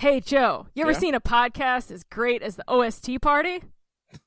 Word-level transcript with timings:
Hey, 0.00 0.20
Joe, 0.20 0.66
you 0.74 0.82
ever 0.84 0.92
Yeah? 0.92 0.98
seen 0.98 1.14
a 1.14 1.20
podcast 1.20 1.90
as 1.90 2.04
great 2.04 2.42
as 2.42 2.56
the 2.56 2.64
OST 2.66 3.20
party? 3.20 3.62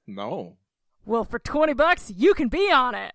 No. 0.05 0.57
Well, 1.03 1.23
for 1.23 1.39
20 1.39 1.73
bucks, 1.73 2.11
you 2.15 2.35
can 2.35 2.47
be 2.47 2.71
on 2.71 2.93
it. 2.93 3.11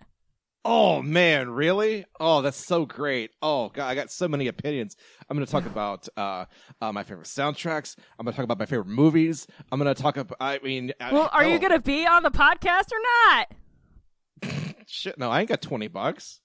Oh 0.65 1.01
man, 1.01 1.51
really? 1.51 2.05
Oh, 2.19 2.43
that's 2.43 2.57
so 2.57 2.85
great. 2.85 3.31
Oh 3.41 3.69
god, 3.69 3.87
I 3.87 3.95
got 3.95 4.11
so 4.11 4.27
many 4.27 4.49
opinions. 4.49 4.97
I'm 5.31 5.37
going 5.37 5.47
to 5.47 5.53
talk 5.53 5.67
about 5.73 6.09
uh, 6.17 6.47
uh, 6.81 6.91
my 6.91 7.05
favorite 7.05 7.29
soundtracks. 7.29 7.95
I'm 8.19 8.25
going 8.25 8.33
to 8.33 8.37
talk 8.37 8.43
about 8.45 8.59
my 8.59 8.67
favorite 8.67 8.89
movies. 8.89 9.47
I'm 9.71 9.79
going 9.79 9.95
to 9.95 10.03
talk 10.03 10.17
about. 10.17 10.37
I 10.41 10.59
mean, 10.59 10.93
I- 11.01 11.13
Well, 11.13 11.31
are 11.33 11.45
you 11.45 11.55
oh, 11.55 11.59
going 11.61 11.73
to 11.75 11.79
be 11.81 12.09
on 12.09 12.25
the 12.25 12.33
podcast 12.33 12.91
or 12.91 12.99
not? 13.31 14.75
Shit, 14.89 15.17
no, 15.17 15.31
I 15.31 15.41
ain't 15.41 15.49
got 15.49 15.63
twenty 15.63 15.87
bucks. 15.87 16.41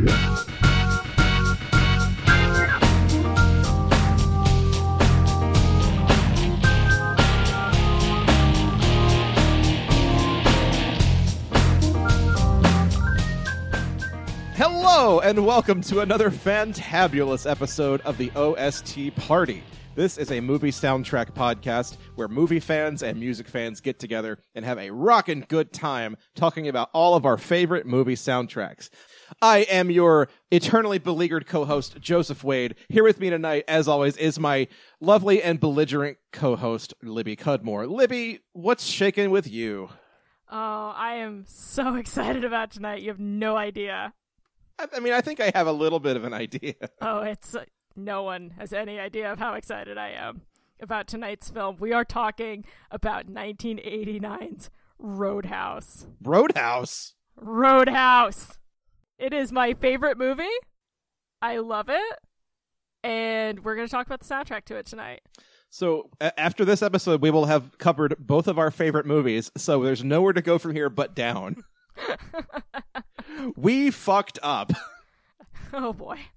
Hello, 0.00 0.08
and 15.20 15.44
welcome 15.44 15.82
to 15.82 16.00
another 16.00 16.30
fantabulous 16.30 17.50
episode 17.50 18.00
of 18.02 18.16
the 18.16 18.30
OST 18.30 19.14
Party. 19.16 19.62
This 19.96 20.16
is 20.16 20.30
a 20.30 20.40
movie 20.40 20.70
soundtrack 20.70 21.34
podcast 21.34 21.98
where 22.14 22.28
movie 22.28 22.60
fans 22.60 23.02
and 23.02 23.20
music 23.20 23.48
fans 23.48 23.82
get 23.82 23.98
together 23.98 24.38
and 24.54 24.64
have 24.64 24.78
a 24.78 24.90
rockin' 24.90 25.44
good 25.48 25.74
time 25.74 26.16
talking 26.34 26.68
about 26.68 26.88
all 26.94 27.16
of 27.16 27.26
our 27.26 27.36
favorite 27.36 27.84
movie 27.86 28.14
soundtracks. 28.14 28.88
I 29.42 29.58
am 29.60 29.90
your 29.90 30.28
eternally 30.50 30.98
beleaguered 30.98 31.46
co-host, 31.46 32.00
Joseph 32.00 32.42
Wade. 32.44 32.74
Here 32.88 33.04
with 33.04 33.20
me 33.20 33.30
tonight, 33.30 33.64
as 33.68 33.88
always, 33.88 34.16
is 34.16 34.38
my 34.38 34.68
lovely 35.00 35.42
and 35.42 35.60
belligerent 35.60 36.18
co-host, 36.32 36.94
Libby 37.02 37.36
Cudmore. 37.36 37.86
Libby, 37.86 38.40
what's 38.52 38.84
shaking 38.84 39.30
with 39.30 39.50
you? 39.50 39.90
Oh, 40.50 40.92
I 40.96 41.14
am 41.14 41.44
so 41.46 41.94
excited 41.96 42.44
about 42.44 42.70
tonight. 42.70 43.02
You 43.02 43.08
have 43.08 43.20
no 43.20 43.56
idea. 43.56 44.12
I, 44.78 44.86
I 44.96 45.00
mean, 45.00 45.12
I 45.12 45.20
think 45.20 45.40
I 45.40 45.52
have 45.54 45.66
a 45.66 45.72
little 45.72 46.00
bit 46.00 46.16
of 46.16 46.24
an 46.24 46.34
idea. 46.34 46.74
Oh, 47.00 47.20
it's 47.20 47.54
uh, 47.54 47.64
no 47.96 48.22
one 48.22 48.50
has 48.58 48.72
any 48.72 48.98
idea 48.98 49.32
of 49.32 49.38
how 49.38 49.54
excited 49.54 49.96
I 49.96 50.10
am 50.10 50.42
about 50.80 51.06
tonight's 51.06 51.50
film. 51.50 51.76
We 51.78 51.92
are 51.92 52.04
talking 52.04 52.64
about 52.90 53.26
1989's 53.26 54.70
Roadhouse. 54.98 56.06
Roadhouse. 56.22 57.14
Roadhouse. 57.36 58.58
It 59.20 59.34
is 59.34 59.52
my 59.52 59.74
favorite 59.74 60.16
movie. 60.16 60.48
I 61.42 61.58
love 61.58 61.90
it. 61.90 62.18
And 63.04 63.62
we're 63.62 63.76
going 63.76 63.86
to 63.86 63.90
talk 63.90 64.06
about 64.06 64.20
the 64.20 64.26
soundtrack 64.26 64.64
to 64.66 64.76
it 64.76 64.86
tonight. 64.86 65.20
So 65.68 66.08
a- 66.20 66.38
after 66.40 66.64
this 66.64 66.82
episode, 66.82 67.20
we 67.20 67.30
will 67.30 67.44
have 67.44 67.76
covered 67.76 68.14
both 68.18 68.48
of 68.48 68.58
our 68.58 68.70
favorite 68.70 69.04
movies. 69.04 69.50
So 69.58 69.82
there's 69.82 70.02
nowhere 70.02 70.32
to 70.32 70.40
go 70.42 70.58
from 70.58 70.74
here 70.74 70.88
but 70.88 71.14
down. 71.14 71.56
we 73.56 73.90
fucked 73.90 74.38
up. 74.42 74.72
Oh 75.72 75.92
boy. 75.92 76.18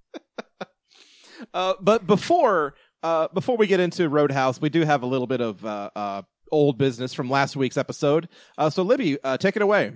Uh, 1.53 1.73
but 1.81 2.07
before 2.07 2.73
uh, 3.01 3.27
before 3.33 3.57
we 3.57 3.67
get 3.67 3.79
into 3.81 4.07
Roadhouse, 4.07 4.61
we 4.61 4.69
do 4.69 4.81
have 4.83 5.03
a 5.03 5.05
little 5.05 5.27
bit 5.27 5.41
of 5.41 5.65
uh, 5.65 5.89
uh, 5.93 6.21
old 6.53 6.77
business 6.77 7.13
from 7.13 7.29
last 7.29 7.57
week's 7.57 7.75
episode. 7.75 8.29
Uh, 8.57 8.69
so 8.69 8.81
Libby, 8.83 9.17
uh, 9.23 9.35
take 9.35 9.57
it 9.57 9.61
away. 9.61 9.91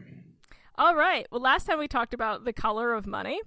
All 0.80 0.95
right. 0.95 1.25
Well, 1.31 1.42
last 1.42 1.66
time 1.66 1.80
we 1.80 1.88
talked 1.88 2.14
about 2.14 2.45
the 2.45 2.53
color 2.53 2.94
of 2.94 3.08
money, 3.08 3.42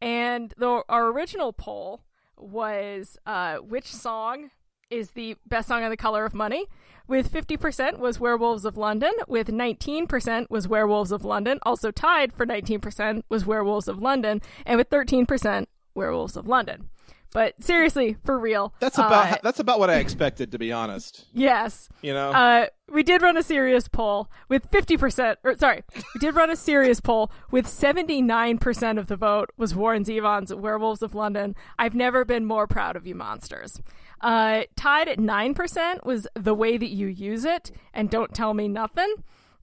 and 0.00 0.54
the, 0.56 0.82
our 0.88 1.08
original 1.08 1.52
poll 1.52 2.00
was 2.38 3.18
uh, 3.26 3.56
which 3.56 3.86
song 3.86 4.50
is 4.88 5.10
the 5.10 5.36
best 5.46 5.68
song 5.68 5.84
on 5.84 5.90
the 5.90 5.96
color 5.96 6.24
of 6.24 6.32
money. 6.32 6.64
With 7.06 7.30
50% 7.30 7.98
was 7.98 8.18
Werewolves 8.18 8.64
of 8.64 8.78
London, 8.78 9.12
with 9.28 9.48
19% 9.48 10.48
was 10.48 10.68
Werewolves 10.68 11.12
of 11.12 11.22
London, 11.22 11.58
also 11.64 11.90
tied 11.90 12.32
for 12.32 12.46
19% 12.46 13.24
was 13.28 13.44
Werewolves 13.44 13.88
of 13.88 14.00
London, 14.00 14.40
and 14.64 14.78
with 14.78 14.88
13% 14.88 15.66
Werewolves 15.94 16.36
of 16.36 16.46
London. 16.46 16.88
But 17.32 17.62
seriously, 17.62 18.16
for 18.24 18.38
real. 18.38 18.74
That's 18.80 18.98
about 18.98 19.32
uh, 19.32 19.36
that's 19.42 19.60
about 19.60 19.78
what 19.78 19.88
I 19.88 19.96
expected, 19.96 20.50
to 20.52 20.58
be 20.58 20.72
honest. 20.72 21.26
yes. 21.32 21.88
You 22.02 22.12
know, 22.12 22.30
Uh, 22.30 22.66
we 22.90 23.02
did 23.04 23.22
run 23.22 23.36
a 23.36 23.42
serious 23.42 23.86
poll 23.86 24.28
with 24.48 24.68
50%, 24.70 25.36
or 25.44 25.56
sorry, 25.56 25.84
we 25.94 26.18
did 26.18 26.34
run 26.34 26.50
a 26.50 26.56
serious 26.56 27.00
poll 27.00 27.30
with 27.52 27.66
79% 27.66 28.98
of 28.98 29.06
the 29.06 29.16
vote 29.16 29.50
was 29.56 29.74
Warren 29.74 30.04
Zevon's 30.04 30.52
Werewolves 30.52 31.02
of 31.02 31.14
London. 31.14 31.54
I've 31.78 31.94
never 31.94 32.24
been 32.24 32.44
more 32.44 32.66
proud 32.66 32.96
of 32.96 33.06
you 33.06 33.14
monsters. 33.14 33.80
Uh, 34.20 34.62
tied 34.76 35.08
at 35.08 35.18
9% 35.18 36.04
was 36.04 36.26
The 36.34 36.54
Way 36.54 36.76
That 36.78 36.90
You 36.90 37.06
Use 37.06 37.44
It 37.44 37.70
and 37.94 38.10
Don't 38.10 38.34
Tell 38.34 38.54
Me 38.54 38.66
Nothing. 38.68 39.14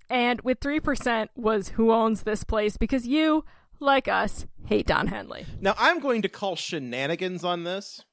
And 0.09 0.39
with 0.41 0.61
3% 0.61 1.27
was 1.35 1.69
Who 1.69 1.91
Owns 1.91 2.23
This 2.23 2.43
Place 2.45 2.77
because 2.77 3.05
you, 3.05 3.43
like 3.79 4.07
us, 4.07 4.45
hate 4.65 4.87
Don 4.87 5.07
Henley. 5.07 5.45
Now 5.59 5.75
I'm 5.77 5.99
going 5.99 6.21
to 6.23 6.29
call 6.29 6.55
shenanigans 6.55 7.43
on 7.43 7.63
this 7.63 8.03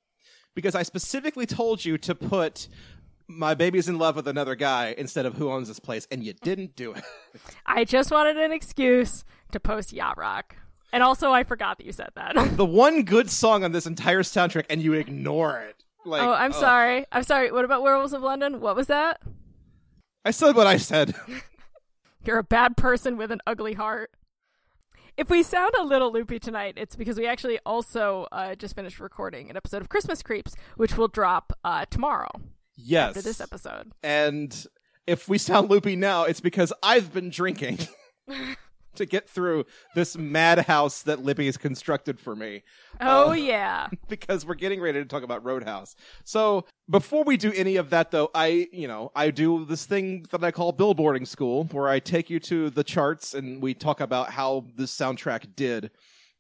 because 0.54 0.74
I 0.74 0.82
specifically 0.82 1.46
told 1.46 1.84
you 1.84 1.98
to 1.98 2.14
put 2.14 2.68
my 3.26 3.54
baby's 3.54 3.88
in 3.88 3.98
love 3.98 4.16
with 4.16 4.28
another 4.28 4.54
guy 4.54 4.94
instead 4.96 5.26
of 5.26 5.36
who 5.36 5.50
owns 5.50 5.68
this 5.68 5.80
place, 5.80 6.06
and 6.10 6.22
you 6.22 6.32
didn't 6.32 6.76
do 6.76 6.92
it. 6.92 7.04
I 7.66 7.84
just 7.84 8.10
wanted 8.10 8.36
an 8.36 8.52
excuse 8.52 9.24
to 9.52 9.60
post 9.60 9.92
Yacht 9.92 10.18
Rock. 10.18 10.56
And 10.92 11.02
also, 11.02 11.32
I 11.32 11.42
forgot 11.42 11.78
that 11.78 11.86
you 11.86 11.92
said 11.92 12.10
that. 12.14 12.34
the 12.56 12.64
one 12.64 13.02
good 13.02 13.30
song 13.30 13.64
on 13.64 13.72
this 13.72 13.86
entire 13.86 14.22
soundtrack, 14.22 14.66
and 14.70 14.82
you 14.82 14.92
ignore 14.92 15.58
it. 15.60 15.82
Like, 16.04 16.22
oh, 16.22 16.32
I'm 16.32 16.52
sorry. 16.52 17.06
I'm 17.10 17.22
sorry. 17.22 17.50
What 17.50 17.64
about 17.64 17.82
Werewolves 17.82 18.12
of 18.12 18.22
London? 18.22 18.60
What 18.60 18.76
was 18.76 18.86
that? 18.88 19.20
I 20.24 20.30
said 20.30 20.54
what 20.54 20.66
I 20.66 20.76
said. 20.76 21.14
You're 22.24 22.38
a 22.38 22.44
bad 22.44 22.76
person 22.76 23.16
with 23.16 23.30
an 23.30 23.40
ugly 23.46 23.72
heart. 23.74 24.10
If 25.16 25.30
we 25.30 25.44
sound 25.44 25.70
a 25.78 25.84
little 25.84 26.12
loopy 26.12 26.40
tonight, 26.40 26.74
it's 26.76 26.96
because 26.96 27.16
we 27.16 27.26
actually 27.26 27.60
also 27.64 28.26
uh, 28.32 28.56
just 28.56 28.74
finished 28.74 28.98
recording 28.98 29.48
an 29.48 29.56
episode 29.56 29.80
of 29.80 29.88
Christmas 29.88 30.22
Creeps, 30.22 30.56
which 30.76 30.96
will 30.96 31.06
drop 31.06 31.56
uh, 31.64 31.84
tomorrow 31.88 32.30
yes. 32.76 33.10
after 33.10 33.22
this 33.22 33.40
episode. 33.40 33.92
And 34.02 34.66
if 35.06 35.28
we 35.28 35.38
sound 35.38 35.70
loopy 35.70 35.94
now, 35.94 36.24
it's 36.24 36.40
because 36.40 36.72
I've 36.82 37.12
been 37.12 37.30
drinking 37.30 37.78
to 38.96 39.06
get 39.06 39.28
through 39.28 39.66
this 39.94 40.16
madhouse 40.16 41.02
that 41.02 41.22
Libby 41.22 41.46
has 41.46 41.56
constructed 41.56 42.18
for 42.20 42.34
me. 42.36 42.62
Oh, 43.00 43.30
Uh, 43.30 43.32
yeah. 43.34 43.88
because 44.08 44.44
we're 44.46 44.54
getting 44.54 44.80
ready 44.80 44.98
to 45.00 45.04
talk 45.04 45.22
about 45.22 45.44
Roadhouse. 45.44 45.94
So 46.24 46.64
before 46.88 47.24
we 47.24 47.36
do 47.36 47.52
any 47.52 47.76
of 47.76 47.90
that, 47.90 48.10
though, 48.10 48.30
I, 48.34 48.68
you 48.72 48.88
know, 48.88 49.10
I 49.14 49.30
do 49.30 49.64
this 49.64 49.86
thing 49.86 50.26
that 50.30 50.42
I 50.44 50.50
call 50.50 50.72
billboarding 50.72 51.26
school, 51.26 51.64
where 51.72 51.88
I 51.88 51.98
take 51.98 52.30
you 52.30 52.40
to 52.40 52.70
the 52.70 52.84
charts 52.84 53.34
and 53.34 53.62
we 53.62 53.74
talk 53.74 54.00
about 54.00 54.30
how 54.30 54.66
this 54.76 54.94
soundtrack 54.96 55.54
did, 55.56 55.90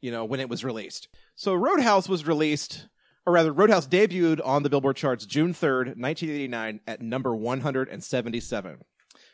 you 0.00 0.10
know, 0.10 0.24
when 0.24 0.40
it 0.40 0.48
was 0.48 0.64
released. 0.64 1.08
So 1.36 1.54
Roadhouse 1.54 2.08
was 2.08 2.26
released, 2.26 2.88
or 3.26 3.32
rather, 3.32 3.52
Roadhouse 3.52 3.88
debuted 3.88 4.40
on 4.44 4.62
the 4.62 4.70
Billboard 4.70 4.96
charts 4.96 5.26
June 5.26 5.52
3rd, 5.54 5.96
1989, 5.96 6.80
at 6.86 7.00
number 7.00 7.34
177. 7.34 8.78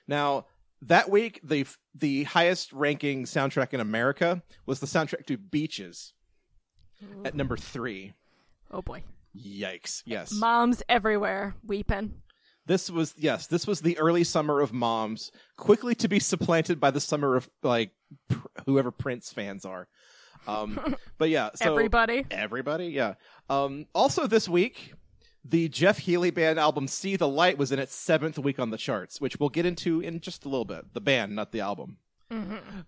Now, 0.07 0.47
that 0.83 1.11
week, 1.11 1.41
the 1.43 1.67
the 1.95 2.25
highest 2.25 2.73
ranking 2.73 3.25
soundtrack 3.25 3.73
in 3.75 3.81
America 3.81 4.43
was 4.67 4.81
the 4.81 4.87
soundtrack 4.87 5.27
to 5.27 5.37
Beaches 5.37 6.13
at 7.25 7.35
number 7.35 7.57
three. 7.57 8.13
Oh, 8.71 8.83
boy. 8.83 9.03
Yikes! 9.37 10.03
Yes, 10.07 10.33
Moms 10.33 10.83
everywhere 10.89 11.55
weeping. 11.65 12.15
this 12.67 12.91
was 12.91 13.15
yes, 13.17 13.47
this 13.47 13.67
was 13.67 13.81
the 13.81 13.97
early 13.99 14.25
summer 14.25 14.61
of 14.61 14.73
moms, 14.73 15.31
quickly 15.57 15.95
to 15.97 16.09
be 16.09 16.19
supplanted 16.19 16.81
by 16.81 16.91
the 16.91 17.01
summer 17.01 17.37
of 17.37 17.49
like 17.63 17.91
pr- 18.29 18.47
whoever 18.67 18.91
Prince 18.91 19.33
fans 19.33 19.65
are. 19.65 19.87
Um, 20.49 20.97
but 21.19 21.29
yeah, 21.31 21.51
so 21.55 21.71
Everybody. 21.71 22.27
everybody, 22.31 22.87
yeah. 22.87 23.15
Um, 23.49 23.87
also 23.95 24.27
this 24.27 24.49
week, 24.49 24.95
the 25.45 25.69
Jeff 25.69 25.99
Healey 25.99 26.31
band 26.31 26.59
album 26.59 26.87
"See 26.89 27.17
the 27.17 27.29
Light" 27.29 27.59
was 27.59 27.73
in 27.73 27.79
its 27.79 27.95
seventh 27.95 28.39
week 28.39 28.59
on 28.59 28.71
the 28.71 28.77
charts, 28.77 29.21
which 29.21 29.39
we'll 29.41 29.49
get 29.49 29.67
into 29.67 30.01
in 30.01 30.21
just 30.21 30.45
a 30.45 30.49
little 30.49 30.65
bit. 30.65 30.93
The 30.93 31.01
band, 31.01 31.35
not 31.35 31.53
the 31.53 31.61
album. 31.61 31.97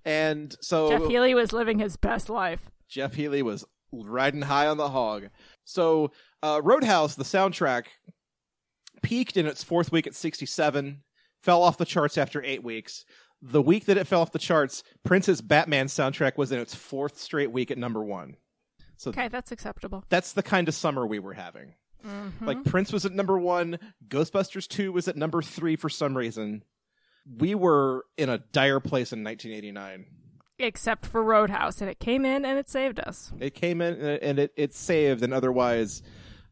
And 0.04 0.54
so 0.60 0.88
Jeff 0.90 1.08
Healey 1.08 1.34
was 1.34 1.52
living 1.52 1.78
his 1.78 1.96
best 1.96 2.28
life. 2.31 2.70
Jeff 2.88 3.14
Healey 3.14 3.43
was 3.43 3.64
riding 3.93 4.43
high 4.43 4.66
on 4.69 4.76
the 4.76 4.88
hog. 4.90 5.28
So, 5.64 6.12
uh, 6.43 6.60
Roadhouse, 6.62 7.14
the 7.16 7.25
soundtrack, 7.25 7.87
peaked 9.02 9.37
in 9.37 9.46
its 9.46 9.64
fourth 9.64 9.90
week 9.93 10.06
at 10.06 10.14
67, 10.14 11.02
fell 11.43 11.62
off 11.62 11.78
the 11.78 11.84
charts 11.84 12.16
after 12.16 12.43
eight 12.44 12.62
weeks. 12.62 13.04
The 13.40 13.62
week 13.62 13.87
that 13.87 13.96
it 13.96 14.06
fell 14.06 14.20
off 14.20 14.31
the 14.32 14.38
charts, 14.38 14.82
Prince's 15.04 15.40
Batman 15.40 15.87
soundtrack 15.87 16.37
was 16.37 16.52
in 16.52 16.60
its 16.60 16.75
fourth 16.75 17.19
straight 17.19 17.50
week 17.50 17.70
at 17.70 17.78
number 17.78 18.04
one. 18.04 18.37
So 18.96 19.10
Okay, 19.10 19.26
that's 19.26 19.50
acceptable. 19.50 20.04
that's 20.08 20.32
the 20.32 20.44
kind 20.44 20.69
of 20.69 20.75
summer 20.75 21.04
we 21.06 21.19
were 21.19 21.32
having. 21.32 21.75
Mm-hmm. 22.06 22.46
Like 22.46 22.64
Prince 22.64 22.93
was 22.93 23.04
at 23.04 23.12
number 23.12 23.38
one, 23.38 23.78
Ghostbusters 24.08 24.66
2 24.69 24.93
was 24.93 25.08
at 25.08 25.16
number 25.16 25.43
three 25.43 25.76
for 25.76 25.88
some 25.88 26.16
reason. 26.16 26.62
We 27.38 27.54
were 27.54 28.04
in 28.16 28.28
a 28.28 28.38
dire 28.38 28.81
place 28.81 29.12
in 29.12 29.22
1989. 29.22 30.06
Except 30.58 31.06
for 31.06 31.22
Roadhouse, 31.22 31.81
and 31.81 31.90
it 31.90 31.99
came 31.99 32.25
in 32.25 32.44
and 32.44 32.58
it 32.58 32.69
saved 32.69 33.00
us. 33.00 33.32
It 33.40 33.54
came 33.54 33.81
in 33.81 34.00
uh, 34.00 34.19
and 34.22 34.38
it, 34.38 34.52
it 34.56 34.75
saved 34.75 35.22
an 35.22 35.32
otherwise 35.32 36.02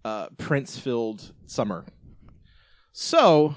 uh, 0.04 0.28
Prince 0.38 0.78
filled 0.78 1.32
summer. 1.46 1.84
So, 2.92 3.54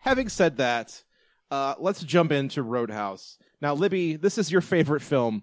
having 0.00 0.28
said 0.28 0.58
that, 0.58 1.02
uh, 1.50 1.74
let's 1.78 2.02
jump 2.02 2.32
into 2.32 2.62
Roadhouse. 2.62 3.38
Now, 3.60 3.74
Libby, 3.74 4.16
this 4.16 4.36
is 4.36 4.50
your 4.50 4.60
favorite 4.60 5.02
film. 5.02 5.42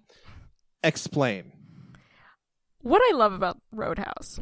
Explain. 0.84 1.54
What 2.82 3.02
I 3.12 3.16
love 3.16 3.34
about 3.34 3.58
Roadhouse 3.72 4.40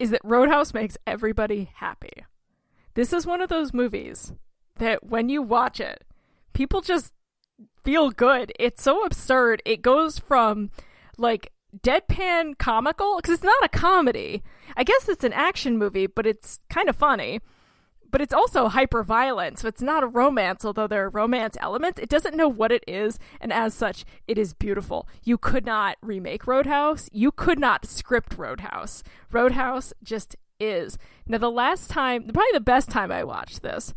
is 0.00 0.10
that 0.10 0.20
Roadhouse 0.24 0.74
makes 0.74 0.98
everybody 1.06 1.70
happy. 1.74 2.24
This 2.94 3.12
is 3.12 3.26
one 3.26 3.40
of 3.40 3.50
those 3.50 3.72
movies 3.72 4.32
that 4.78 5.04
when 5.04 5.28
you 5.28 5.42
watch 5.42 5.78
it, 5.78 6.04
people 6.54 6.80
just 6.80 7.12
feel 7.84 8.10
good. 8.10 8.50
It's 8.58 8.82
so 8.82 9.04
absurd. 9.04 9.62
It 9.64 9.82
goes 9.82 10.18
from 10.18 10.70
like 11.18 11.52
deadpan 11.78 12.58
comical 12.58 13.16
because 13.16 13.34
it's 13.34 13.44
not 13.44 13.62
a 13.62 13.68
comedy. 13.68 14.42
I 14.76 14.84
guess 14.84 15.08
it's 15.08 15.22
an 15.22 15.34
action 15.34 15.78
movie, 15.78 16.06
but 16.06 16.26
it's 16.26 16.60
kind 16.70 16.88
of 16.88 16.96
funny. 16.96 17.40
But 18.10 18.20
it's 18.20 18.34
also 18.34 18.68
hyper 18.68 19.02
violent, 19.04 19.58
so 19.58 19.68
it's 19.68 19.82
not 19.82 20.02
a 20.02 20.08
romance, 20.08 20.64
although 20.64 20.86
there 20.86 21.04
are 21.04 21.10
romance 21.10 21.56
elements. 21.60 22.00
It 22.00 22.08
doesn't 22.08 22.36
know 22.36 22.48
what 22.48 22.72
it 22.72 22.84
is, 22.86 23.18
and 23.40 23.52
as 23.52 23.72
such, 23.74 24.04
it 24.26 24.36
is 24.36 24.52
beautiful. 24.52 25.08
You 25.22 25.38
could 25.38 25.64
not 25.64 25.96
remake 26.02 26.46
Roadhouse. 26.46 27.08
You 27.12 27.30
could 27.30 27.58
not 27.58 27.86
script 27.86 28.36
Roadhouse. 28.36 29.02
Roadhouse 29.30 29.92
just 30.02 30.36
is. 30.58 30.98
Now, 31.26 31.38
the 31.38 31.50
last 31.50 31.88
time, 31.88 32.24
probably 32.24 32.52
the 32.52 32.60
best 32.60 32.90
time 32.90 33.12
I 33.12 33.24
watched 33.24 33.62
this 33.62 33.94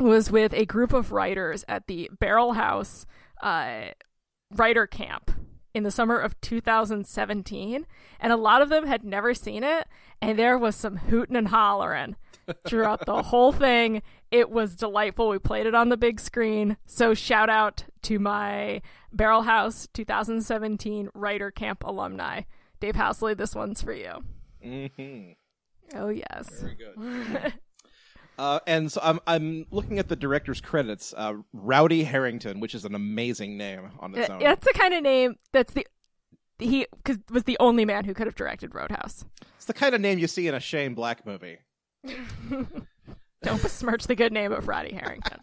was 0.00 0.30
with 0.30 0.52
a 0.54 0.64
group 0.64 0.92
of 0.92 1.12
writers 1.12 1.64
at 1.68 1.86
the 1.86 2.10
Barrel 2.18 2.54
House 2.54 3.06
uh, 3.42 3.88
writer 4.50 4.86
camp 4.86 5.30
in 5.74 5.82
the 5.82 5.90
summer 5.90 6.18
of 6.18 6.40
2017, 6.40 7.86
and 8.20 8.32
a 8.32 8.36
lot 8.36 8.62
of 8.62 8.68
them 8.68 8.86
had 8.86 9.04
never 9.04 9.34
seen 9.34 9.64
it, 9.64 9.86
and 10.22 10.38
there 10.38 10.56
was 10.56 10.76
some 10.76 10.96
hooting 10.96 11.36
and 11.36 11.48
hollering 11.48 12.16
throughout 12.66 13.06
the 13.06 13.22
whole 13.22 13.52
thing. 13.52 14.02
It 14.30 14.50
was 14.50 14.76
delightful. 14.76 15.28
We 15.28 15.38
played 15.38 15.66
it 15.66 15.74
on 15.74 15.88
the 15.88 15.96
big 15.96 16.20
screen. 16.20 16.76
So 16.86 17.14
shout 17.14 17.48
out 17.48 17.84
to 18.02 18.18
my 18.18 18.82
Barrel 19.12 19.42
House 19.42 19.88
2017 19.94 21.10
writer 21.14 21.50
camp 21.50 21.84
alumni. 21.84 22.42
Dave 22.80 22.94
Housley, 22.94 23.36
this 23.36 23.54
one's 23.54 23.80
for 23.82 23.92
you. 23.92 24.24
Mm-hmm. 24.64 25.32
Oh 25.98 26.08
yes. 26.08 26.48
Very 26.60 26.76
good. 26.76 27.54
Uh, 28.36 28.58
and 28.66 28.90
so 28.90 29.00
I'm 29.02 29.20
I'm 29.26 29.66
looking 29.70 29.98
at 29.98 30.08
the 30.08 30.16
director's 30.16 30.60
credits. 30.60 31.14
Uh, 31.16 31.34
Rowdy 31.52 32.02
Herrington, 32.02 32.58
which 32.58 32.74
is 32.74 32.84
an 32.84 32.94
amazing 32.94 33.56
name 33.56 33.90
on 34.00 34.14
its 34.14 34.28
own. 34.28 34.40
That's 34.40 34.66
the 34.66 34.72
kind 34.76 34.92
of 34.92 35.02
name 35.02 35.36
that's 35.52 35.72
the 35.72 35.86
he 36.58 36.86
cause 37.04 37.18
was 37.30 37.44
the 37.44 37.56
only 37.60 37.84
man 37.84 38.04
who 38.04 38.14
could 38.14 38.26
have 38.26 38.34
directed 38.34 38.74
Roadhouse. 38.74 39.24
It's 39.56 39.66
the 39.66 39.72
kind 39.72 39.94
of 39.94 40.00
name 40.00 40.18
you 40.18 40.26
see 40.26 40.48
in 40.48 40.54
a 40.54 40.60
Shane 40.60 40.94
Black 40.94 41.24
movie. 41.24 41.58
Don't 43.42 43.62
besmirch 43.62 44.06
the 44.06 44.14
good 44.14 44.32
name 44.32 44.52
of 44.52 44.68
Roddy 44.68 44.94
Herrington. 44.94 45.38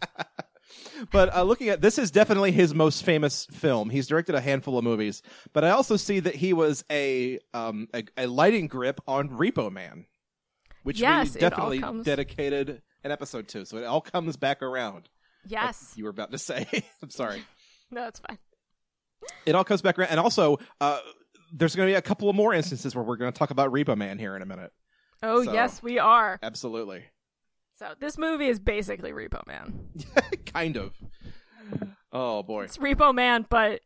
but 1.12 1.34
uh, 1.34 1.42
looking 1.42 1.68
at 1.68 1.80
this 1.80 1.98
is 1.98 2.10
definitely 2.10 2.50
his 2.52 2.74
most 2.74 3.04
famous 3.04 3.46
film. 3.52 3.90
He's 3.90 4.06
directed 4.08 4.34
a 4.34 4.40
handful 4.40 4.76
of 4.78 4.84
movies, 4.84 5.22
but 5.52 5.64
I 5.64 5.70
also 5.70 5.96
see 5.96 6.20
that 6.20 6.34
he 6.34 6.52
was 6.52 6.84
a 6.90 7.38
um 7.54 7.88
a, 7.94 8.04
a 8.16 8.26
lighting 8.26 8.66
grip 8.66 9.00
on 9.06 9.28
Repo 9.30 9.70
Man, 9.70 10.06
which 10.82 11.00
Yes, 11.00 11.34
we 11.34 11.40
definitely 11.40 11.78
comes- 11.80 12.04
dedicated 12.04 12.82
an 13.04 13.10
episode 13.12 13.48
to. 13.48 13.64
So 13.66 13.76
it 13.78 13.84
all 13.84 14.00
comes 14.00 14.36
back 14.36 14.62
around. 14.62 14.94
like 15.44 15.50
Yes. 15.52 15.92
you 15.96 16.04
were 16.04 16.10
about 16.10 16.32
to 16.32 16.38
say. 16.38 16.66
I'm 17.02 17.10
sorry. 17.10 17.42
No, 17.90 18.06
it's 18.08 18.20
fine. 18.20 18.38
It 19.46 19.54
all 19.54 19.64
comes 19.64 19.82
back 19.82 19.98
around, 19.98 20.10
and 20.10 20.18
also 20.18 20.58
uh, 20.80 20.98
there's 21.52 21.76
going 21.76 21.86
to 21.88 21.92
be 21.92 21.96
a 21.96 22.02
couple 22.02 22.28
of 22.28 22.34
more 22.34 22.52
instances 22.52 22.94
where 22.96 23.04
we're 23.04 23.16
going 23.16 23.32
to 23.32 23.38
talk 23.38 23.50
about 23.50 23.72
Repo 23.72 23.96
Man 23.96 24.18
here 24.18 24.34
in 24.34 24.42
a 24.42 24.46
minute. 24.46 24.72
Oh 25.22 25.44
So- 25.44 25.52
yes, 25.52 25.82
we 25.82 25.98
are. 25.98 26.38
Absolutely, 26.42 27.04
So 27.76 27.94
this 28.00 28.18
movie 28.18 28.48
is 28.48 28.58
basically 28.58 29.12
Repo 29.12 29.46
Man. 29.46 29.88
kind 30.46 30.76
of. 30.76 30.92
Oh 32.12 32.42
boy. 32.42 32.64
It's 32.64 32.78
Repo 32.78 33.14
Man, 33.14 33.46
but 33.48 33.80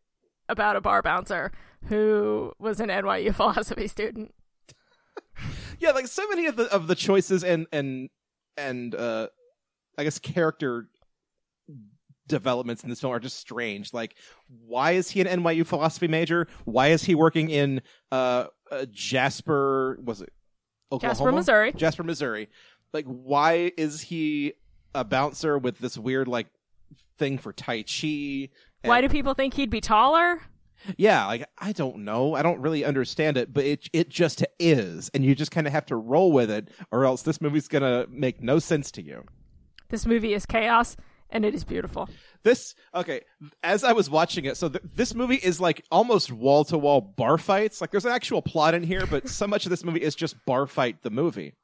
about 0.49 0.77
a 0.77 0.81
bar 0.81 1.03
bouncer 1.03 1.53
who 1.85 2.53
was 2.59 2.81
an 2.81 2.89
NYU 2.89 3.35
philosophy 3.35 3.87
student. 3.89 4.35
yeah 5.81 5.91
like 5.91 6.07
so 6.07 6.27
many 6.29 6.47
of 6.47 6.57
the 6.57 6.65
of 6.75 6.87
the 6.87 6.95
choices 6.95 7.45
and 7.45 7.67
and 7.73 8.09
and 8.57 8.95
uh 8.95 9.27
i 9.99 10.05
guess 10.05 10.19
character 10.19 10.89
developments 12.27 12.83
in 12.83 12.89
this 12.89 13.01
film 13.01 13.13
are 13.13 13.21
just 13.21 13.39
strange 13.39 13.93
like 13.93 14.17
why 14.67 14.93
is 14.93 15.11
he 15.11 15.21
an 15.21 15.27
nyu 15.27 15.65
philosophy 15.67 16.09
major 16.09 16.47
why 16.65 16.89
is 16.89 17.05
he 17.05 17.15
working 17.15 17.51
in 17.51 17.81
uh, 18.13 18.47
uh 18.71 18.85
jasper 18.91 19.99
was 20.03 20.23
it 20.23 20.33
Oklahoma? 20.93 21.15
Jasper, 21.19 21.33
Missouri. 21.33 21.73
jasper 21.73 22.03
missouri 22.05 22.49
like 22.93 23.05
why 23.07 23.73
is 23.77 24.03
he 24.03 24.53
a 24.95 25.05
bouncer 25.05 25.59
with 25.59 25.79
this 25.79 25.99
weird 25.99 26.29
like 26.29 26.47
thing 27.19 27.39
for 27.39 27.53
tai 27.53 27.83
chi 27.83 28.49
and- 28.83 28.89
Why 28.91 29.01
do 29.01 29.09
people 29.09 29.35
think 29.35 29.55
he'd 29.55 29.71
be 29.71 29.81
taller? 29.81 30.41
yeah, 30.97 31.27
like 31.27 31.45
I 31.59 31.73
don't 31.73 31.99
know. 32.05 32.35
I 32.35 32.43
don't 32.43 32.61
really 32.61 32.85
understand 32.85 33.37
it, 33.37 33.53
but 33.53 33.65
it 33.65 33.89
it 33.93 34.09
just 34.11 34.45
is, 34.61 35.11
and 35.15 35.25
you 35.25 35.35
just 35.35 35.51
kind 35.51 35.67
of 35.67 35.73
have 35.73 35.87
to 35.87 35.97
roll 35.97 36.31
with 36.31 36.51
it, 36.51 36.69
or 36.93 37.05
else 37.07 37.23
this 37.23 37.41
movie's 37.41 37.67
gonna 37.67 38.07
make 38.11 38.41
no 38.43 38.59
sense 38.61 38.91
to 38.93 39.03
you. 39.03 39.25
This 39.89 40.07
movie 40.07 40.35
is 40.35 40.47
chaos, 40.47 40.97
and 41.31 41.45
it 41.45 41.55
is 41.55 41.65
beautiful. 41.65 42.09
This 42.43 42.75
okay. 42.95 43.23
As 43.63 43.83
I 43.85 43.93
was 43.93 44.09
watching 44.09 44.45
it, 44.45 44.57
so 44.57 44.69
th- 44.69 44.85
this 44.95 45.15
movie 45.15 45.37
is 45.37 45.61
like 45.61 45.85
almost 45.91 46.31
wall 46.33 46.65
to 46.67 46.79
wall 46.79 47.01
bar 47.01 47.39
fights. 47.39 47.81
Like 47.81 47.91
there's 47.91 48.05
an 48.05 48.13
actual 48.13 48.43
plot 48.43 48.75
in 48.75 48.83
here, 48.83 49.07
but 49.07 49.29
so 49.29 49.47
much 49.47 49.67
of 49.67 49.71
this 49.71 49.85
movie 49.85 50.03
is 50.03 50.15
just 50.15 50.37
bar 50.47 50.67
fight 50.67 51.03
the 51.03 51.11
movie. 51.11 51.55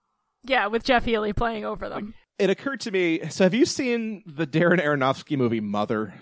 Yeah, 0.44 0.66
with 0.66 0.82
Jeff 0.84 1.04
Healey 1.04 1.32
playing 1.32 1.64
over 1.64 1.88
them. 1.88 2.14
It 2.38 2.50
occurred 2.50 2.80
to 2.80 2.90
me. 2.90 3.20
So 3.28 3.44
have 3.44 3.54
you 3.54 3.64
seen 3.64 4.22
the 4.26 4.46
Darren 4.46 4.82
Aronofsky 4.82 5.36
movie 5.36 5.60
Mother? 5.60 6.14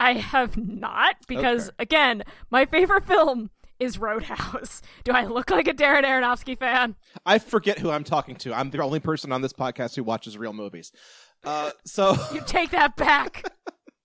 I 0.00 0.14
have 0.14 0.56
not 0.56 1.16
because 1.26 1.68
Okay. 1.68 1.76
again, 1.80 2.22
my 2.50 2.64
favorite 2.64 3.04
film 3.06 3.50
is 3.78 3.98
Roadhouse. 3.98 4.80
Do 5.04 5.12
I 5.12 5.24
look 5.26 5.50
like 5.50 5.68
a 5.68 5.74
Darren 5.74 6.04
Aronofsky 6.04 6.58
fan? 6.58 6.96
I 7.26 7.38
forget 7.38 7.78
who 7.78 7.90
I'm 7.90 8.04
talking 8.04 8.36
to. 8.36 8.54
I'm 8.54 8.70
the 8.70 8.82
only 8.82 9.00
person 9.00 9.30
on 9.32 9.42
this 9.42 9.52
podcast 9.52 9.94
who 9.96 10.02
watches 10.04 10.38
real 10.38 10.52
movies. 10.52 10.90
Uh, 11.44 11.70
so 11.84 12.16
You 12.34 12.42
take 12.46 12.70
that 12.70 12.96
back. 12.96 13.44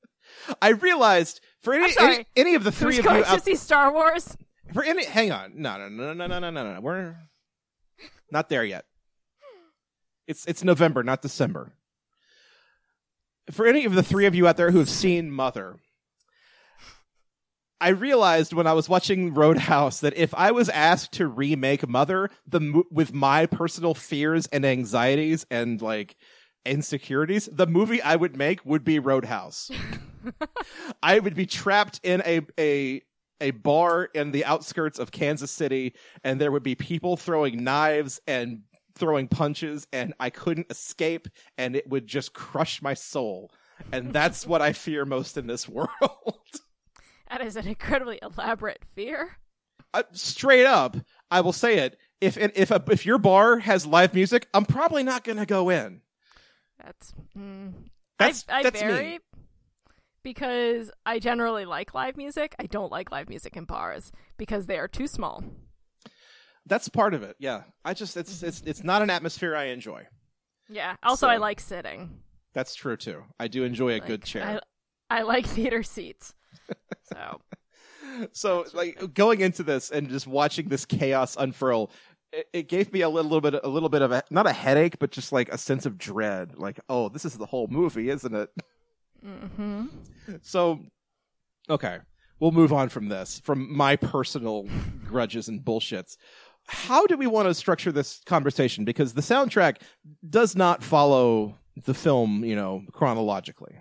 I 0.61 0.69
realized 0.69 1.41
for 1.61 1.73
any, 1.73 1.93
any 1.99 2.25
any 2.35 2.55
of 2.55 2.63
the 2.63 2.71
three 2.71 2.97
of 2.97 3.05
you 3.05 3.09
going 3.09 3.23
out 3.23 3.37
to 3.37 3.43
see 3.43 3.55
Star 3.55 3.93
Wars? 3.93 4.35
For 4.73 4.83
any, 4.83 5.05
hang 5.05 5.31
on, 5.31 5.53
no, 5.55 5.77
no, 5.77 5.87
no, 5.87 6.13
no, 6.13 6.27
no, 6.27 6.39
no, 6.39 6.49
no, 6.49 6.73
no, 6.73 6.81
we're 6.81 7.15
not 8.31 8.49
there 8.49 8.63
yet. 8.63 8.85
It's 10.27 10.45
it's 10.45 10.63
November, 10.63 11.03
not 11.03 11.21
December. 11.21 11.73
For 13.51 13.67
any 13.67 13.85
of 13.85 13.93
the 13.93 14.03
three 14.03 14.25
of 14.25 14.35
you 14.35 14.47
out 14.47 14.57
there 14.57 14.71
who 14.71 14.79
have 14.79 14.89
seen 14.89 15.29
Mother, 15.29 15.77
I 17.79 17.89
realized 17.89 18.53
when 18.53 18.67
I 18.67 18.73
was 18.73 18.87
watching 18.87 19.33
Roadhouse 19.33 19.99
that 19.99 20.15
if 20.15 20.33
I 20.33 20.51
was 20.51 20.69
asked 20.69 21.11
to 21.13 21.27
remake 21.27 21.87
Mother, 21.87 22.29
the 22.47 22.83
with 22.89 23.13
my 23.13 23.45
personal 23.45 23.93
fears 23.93 24.47
and 24.47 24.65
anxieties 24.65 25.45
and 25.51 25.81
like 25.81 26.15
insecurities, 26.65 27.49
the 27.51 27.67
movie 27.67 28.01
I 28.01 28.15
would 28.15 28.37
make 28.37 28.65
would 28.65 28.83
be 28.83 28.99
Roadhouse. 28.99 29.71
I 31.03 31.19
would 31.19 31.35
be 31.35 31.45
trapped 31.45 31.99
in 32.03 32.21
a 32.25 32.41
a 32.59 33.01
a 33.41 33.51
bar 33.51 34.05
in 34.13 34.31
the 34.31 34.45
outskirts 34.45 34.99
of 34.99 35.11
Kansas 35.11 35.51
City, 35.51 35.93
and 36.23 36.39
there 36.39 36.51
would 36.51 36.63
be 36.63 36.75
people 36.75 37.17
throwing 37.17 37.63
knives 37.63 38.21
and 38.25 38.61
throwing 38.95 39.27
punches, 39.27 39.87
and 39.91 40.13
I 40.19 40.29
couldn't 40.29 40.67
escape, 40.69 41.27
and 41.57 41.75
it 41.75 41.89
would 41.89 42.07
just 42.07 42.33
crush 42.33 42.81
my 42.81 42.93
soul. 42.93 43.51
And 43.91 44.13
that's 44.13 44.47
what 44.47 44.61
I 44.61 44.71
fear 44.71 45.03
most 45.05 45.37
in 45.37 45.47
this 45.47 45.67
world. 45.69 45.89
That 47.29 47.41
is 47.41 47.55
an 47.55 47.67
incredibly 47.67 48.19
elaborate 48.21 48.83
fear. 48.95 49.37
Uh, 49.93 50.03
straight 50.11 50.65
up, 50.65 50.95
I 51.29 51.41
will 51.41 51.53
say 51.53 51.79
it. 51.79 51.97
If 52.21 52.37
if 52.37 52.71
a, 52.71 52.81
if 52.89 53.05
your 53.05 53.17
bar 53.17 53.59
has 53.59 53.85
live 53.85 54.13
music, 54.13 54.47
I'm 54.53 54.65
probably 54.65 55.03
not 55.03 55.23
going 55.23 55.37
to 55.37 55.45
go 55.45 55.69
in. 55.69 56.01
That's 56.83 57.13
mm, 57.37 57.73
That's 58.19 58.45
I, 58.49 58.59
I 58.59 58.63
that's 58.63 58.79
vary 58.81 59.03
me. 59.13 59.19
because 60.23 60.91
I 61.05 61.19
generally 61.19 61.65
like 61.65 61.93
live 61.93 62.17
music. 62.17 62.55
I 62.59 62.65
don't 62.65 62.91
like 62.91 63.11
live 63.11 63.29
music 63.29 63.55
in 63.57 63.65
bars 63.65 64.11
because 64.37 64.65
they 64.65 64.77
are 64.77 64.87
too 64.87 65.07
small. 65.07 65.43
That's 66.65 66.87
part 66.89 67.13
of 67.13 67.23
it. 67.23 67.35
Yeah, 67.39 67.63
I 67.83 67.93
just 67.93 68.15
it's 68.17 68.41
it's 68.43 68.61
it's 68.65 68.83
not 68.83 69.01
an 69.01 69.09
atmosphere 69.09 69.55
I 69.55 69.65
enjoy. 69.65 70.07
Yeah. 70.69 70.95
Also, 71.03 71.27
So- 71.27 71.29
I 71.29 71.37
like 71.37 71.59
sitting. 71.59 72.19
That's 72.53 72.75
true 72.75 72.97
too. 72.97 73.23
I 73.39 73.47
do 73.47 73.63
enjoy 73.63 73.93
a 73.95 73.99
good 73.99 74.23
chair. 74.23 74.61
I, 75.09 75.19
I 75.19 75.21
like 75.23 75.45
theater 75.47 75.83
seats. 75.83 76.33
So 77.11 77.41
so 78.31 78.65
like 78.73 79.13
going 79.13 79.41
into 79.41 79.63
this 79.63 79.89
and 79.91 80.09
just 80.09 80.25
watching 80.27 80.69
this 80.69 80.85
chaos 80.85 81.35
unfurl 81.37 81.91
it, 82.53 82.67
gave 82.67 82.91
me 82.91 83.01
a 83.01 83.09
little, 83.09 83.39
bit 83.41 83.55
a 83.63 83.67
little 83.67 83.89
bit 83.89 84.01
of 84.01 84.11
a 84.11 84.23
not 84.29 84.47
a 84.47 84.53
headache 84.53 84.97
but 84.99 85.11
just 85.11 85.31
like 85.31 85.49
a 85.49 85.57
sense 85.57 85.85
of 85.85 85.97
dread 85.97 86.57
like 86.57 86.79
oh 86.89 87.09
this 87.09 87.25
is 87.25 87.37
the 87.37 87.45
whole 87.45 87.67
movie 87.67 88.09
isn't 88.09 88.35
it 88.35 88.49
hmm 89.23 89.85
so 90.41 90.79
okay 91.69 91.99
we'll 92.43 92.51
move 92.51 92.73
on 92.73 92.89
from 92.89 93.07
this, 93.07 93.39
from 93.39 93.73
my 93.73 93.95
personal 93.95 94.67
grudges 95.05 95.47
and 95.47 95.61
bullshits. 95.61 96.17
How 96.67 97.05
do 97.05 97.15
we 97.15 97.25
want 97.25 97.47
to 97.47 97.53
structure 97.53 97.89
this 97.89 98.19
conversation? 98.25 98.83
Because 98.83 99.13
the 99.13 99.21
soundtrack 99.21 99.77
does 100.29 100.53
not 100.53 100.83
follow 100.83 101.57
the 101.85 101.93
film, 101.93 102.43
you 102.43 102.55
know, 102.55 102.83
chronologically. 102.91 103.75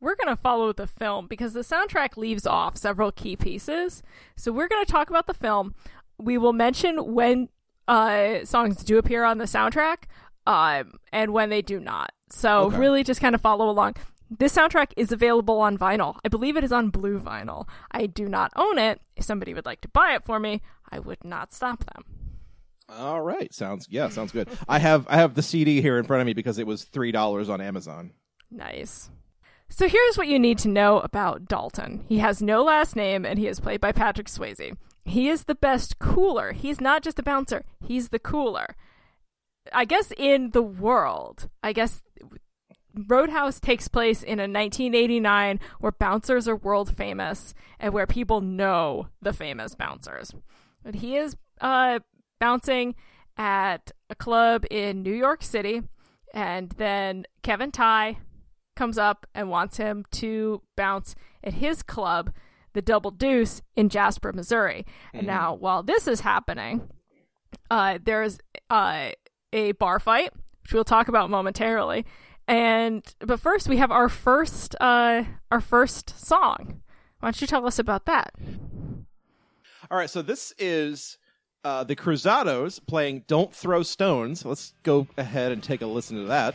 We're 0.00 0.14
going 0.14 0.34
to 0.34 0.40
follow 0.40 0.72
the 0.72 0.86
film 0.86 1.26
because 1.26 1.52
the 1.52 1.60
soundtrack 1.60 2.16
leaves 2.16 2.46
off 2.46 2.78
several 2.78 3.12
key 3.12 3.36
pieces. 3.36 4.02
So 4.36 4.52
we're 4.52 4.68
going 4.68 4.84
to 4.84 4.90
talk 4.90 5.10
about 5.10 5.26
the 5.26 5.34
film. 5.34 5.74
We 6.18 6.38
will 6.38 6.54
mention 6.54 7.14
when 7.14 7.50
uh, 7.88 8.44
songs 8.44 8.84
do 8.84 8.98
appear 8.98 9.24
on 9.24 9.38
the 9.38 9.44
soundtrack 9.46 10.04
um, 10.46 10.92
and 11.12 11.32
when 11.32 11.50
they 11.50 11.62
do 11.62 11.80
not. 11.80 12.12
So 12.30 12.64
Okay. 12.66 12.76
really 12.78 13.02
just 13.02 13.20
kind 13.20 13.34
of 13.34 13.40
follow 13.40 13.68
along. 13.68 13.94
This 14.30 14.54
soundtrack 14.54 14.92
is 14.96 15.10
available 15.10 15.58
on 15.60 15.78
vinyl. 15.78 16.16
I 16.24 16.28
believe 16.28 16.56
it 16.58 16.62
is 16.64 16.70
on 16.72 16.90
blue 16.90 17.18
vinyl. 17.18 17.66
I 17.90 18.04
do 18.06 18.28
not 18.28 18.52
own 18.56 18.78
it. 18.78 19.00
If 19.16 19.24
somebody 19.24 19.54
would 19.54 19.64
like 19.64 19.80
to 19.80 19.88
buy 19.88 20.14
it 20.14 20.24
for 20.26 20.38
me, 20.38 20.60
I 20.92 20.98
would 20.98 21.24
not 21.24 21.52
stop 21.54 21.84
them. 21.86 22.04
All 22.90 23.20
right, 23.22 23.52
sounds 23.52 23.86
yeah, 23.90 24.08
sounds 24.08 24.32
good. 24.32 24.48
I 24.68 24.78
have 24.78 25.06
I 25.08 25.16
have 25.16 25.34
the 25.34 25.42
CD 25.42 25.80
here 25.82 25.98
in 25.98 26.04
front 26.04 26.20
of 26.22 26.26
me 26.26 26.32
because 26.34 26.58
it 26.58 26.66
was 26.66 26.84
three 26.84 27.12
dollars 27.12 27.48
on 27.50 27.60
Amazon. 27.60 28.12
Nice. 28.50 29.10
So 29.70 29.86
here's 29.88 30.16
what 30.16 30.28
you 30.28 30.38
need 30.38 30.56
to 30.60 30.68
know 30.68 31.00
about 31.00 31.46
Dalton. 31.46 32.04
He 32.08 32.18
has 32.20 32.40
no 32.42 32.62
last 32.62 32.96
name 32.96 33.26
and 33.26 33.38
he 33.38 33.46
is 33.46 33.60
played 33.60 33.82
by 33.82 33.92
Patrick 33.92 34.26
Swayze. 34.28 34.74
He 35.08 35.28
is 35.28 35.44
the 35.44 35.54
best 35.54 35.98
cooler. 35.98 36.52
He's 36.52 36.80
not 36.80 37.02
just 37.02 37.18
a 37.18 37.22
bouncer, 37.22 37.64
he's 37.84 38.10
the 38.10 38.18
cooler. 38.18 38.76
I 39.72 39.84
guess 39.84 40.12
in 40.16 40.50
the 40.50 40.62
world. 40.62 41.48
I 41.62 41.72
guess 41.72 42.02
Roadhouse 42.94 43.60
takes 43.60 43.86
place 43.88 44.22
in 44.22 44.38
a 44.38 44.42
1989 44.42 45.60
where 45.80 45.92
bouncers 45.92 46.48
are 46.48 46.56
world 46.56 46.96
famous 46.96 47.54
and 47.78 47.92
where 47.92 48.06
people 48.06 48.40
know 48.40 49.08
the 49.20 49.32
famous 49.32 49.74
bouncers. 49.74 50.34
But 50.82 50.96
he 50.96 51.16
is 51.16 51.36
uh, 51.60 52.00
bouncing 52.40 52.94
at 53.36 53.92
a 54.10 54.14
club 54.14 54.64
in 54.70 55.02
New 55.02 55.14
York 55.14 55.42
City, 55.42 55.82
and 56.34 56.70
then 56.70 57.24
Kevin 57.42 57.70
Tighe 57.70 58.16
comes 58.74 58.98
up 58.98 59.26
and 59.34 59.50
wants 59.50 59.76
him 59.76 60.04
to 60.12 60.62
bounce 60.76 61.14
at 61.42 61.54
his 61.54 61.82
club, 61.82 62.32
the 62.72 62.82
Double 62.82 63.10
Deuce 63.10 63.62
in 63.76 63.88
Jasper, 63.88 64.32
Missouri. 64.32 64.84
And 65.12 65.26
now, 65.26 65.54
while 65.54 65.82
this 65.82 66.06
is 66.06 66.20
happening, 66.20 66.88
uh, 67.70 67.98
there's 68.02 68.38
uh, 68.70 69.10
a 69.52 69.72
bar 69.72 69.98
fight, 69.98 70.32
which 70.62 70.72
we'll 70.72 70.84
talk 70.84 71.08
about 71.08 71.30
momentarily. 71.30 72.04
And 72.46 73.04
but 73.20 73.40
first, 73.40 73.68
we 73.68 73.76
have 73.76 73.90
our 73.90 74.08
first 74.08 74.74
uh, 74.80 75.24
our 75.50 75.60
first 75.60 76.24
song. 76.26 76.80
Why 77.20 77.26
don't 77.26 77.40
you 77.40 77.46
tell 77.46 77.66
us 77.66 77.78
about 77.78 78.06
that? 78.06 78.32
All 79.90 79.98
right, 79.98 80.08
so 80.10 80.22
this 80.22 80.52
is 80.58 81.18
uh, 81.64 81.84
the 81.84 81.96
Cruzados 81.96 82.80
playing 82.86 83.24
"Don't 83.26 83.54
Throw 83.54 83.82
Stones." 83.82 84.44
Let's 84.44 84.72
go 84.82 85.06
ahead 85.18 85.52
and 85.52 85.62
take 85.62 85.82
a 85.82 85.86
listen 85.86 86.16
to 86.16 86.24
that. 86.24 86.54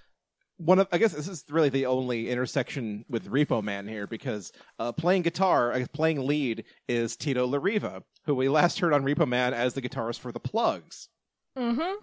one 0.65 0.79
of 0.79 0.87
I 0.91 0.97
guess 0.97 1.13
this 1.13 1.27
is 1.27 1.43
really 1.49 1.69
the 1.69 1.87
only 1.87 2.29
intersection 2.29 3.05
with 3.09 3.29
Repo 3.29 3.63
Man 3.63 3.87
here 3.87 4.07
because 4.07 4.51
uh, 4.79 4.91
playing 4.91 5.23
guitar, 5.23 5.73
uh, 5.73 5.85
playing 5.91 6.25
lead 6.25 6.65
is 6.87 7.15
Tito 7.15 7.47
Larriva, 7.47 8.03
who 8.25 8.35
we 8.35 8.47
last 8.47 8.79
heard 8.79 8.93
on 8.93 9.03
Repo 9.03 9.27
Man 9.27 9.53
as 9.53 9.73
the 9.73 9.81
guitarist 9.81 10.19
for 10.19 10.31
the 10.31 10.39
Plugz. 10.39 11.07
Mm-hmm. 11.57 11.95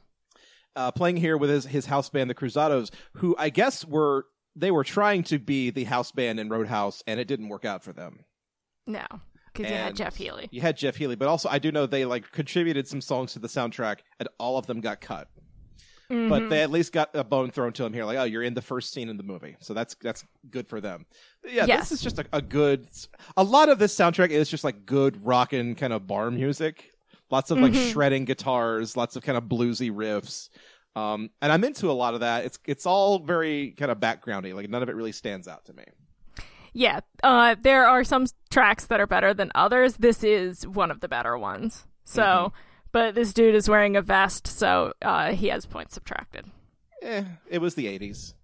Uh, 0.76 0.90
playing 0.92 1.16
here 1.16 1.36
with 1.36 1.50
his, 1.50 1.66
his 1.66 1.86
house 1.86 2.08
band, 2.08 2.28
the 2.30 2.34
Cruzados, 2.34 2.90
who 3.14 3.34
I 3.38 3.48
guess 3.50 3.84
were 3.84 4.26
they 4.54 4.70
were 4.70 4.84
trying 4.84 5.22
to 5.24 5.38
be 5.38 5.70
the 5.70 5.84
house 5.84 6.12
band 6.12 6.40
in 6.40 6.48
Roadhouse, 6.48 7.02
and 7.06 7.20
it 7.20 7.28
didn't 7.28 7.48
work 7.48 7.64
out 7.64 7.84
for 7.84 7.92
them. 7.92 8.24
No, 8.86 9.06
because 9.52 9.70
you 9.70 9.76
had 9.76 9.96
Jeff 9.96 10.16
Healey. 10.16 10.48
You 10.50 10.60
had 10.60 10.76
Jeff 10.76 10.96
Healey, 10.96 11.16
but 11.16 11.28
also 11.28 11.48
I 11.48 11.58
do 11.58 11.70
know 11.70 11.86
they 11.86 12.04
like 12.04 12.32
contributed 12.32 12.88
some 12.88 13.00
songs 13.00 13.32
to 13.34 13.38
the 13.38 13.48
soundtrack, 13.48 13.98
and 14.18 14.28
all 14.38 14.58
of 14.58 14.66
them 14.66 14.80
got 14.80 15.00
cut. 15.00 15.28
Mm-hmm. 16.10 16.28
But 16.30 16.48
they 16.48 16.62
at 16.62 16.70
least 16.70 16.92
got 16.92 17.10
a 17.14 17.22
bone 17.22 17.50
thrown 17.50 17.72
to 17.74 17.82
them 17.82 17.92
here, 17.92 18.04
like, 18.06 18.16
oh, 18.16 18.24
you're 18.24 18.42
in 18.42 18.54
the 18.54 18.62
first 18.62 18.92
scene 18.94 19.08
in 19.10 19.18
the 19.18 19.22
movie, 19.22 19.56
so 19.60 19.74
that's 19.74 19.94
that's 20.00 20.24
good 20.50 20.66
for 20.66 20.80
them. 20.80 21.04
But 21.42 21.52
yeah, 21.52 21.66
Yes. 21.66 21.90
this 21.90 21.98
is 21.98 22.02
just 22.02 22.18
a, 22.18 22.24
a 22.32 22.40
good. 22.40 22.88
A 23.36 23.44
lot 23.44 23.68
of 23.68 23.78
this 23.78 23.94
soundtrack 23.94 24.30
is 24.30 24.48
just 24.48 24.64
like 24.64 24.86
good 24.86 25.22
rockin' 25.24 25.74
kind 25.74 25.92
of 25.92 26.06
bar 26.06 26.30
music. 26.30 26.92
Lots 27.30 27.50
of 27.50 27.58
like 27.58 27.72
Mhm. 27.72 27.92
shredding 27.92 28.24
guitars, 28.24 28.96
lots 28.96 29.16
of 29.16 29.22
kind 29.22 29.36
of 29.36 29.44
bluesy 29.44 29.90
riffs. 29.92 30.48
Um, 30.96 31.28
and 31.42 31.52
I'm 31.52 31.62
into 31.62 31.90
a 31.90 31.92
lot 31.92 32.14
of 32.14 32.20
that. 32.20 32.46
It's 32.46 32.58
it's 32.64 32.86
all 32.86 33.18
very 33.18 33.72
kind 33.72 33.90
of 33.90 33.98
backgroundy. 33.98 34.54
Like 34.54 34.70
none 34.70 34.82
of 34.82 34.88
it 34.88 34.96
really 34.96 35.12
stands 35.12 35.46
out 35.46 35.66
to 35.66 35.74
me. 35.74 35.84
Yeah, 36.72 37.00
uh, 37.22 37.56
there 37.60 37.86
are 37.86 38.02
some 38.04 38.26
tracks 38.50 38.86
that 38.86 38.98
are 39.00 39.06
better 39.06 39.34
than 39.34 39.50
others. 39.54 39.96
This 39.96 40.22
is 40.24 40.66
one 40.66 40.90
of 40.90 41.00
the 41.00 41.08
better 41.08 41.36
ones. 41.36 41.86
So, 42.04 42.22
Mm-hmm. 42.22 42.56
But 42.92 43.14
this 43.14 43.32
dude 43.32 43.54
is 43.54 43.68
wearing 43.68 43.96
a 43.96 44.02
vest, 44.02 44.46
so 44.46 44.92
uh, 45.02 45.32
he 45.32 45.48
has 45.48 45.66
points 45.66 45.94
subtracted. 45.94 46.46
Eh, 47.02 47.24
it 47.48 47.58
was 47.58 47.74
the 47.74 47.86
'80s. 47.86 48.34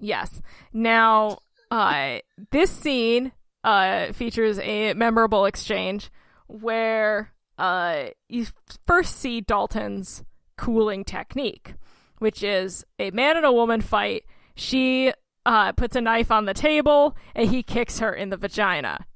Yes. 0.00 0.42
Now, 0.72 1.38
uh, 1.70 2.18
this 2.50 2.70
scene 2.70 3.32
uh, 3.64 4.12
features 4.12 4.58
a 4.58 4.94
memorable 4.94 5.44
exchange 5.44 6.10
where 6.48 7.32
uh, 7.58 8.06
you 8.28 8.46
first 8.86 9.16
see 9.16 9.40
Dalton's 9.40 10.24
cooling 10.56 11.04
technique, 11.04 11.74
which 12.18 12.42
is 12.42 12.84
a 12.98 13.10
man 13.12 13.36
and 13.36 13.46
a 13.46 13.52
woman 13.52 13.80
fight. 13.80 14.24
She 14.54 15.12
uh, 15.46 15.72
puts 15.72 15.96
a 15.96 16.00
knife 16.00 16.30
on 16.30 16.44
the 16.44 16.54
table 16.54 17.16
and 17.34 17.48
he 17.48 17.62
kicks 17.62 18.00
her 18.00 18.12
in 18.12 18.30
the 18.30 18.36
vagina. 18.36 19.06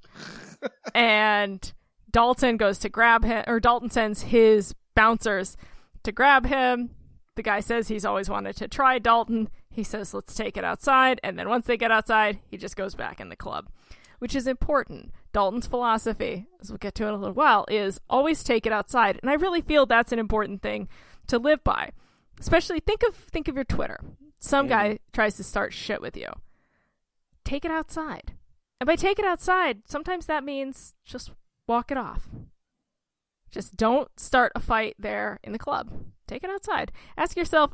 and 0.95 1.73
Dalton 2.17 2.57
goes 2.57 2.79
to 2.79 2.89
grab 2.89 3.25
him, 3.25 3.45
or 3.47 3.61
Dalton 3.61 3.91
sends 3.91 4.23
his 4.23 4.75
bouncers 4.95 5.55
to 6.03 6.13
grab 6.13 6.47
him. 6.47 6.89
The 7.35 7.43
guy 7.43 7.61
says 7.61 7.89
he's 7.89 8.07
always 8.07 8.31
wanted 8.31 8.57
to 8.57 8.69
try 8.69 8.99
Dalton. 8.99 9.51
He 9.69 9.85
says, 9.85 10.15
let's 10.15 10.35
take 10.35 10.57
it 10.57 10.65
outside. 10.65 11.21
And 11.23 11.39
then 11.39 11.51
once 11.51 11.67
they 11.67 11.77
get 11.77 11.91
outside, 11.91 12.39
he 12.49 12.57
just 12.57 12.75
goes 12.75 12.95
back 12.95 13.21
in 13.21 13.29
the 13.29 13.37
club, 13.37 13.69
which 14.19 14.35
is 14.35 14.47
important. 14.47 15.13
Dalton's 15.35 15.67
philosophy, 15.67 16.47
as 16.59 16.71
we'll 16.71 16.79
get 16.79 16.95
to 16.95 17.07
in 17.07 17.13
a 17.13 17.19
little 17.19 17.35
while, 17.35 17.67
is 17.69 18.01
always 18.09 18.43
take 18.43 18.65
it 18.65 18.73
outside. 18.73 19.19
And 19.21 19.31
I 19.31 19.35
really 19.35 19.61
feel 19.61 19.85
that's 19.85 20.13
an 20.13 20.19
important 20.19 20.63
thing 20.63 20.89
to 21.27 21.39
live 21.39 21.63
by. 21.65 21.93
Especially 22.41 22.81
think 22.81 23.03
of 23.07 23.15
think 23.15 23.47
of 23.47 23.57
your 23.57 23.65
Twitter. 23.65 24.01
Some 24.41 24.69
guy 24.69 25.01
tries 25.13 25.37
to 25.37 25.45
start 25.45 25.75
shit 25.75 26.01
with 26.01 26.17
you. 26.17 26.29
Take 27.45 27.67
it 27.67 27.71
outside. 27.71 28.33
And 28.81 28.87
by 28.87 28.97
take 28.97 29.19
it 29.19 29.27
outside, 29.27 29.83
sometimes 29.87 30.25
that 30.25 30.45
means 30.45 30.95
just 31.05 31.31
walk 31.67 31.91
it 31.91 31.97
off. 31.99 32.29
Just 33.51 33.77
don't 33.77 34.09
start 34.19 34.53
a 34.55 34.61
fight 34.61 34.95
there 34.99 35.39
in 35.43 35.53
the 35.53 35.59
club. 35.59 35.91
Take 36.27 36.43
it 36.45 36.51
outside. 36.51 36.93
Ask 37.17 37.37
yourself, 37.37 37.73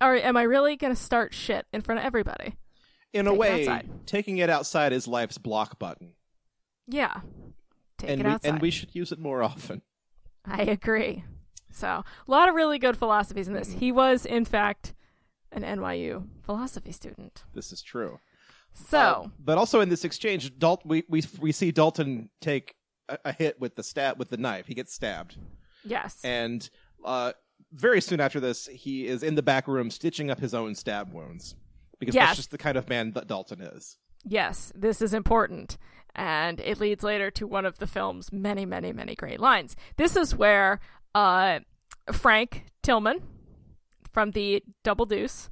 or 0.00 0.14
am 0.16 0.36
I 0.36 0.42
really 0.42 0.76
going 0.76 0.94
to 0.94 1.00
start 1.00 1.32
shit 1.34 1.66
in 1.72 1.80
front 1.80 1.98
of 2.00 2.04
everybody? 2.04 2.56
In 3.12 3.26
a 3.26 3.30
Take 3.30 3.34
it 3.34 3.38
way, 3.38 3.60
outside. 3.62 3.90
taking 4.06 4.38
it 4.38 4.50
outside 4.50 4.92
is 4.92 5.08
life's 5.08 5.38
block 5.38 5.78
button, 5.78 6.12
Yeah. 6.86 7.20
Take 7.98 8.10
and 8.10 8.20
it 8.20 8.24
we 8.26 8.30
outside. 8.30 8.48
and 8.50 8.60
we 8.60 8.70
should 8.70 8.94
use 8.94 9.10
it 9.10 9.18
more 9.18 9.42
often. 9.42 9.80
I 10.44 10.62
agree. 10.62 11.24
So, 11.72 11.88
a 11.88 12.04
lot 12.26 12.48
of 12.48 12.54
really 12.54 12.78
good 12.78 12.96
philosophies 12.96 13.48
in 13.48 13.54
this. 13.54 13.72
He 13.72 13.90
was, 13.90 14.26
in 14.26 14.44
fact, 14.44 14.94
an 15.50 15.62
NYU 15.62 16.26
philosophy 16.42 16.92
student. 16.92 17.44
This 17.54 17.72
is 17.72 17.80
true. 17.82 18.18
So, 18.74 18.98
Uh, 18.98 19.28
but 19.38 19.56
also 19.56 19.80
in 19.80 19.88
this 19.88 20.04
exchange, 20.04 20.58
Dalt- 20.58 20.84
we, 20.84 21.04
we 21.08 21.22
we 21.40 21.52
see 21.52 21.70
Dalton 21.70 22.28
take 22.42 22.74
a, 23.08 23.18
a 23.26 23.32
hit 23.32 23.60
with 23.60 23.76
the 23.76 23.82
stab 23.82 24.18
with 24.18 24.30
the 24.30 24.36
knife. 24.36 24.66
He 24.66 24.74
gets 24.74 24.92
stabbed, 24.92 25.36
yes. 25.84 26.18
and 26.24 26.68
uh, 27.04 27.32
very 27.72 28.00
soon 28.00 28.20
after 28.20 28.40
this, 28.40 28.66
he 28.66 29.06
is 29.06 29.22
in 29.22 29.34
the 29.34 29.42
back 29.42 29.66
room 29.68 29.90
stitching 29.90 30.30
up 30.30 30.40
his 30.40 30.54
own 30.54 30.74
stab 30.74 31.12
wounds 31.12 31.54
because 31.98 32.14
Yes. 32.14 32.26
that's 32.28 32.36
just 32.36 32.50
the 32.50 32.58
kind 32.58 32.76
of 32.76 32.88
man 32.88 33.12
that 33.12 33.26
Dalton 33.26 33.60
is. 33.60 33.96
Yes, 34.24 34.72
this 34.74 35.00
is 35.02 35.14
important. 35.14 35.78
And 36.14 36.60
it 36.60 36.80
leads 36.80 37.02
later 37.04 37.30
to 37.32 37.46
one 37.46 37.66
of 37.66 37.78
the 37.78 37.86
film's 37.86 38.32
many, 38.32 38.64
many, 38.64 38.92
many 38.92 39.14
great 39.14 39.38
lines. 39.38 39.76
This 39.96 40.16
is 40.16 40.34
where 40.34 40.80
uh, 41.14 41.60
Frank 42.12 42.64
Tilghman 42.82 43.20
from 44.12 44.30
the 44.30 44.62
Double 44.82 45.04
Deuce 45.04 45.50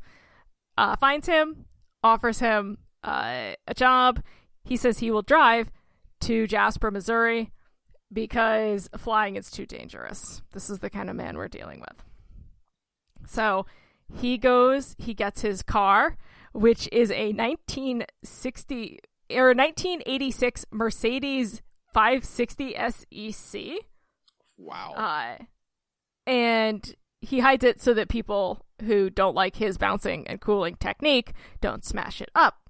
uh, 0.79 0.97
finds 0.97 1.27
him, 1.27 1.67
offers 2.03 2.39
him 2.41 2.79
uh, 3.03 3.53
a 3.67 3.75
job. 3.75 4.23
He 4.65 4.77
says 4.79 4.99
he 5.01 5.11
will 5.11 5.23
drive 5.23 5.71
to 6.25 6.47
Jasper, 6.47 6.91
Missouri, 6.91 7.53
because 8.13 8.89
flying 8.97 9.37
is 9.37 9.51
too 9.51 9.67
dangerous. 9.67 10.43
This 10.53 10.71
is 10.71 10.79
the 10.79 10.91
kind 10.91 11.11
of 11.11 11.17
man 11.17 11.37
we're 11.37 11.49
dealing 11.49 11.81
with. 11.81 12.03
So 13.27 13.67
he 14.13 14.39
goes, 14.39 14.95
he 14.99 15.15
gets 15.15 15.43
his 15.43 15.63
car, 15.63 16.17
which 16.53 16.89
is 16.93 17.11
a 17.11 17.33
1960 17.33 19.01
or 19.31 19.49
1986 19.55 20.67
Mercedes 20.71 21.63
560 21.93 22.75
SEC. 22.91 23.63
Wow. 24.57 24.95
Uh, 24.97 25.45
and 26.27 26.95
he 27.21 27.41
hides 27.41 27.65
it 27.65 27.81
so 27.81 27.95
that 27.95 28.09
people 28.09 28.65
who 28.83 29.11
don't 29.11 29.35
like 29.35 29.57
his 29.57 29.79
bouncing 29.79 30.27
and 30.27 30.41
cooling 30.41 30.77
technique 30.77 31.33
don't 31.61 31.85
smash 31.85 32.21
it 32.21 32.31
up. 32.35 32.69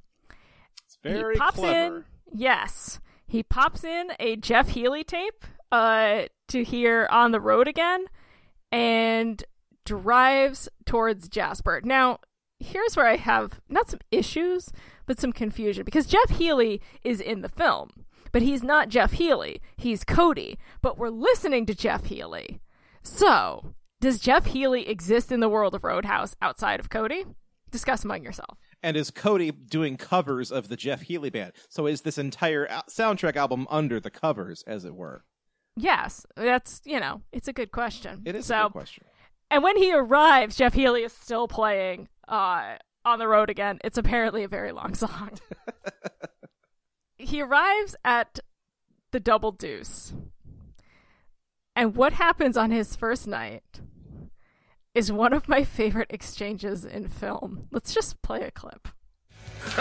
it's 0.85 0.99
very 1.03 1.35
he 1.35 1.39
pops 1.39 1.59
clever. 1.59 1.97
in. 1.97 2.05
Yes, 2.33 3.01
he 3.27 3.43
pops 3.43 3.85
in 3.85 4.13
a 4.19 4.37
Jeff 4.37 4.71
Healey 4.71 5.05
tape 5.05 5.45
uh, 5.73 6.25
to 6.49 6.65
hear 6.65 7.09
on 7.11 7.33
the 7.33 7.41
road 7.41 7.67
again, 7.67 8.07
and 8.71 9.43
drives 9.85 10.69
towards 10.87 11.29
Jasper. 11.29 11.81
Now, 11.85 12.19
here's 12.59 12.97
where 12.97 13.07
I 13.07 13.17
have 13.17 13.61
not 13.69 13.91
some 13.91 14.01
issues, 14.11 14.71
but 15.07 15.21
some 15.21 15.33
confusion 15.33 15.85
because 15.85 16.07
Jeff 16.07 16.31
Healey 16.31 16.81
is 17.03 17.21
in 17.21 17.43
the 17.43 17.49
film, 17.49 18.07
but 18.33 18.43
he's 18.43 18.63
not 18.63 18.89
Jeff 18.89 19.13
Healey. 19.13 19.61
He's 19.77 20.05
Cody, 20.05 20.59
but 20.81 20.99
we're 20.99 21.11
listening 21.11 21.67
to 21.67 21.75
Jeff 21.75 22.07
Healey. 22.07 22.61
So, 23.03 23.75
does 24.01 24.19
Jeff 24.19 24.47
Healey 24.47 24.89
exist 24.89 25.31
in 25.31 25.41
the 25.41 25.49
world 25.49 25.75
of 25.75 25.85
Roadhouse 25.85 26.37
outside 26.41 26.81
of 26.81 26.91
Cody? 26.91 27.25
Discuss 27.71 28.05
among 28.05 28.23
yourself. 28.23 28.59
And 28.85 28.99
is 28.99 29.11
Cody 29.11 29.51
doing 29.51 29.97
covers 29.97 30.53
of 30.53 30.69
the 30.69 30.77
Jeff 30.77 31.01
Healey 31.01 31.31
band? 31.31 31.53
So 31.71 31.87
is 31.87 32.03
this 32.03 32.19
entire 32.19 32.67
al- 32.67 32.83
soundtrack 32.83 33.35
album 33.35 33.67
under 33.71 33.99
the 33.99 34.11
covers, 34.11 34.63
as 34.67 34.85
it 34.85 34.95
were? 34.95 35.25
Yes, 35.75 36.27
that's 36.37 36.83
you 36.85 37.01
know, 37.01 37.23
it's 37.33 37.49
a 37.49 37.55
good 37.55 37.73
question. 37.73 38.21
It 38.27 38.37
is 38.37 38.45
so, 38.45 38.61
a 38.61 38.63
good 38.65 38.73
question. 38.73 39.05
and 39.51 39.63
when 39.63 39.79
he 39.79 39.91
arrives, 39.95 40.57
Jeff 40.57 40.75
Healey 40.75 41.03
is 41.03 41.15
still 41.15 41.49
playing 41.49 42.09
uh, 42.29 42.77
on 43.07 43.19
the 43.19 43.27
road 43.27 43.49
again. 43.49 43.79
It's 43.83 43.97
apparently 43.97 44.45
a 44.45 44.49
very 44.49 44.71
long 44.71 44.95
song. 44.95 45.31
he 47.17 47.41
arrives 47.41 47.97
at 48.05 48.39
the 49.13 49.19
Double 49.19 49.51
Deuce, 49.51 50.13
and 51.75 51.97
what 51.97 52.13
happens 52.13 52.59
on 52.59 52.71
his 52.71 52.95
first 52.97 53.27
night 53.27 53.81
is 54.95 55.11
one 55.11 55.33
of 55.33 55.49
my 55.49 55.65
favorite 55.65 56.11
exchanges 56.11 56.85
in 56.85 57.09
film. 57.09 57.67
Let's 57.73 57.93
just 57.93 58.23
play 58.23 58.43
a 58.43 58.51
clip. 58.53 58.87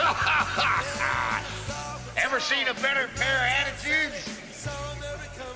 Ever 2.17 2.39
seen 2.39 2.67
a 2.67 2.73
better 2.75 3.07
pair 3.15 3.37
of 3.37 3.49
attitudes? 3.67 4.27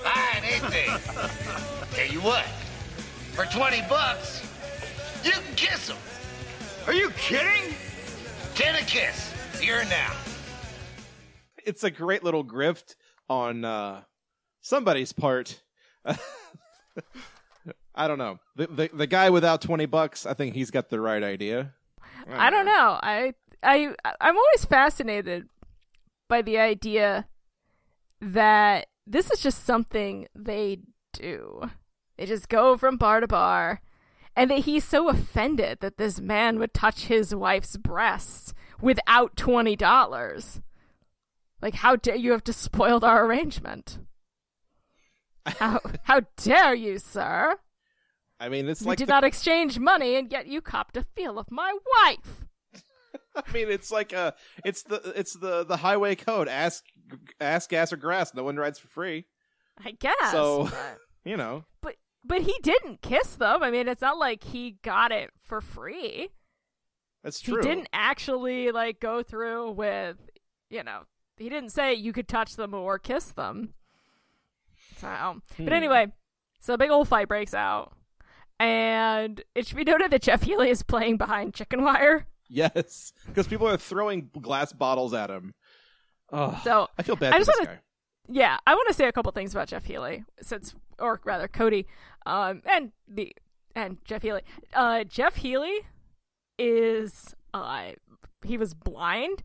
Fine, 0.03 0.43
ain't 0.43 0.67
they? 0.69 0.85
Tell 1.95 2.13
you 2.13 2.21
what, 2.21 2.45
for 3.33 3.45
20 3.45 3.81
bucks, 3.89 4.43
you 5.23 5.31
can 5.31 5.55
kiss 5.55 5.87
them. 5.87 5.97
Are 6.85 6.93
you 6.93 7.09
kidding? 7.11 7.73
Ten 8.53 8.75
a 8.75 8.81
kiss, 8.81 9.33
here 9.59 9.79
and 9.79 9.89
now. 9.89 10.13
It's 11.65 11.83
a 11.83 11.91
great 11.91 12.23
little 12.23 12.45
grift 12.45 12.95
on 13.29 13.65
uh, 13.65 14.01
somebody's 14.61 15.13
part. 15.13 15.61
I 17.97 18.07
don't 18.07 18.19
know. 18.19 18.39
The, 18.55 18.67
the 18.67 18.89
the 18.93 19.07
guy 19.07 19.29
without 19.29 19.61
twenty 19.61 19.87
bucks, 19.87 20.25
I 20.25 20.33
think 20.33 20.53
he's 20.53 20.71
got 20.71 20.89
the 20.89 21.01
right 21.01 21.23
idea. 21.23 21.73
I 22.31 22.49
don't 22.49 22.65
know. 22.65 22.99
I 23.01 23.33
I 23.63 23.93
I'm 24.21 24.37
always 24.37 24.65
fascinated 24.65 25.49
by 26.27 26.41
the 26.41 26.59
idea 26.59 27.27
that 28.21 28.87
this 29.05 29.31
is 29.31 29.39
just 29.39 29.65
something 29.65 30.27
they 30.35 30.79
do. 31.13 31.69
They 32.17 32.25
just 32.25 32.49
go 32.49 32.77
from 32.77 32.97
bar 32.97 33.19
to 33.19 33.27
bar 33.27 33.81
and 34.35 34.51
that 34.51 34.59
he's 34.59 34.83
so 34.83 35.09
offended 35.09 35.79
that 35.81 35.97
this 35.97 36.19
man 36.19 36.59
would 36.59 36.73
touch 36.73 37.05
his 37.05 37.33
wife's 37.33 37.77
breasts 37.77 38.53
without 38.81 39.35
$20. 39.35 40.61
Like 41.61 41.75
how 41.75 41.95
dare 41.95 42.15
you 42.15 42.31
have 42.31 42.43
to 42.45 42.53
spoiled 42.53 43.03
our 43.03 43.25
arrangement? 43.25 43.99
How 45.59 45.79
how 46.03 46.23
dare 46.35 46.75
you, 46.75 46.99
sir? 46.99 47.55
I 48.39 48.49
mean, 48.49 48.67
it's 48.69 48.81
We 48.81 48.87
like 48.87 48.97
did 48.99 49.07
the- 49.07 49.13
not 49.13 49.23
exchange 49.23 49.79
money 49.79 50.15
and 50.15 50.31
yet 50.31 50.47
you 50.47 50.61
copped 50.61 50.95
a 50.97 51.03
feel 51.15 51.39
of 51.39 51.49
my 51.51 51.75
wife. 52.03 52.45
I 53.35 53.51
mean, 53.53 53.69
it's 53.69 53.91
like 53.91 54.13
uh 54.13 54.31
it's 54.65 54.83
the 54.83 55.13
it's 55.15 55.33
the 55.33 55.63
the 55.63 55.77
highway 55.77 56.15
code. 56.15 56.47
Ask 56.47 56.83
ask 57.41 57.69
gas 57.69 57.91
or 57.93 57.97
grass. 57.97 58.33
No 58.33 58.43
one 58.43 58.57
rides 58.57 58.77
for 58.79 58.87
free. 58.87 59.25
I 59.83 59.91
guess. 59.91 60.31
So- 60.31 60.69
You 61.25 61.35
know. 61.35 61.65
But 61.81 61.95
but 62.23 62.41
he 62.41 62.55
didn't 62.63 63.01
kiss 63.01 63.35
them. 63.35 63.61
I 63.63 63.69
mean, 63.71 63.87
it's 63.87 64.01
not 64.01 64.17
like 64.17 64.43
he 64.43 64.77
got 64.81 65.11
it 65.11 65.31
for 65.43 65.59
free. 65.61 66.29
That's 67.23 67.41
true. 67.41 67.57
He 67.57 67.61
didn't 67.63 67.89
actually 67.91 68.71
like 68.71 68.99
go 69.01 69.23
through 69.23 69.71
with, 69.71 70.15
you 70.69 70.83
know, 70.83 71.01
he 71.37 71.49
didn't 71.49 71.71
say 71.71 71.93
you 71.93 72.13
could 72.13 72.27
touch 72.29 72.55
them 72.55 72.73
or 72.73 72.97
kiss 72.97 73.25
them. 73.31 73.73
So, 75.01 75.07
Hmm. 75.57 75.63
but 75.65 75.73
anyway, 75.73 76.07
so 76.59 76.73
a 76.73 76.77
big 76.77 76.89
old 76.91 77.07
fight 77.07 77.27
breaks 77.27 77.53
out, 77.53 77.93
and 78.59 79.43
it 79.55 79.67
should 79.67 79.77
be 79.77 79.83
noted 79.83 80.11
that 80.11 80.21
Jeff 80.21 80.43
Healey 80.43 80.69
is 80.69 80.83
playing 80.83 81.17
behind 81.17 81.53
chicken 81.53 81.83
wire. 81.83 82.27
Yes, 82.49 83.11
because 83.25 83.47
people 83.47 83.67
are 83.67 83.77
throwing 83.77 84.29
glass 84.41 84.71
bottles 84.73 85.13
at 85.13 85.29
him. 85.29 85.53
Oh, 86.31 86.59
So 86.63 86.87
I 86.97 87.03
feel 87.03 87.15
bad 87.15 87.33
I 87.33 87.35
for 87.35 87.39
just 87.39 87.47
this 87.47 87.67
wanna- 87.67 87.77
guy. 87.77 87.81
yeah, 88.29 88.57
I 88.65 88.73
want 88.73 88.87
to 88.87 88.93
say 88.93 89.07
a 89.07 89.11
couple 89.11 89.31
things 89.33 89.53
about 89.53 89.67
Jeff 89.67 89.83
Healey, 89.85 90.23
since, 90.41 90.73
or 90.99 91.19
rather, 91.25 91.47
Cody, 91.47 91.87
um, 92.25 92.61
and 92.65 92.91
the 93.07 93.35
and 93.75 93.97
Jeff 94.05 94.21
Healey. 94.23 94.41
Uh, 94.73 95.03
Jeff 95.03 95.35
Healey 95.35 95.81
is 96.57 97.35
uh, 97.53 97.91
he 98.45 98.57
was 98.57 98.73
blind. 98.73 99.43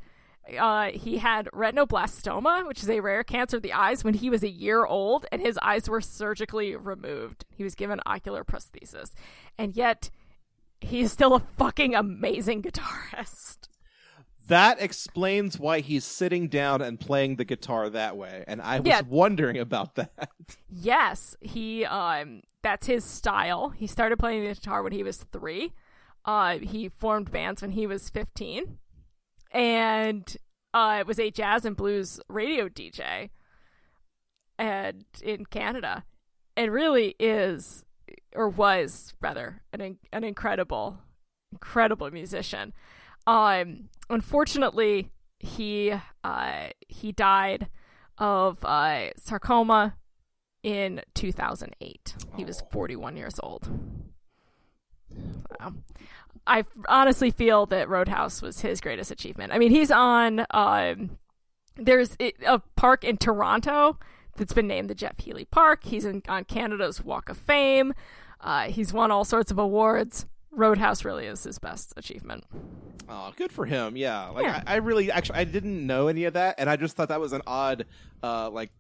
Uh, 0.59 0.91
he 0.93 1.19
had 1.19 1.47
retinoblastoma, 1.55 2.67
which 2.67 2.83
is 2.83 2.91
a 2.91 3.01
rare 3.01 3.23
cancer 3.23 3.57
of 3.59 3.63
the 3.63 3.73
eyes, 3.73 4.03
when 4.05 4.15
he 4.15 4.29
was 4.29 4.43
a 4.43 4.49
year 4.51 4.85
old, 4.85 5.25
and 5.31 5.41
his 5.41 5.59
eyes 5.63 5.89
were 5.89 6.01
surgically 6.01 6.75
removed. 6.77 7.45
He 7.51 7.63
was 7.65 7.75
given 7.75 8.01
ocular 8.07 8.45
prosthesis, 8.45 9.13
and 9.57 9.77
yet 9.77 10.11
he's 10.81 11.13
still 11.13 11.35
a 11.35 11.41
fucking 11.41 11.95
amazing 11.95 12.63
guitarist. 12.63 13.69
That 14.49 14.83
explains 14.83 15.59
why 15.61 15.81
he's 15.81 16.05
sitting 16.05 16.49
down 16.49 16.83
and 16.83 16.99
playing 16.99 17.37
the 17.37 17.45
guitar 17.45 17.89
that 17.91 18.17
way, 18.17 18.43
and 18.49 18.61
I 18.61 18.81
was 18.81 18.89
Yeah. 18.89 19.03
wondering 19.09 19.57
about 19.59 19.95
that. 19.95 20.31
Yes, 20.69 21.37
he 21.41 21.85
um 21.85 22.43
that's 22.63 22.87
his 22.89 23.05
style. 23.05 23.71
He 23.71 23.87
started 23.87 24.19
playing 24.19 24.43
the 24.43 24.49
guitar 24.55 24.83
when 24.83 24.93
he 24.93 25.05
was 25.05 25.19
3. 25.19 25.73
Uh 26.25 26.59
he 26.59 26.89
formed 26.89 27.31
bands 27.31 27.63
when 27.63 27.71
he 27.73 27.87
was 27.87 28.11
15 28.11 28.79
and 29.53 30.37
uh 30.75 31.05
was 31.07 31.19
a 31.19 31.31
jazz 31.31 31.65
and 31.65 31.77
blues 31.77 32.21
radio 32.29 32.69
DJ 32.69 33.31
and 34.59 35.05
in 35.23 35.47
Canada. 35.47 36.05
And 36.57 36.71
really 36.73 37.15
is 37.19 37.85
or 38.35 38.49
was 38.49 39.15
rather 39.21 39.63
an 39.73 39.99
an 40.13 40.25
incredible 40.25 40.99
incredible 41.53 42.11
musician. 42.11 42.73
Um 43.27 43.89
unfortunately 44.11 45.11
he 45.39 45.95
uh 46.25 46.69
he 46.89 47.13
died 47.13 47.69
of 48.19 48.65
uh 48.65 49.11
sarcoma 49.17 49.97
in 50.63 51.03
2008. 51.15 52.15
He 52.37 52.45
was 52.45 52.63
41 52.71 53.17
years 53.17 53.41
old. 53.43 53.69
So, 55.61 55.75
I 56.47 56.65
honestly 56.89 57.31
feel 57.31 57.67
that 57.67 57.89
Roadhouse 57.89 58.43
was 58.43 58.61
his 58.63 58.81
greatest 58.81 59.11
achievement. 59.11 59.53
I 59.53 59.59
mean, 59.59 59.71
he's 59.71 59.91
on 59.91 60.45
um 60.51 61.19
there's 61.77 62.17
a 62.21 62.59
park 62.77 63.05
in 63.05 63.17
Toronto 63.17 63.99
that's 64.37 64.53
been 64.53 64.67
named 64.67 64.91
the 64.91 64.95
Jeff 64.95 65.19
Healey 65.19 65.45
Park. 65.47 65.85
He's 65.85 66.05
in, 66.05 66.23
on 66.29 66.45
Canada's 66.45 67.03
Walk 67.03 67.29
of 67.29 67.37
Fame. 67.39 67.95
Uh, 68.41 68.65
he's 68.65 68.93
won 68.93 69.11
all 69.11 69.25
sorts 69.25 69.51
of 69.51 69.59
awards. 69.59 70.27
Roadhouse 70.51 71.05
really 71.05 71.27
is 71.27 71.45
his 71.45 71.59
best 71.59 71.95
achievement. 71.97 72.45
Oh, 73.09 73.33
good 73.37 73.53
for 73.53 73.65
him. 73.65 73.97
Yeah, 73.97 74.29
like 74.29 74.45
Yeah. 74.45 74.63
I, 74.67 74.75
I 74.75 74.77
really 74.77 75.11
actually 75.11 75.39
I 75.39 75.45
didn't 75.45 75.87
know 75.87 76.09
any 76.09 76.25
of 76.25 76.35
that, 76.35 76.57
and 76.59 76.69
I 76.69 76.77
just 76.77 76.95
thought 76.97 77.09
that 77.09 77.21
was 77.21 77.33
an 77.33 77.43
odd, 77.47 77.87
uh, 78.23 78.51
like 78.51 78.71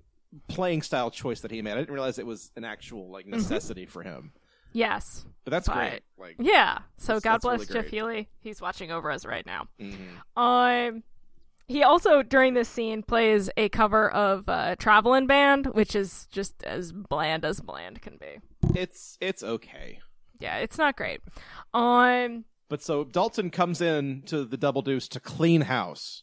playing 0.48 0.82
style 0.82 1.10
choice 1.10 1.40
that 1.40 1.50
he 1.50 1.62
made. 1.62 1.72
I 1.72 1.76
didn't 1.76 1.92
realize 1.94 2.18
it 2.18 2.26
was 2.26 2.50
an 2.56 2.64
actual 2.64 3.08
like 3.10 3.24
Mm-hmm. 3.26 3.36
necessity 3.36 3.86
for 3.86 4.02
him. 4.02 4.32
Yes. 4.72 5.24
But 5.44 5.50
that's 5.50 5.66
But- 5.68 5.74
great. 5.74 6.02
Like, 6.18 6.36
Yeah. 6.38 6.78
So 6.98 7.18
God 7.20 7.40
bless 7.40 7.68
really 7.68 7.82
Jeff. 7.82 7.90
Healey. 7.90 8.28
He's 8.40 8.60
watching 8.60 8.90
over 8.92 9.10
us 9.10 9.24
right 9.26 9.44
now. 9.44 9.66
mhm. 9.80 9.96
Um, 10.36 11.02
he 11.68 11.82
also 11.82 12.22
during 12.22 12.54
this 12.54 12.68
scene 12.68 13.02
plays 13.02 13.50
a 13.56 13.68
cover 13.68 14.10
of 14.10 14.48
uh, 14.48 14.76
"Travelin' 14.76 15.26
Band," 15.26 15.66
which 15.66 15.96
is 15.96 16.26
just 16.30 16.62
as 16.64 16.92
bland 16.92 17.44
as 17.44 17.60
bland 17.60 18.02
can 18.02 18.16
be. 18.18 18.38
it's 18.78 19.18
it's 19.20 19.42
okay. 19.42 19.98
Yeah, 20.38 20.58
it's 20.58 20.78
not 20.78 20.96
great. 20.96 21.20
Um, 21.74 22.44
But 22.68 22.82
so 22.82 23.04
Dalton 23.04 23.50
comes 23.50 23.80
in 23.80 24.22
to 24.26 24.44
the 24.44 24.56
Double 24.56 24.82
Deuce 24.82 25.08
to 25.08 25.20
clean 25.20 25.62
house. 25.62 26.22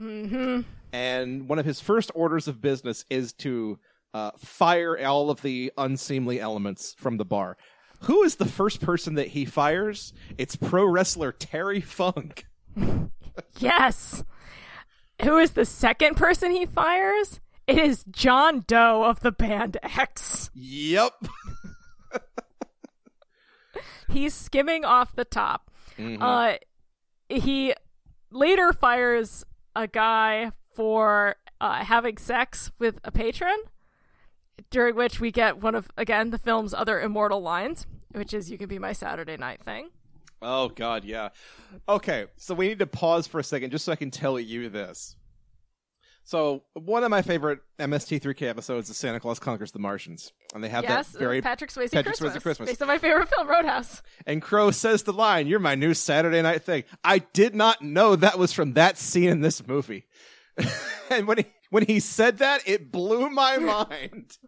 Mm-hmm. 0.00 0.60
and 0.92 1.48
one 1.48 1.58
of 1.58 1.64
his 1.64 1.80
first 1.80 2.10
orders 2.14 2.48
of 2.48 2.60
business 2.60 3.04
is 3.08 3.32
to 3.34 3.78
uh, 4.12 4.30
fire 4.38 4.98
all 5.06 5.30
of 5.30 5.40
the 5.42 5.72
unseemly 5.78 6.38
elements 6.40 6.94
from 6.98 7.16
the 7.16 7.24
bar. 7.24 7.56
Who 8.00 8.22
is 8.22 8.36
the 8.36 8.44
first 8.46 8.80
person 8.80 9.14
that 9.14 9.28
he 9.28 9.44
fires? 9.44 10.12
It's 10.38 10.56
pro 10.56 10.84
wrestler 10.84 11.32
Terry 11.32 11.80
Funk. 11.80 12.46
Yes. 13.58 14.24
Who 15.22 15.36
is 15.38 15.52
the 15.52 15.66
second 15.66 16.16
person 16.16 16.50
he 16.52 16.64
fires? 16.64 17.38
It 17.66 17.78
is 17.78 18.02
John 18.10 18.64
Doe 18.66 19.02
of 19.04 19.20
the 19.20 19.30
band 19.32 19.76
X. 19.82 20.50
Yep. 20.54 21.12
He's 24.10 24.32
skimming 24.34 24.84
off 24.86 25.14
the 25.14 25.24
top. 25.26 25.70
Uh, 25.98 26.54
he 27.28 27.74
later 28.30 28.72
fires 28.72 29.44
a 29.74 29.86
guy 29.86 30.52
for 30.74 31.36
uh, 31.60 31.84
having 31.84 32.16
sex 32.18 32.70
with 32.78 32.98
a 33.04 33.10
patron, 33.10 33.56
during 34.70 34.96
which 34.96 35.20
we 35.20 35.30
get 35.30 35.58
one 35.58 35.74
of, 35.74 35.88
again, 35.96 36.30
the 36.30 36.38
film's 36.38 36.74
other 36.74 37.00
immortal 37.00 37.40
lines, 37.40 37.86
which 38.12 38.34
is, 38.34 38.50
You 38.50 38.58
can 38.58 38.68
be 38.68 38.78
my 38.78 38.92
Saturday 38.92 39.36
night 39.36 39.62
thing. 39.62 39.90
Oh 40.42 40.68
God, 40.68 41.04
yeah. 41.04 41.30
Okay, 41.88 42.26
so 42.36 42.54
we 42.54 42.68
need 42.68 42.78
to 42.80 42.86
pause 42.86 43.26
for 43.26 43.40
a 43.40 43.44
second 43.44 43.70
just 43.70 43.84
so 43.84 43.92
I 43.92 43.96
can 43.96 44.10
tell 44.10 44.38
you 44.38 44.68
this. 44.68 45.16
So 46.24 46.64
one 46.74 47.04
of 47.04 47.10
my 47.10 47.22
favorite 47.22 47.60
MST3K 47.78 48.48
episodes 48.48 48.90
is 48.90 48.96
Santa 48.96 49.20
Claus 49.20 49.38
Conquers 49.38 49.70
the 49.70 49.78
Martians, 49.78 50.32
and 50.54 50.62
they 50.62 50.68
have 50.68 50.82
yes, 50.82 51.10
that 51.10 51.18
very 51.20 51.40
Patrick 51.40 51.70
Swayze 51.70 51.92
Patrick 51.92 52.16
Swayze 52.16 52.18
Christmas, 52.18 52.42
Christmas. 52.42 52.68
based 52.68 52.82
on 52.82 52.88
my 52.88 52.98
favorite 52.98 53.28
film, 53.28 53.48
Roadhouse. 53.48 54.02
And 54.26 54.42
Crow 54.42 54.72
says 54.72 55.04
the 55.04 55.12
line, 55.12 55.46
"You're 55.46 55.60
my 55.60 55.76
new 55.76 55.94
Saturday 55.94 56.42
night 56.42 56.64
thing." 56.64 56.82
I 57.04 57.20
did 57.20 57.54
not 57.54 57.80
know 57.80 58.16
that 58.16 58.40
was 58.40 58.52
from 58.52 58.72
that 58.72 58.98
scene 58.98 59.28
in 59.28 59.40
this 59.40 59.64
movie. 59.66 60.06
and 61.10 61.28
when 61.28 61.38
he 61.38 61.46
when 61.70 61.84
he 61.84 62.00
said 62.00 62.38
that, 62.38 62.62
it 62.66 62.90
blew 62.92 63.30
my 63.30 63.56
mind 63.58 64.38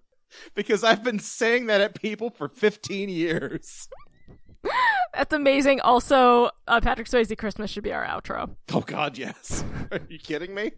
because 0.55 0.85
I've 0.85 1.03
been 1.03 1.19
saying 1.19 1.67
that 1.67 1.81
at 1.81 2.01
people 2.01 2.31
for 2.31 2.49
15 2.49 3.09
years. 3.09 3.89
That's 5.15 5.33
amazing. 5.33 5.81
Also, 5.81 6.51
uh, 6.67 6.81
Patrick 6.81 7.09
Swayze 7.09 7.37
Christmas 7.37 7.71
should 7.71 7.85
be 7.85 7.93
our 7.93 8.05
outro. 8.05 8.57
Oh 8.73 8.81
God, 8.81 9.19
yes. 9.19 9.65
Are 9.93 10.01
you 10.09 10.19
kidding 10.19 10.55
me? 10.55 10.73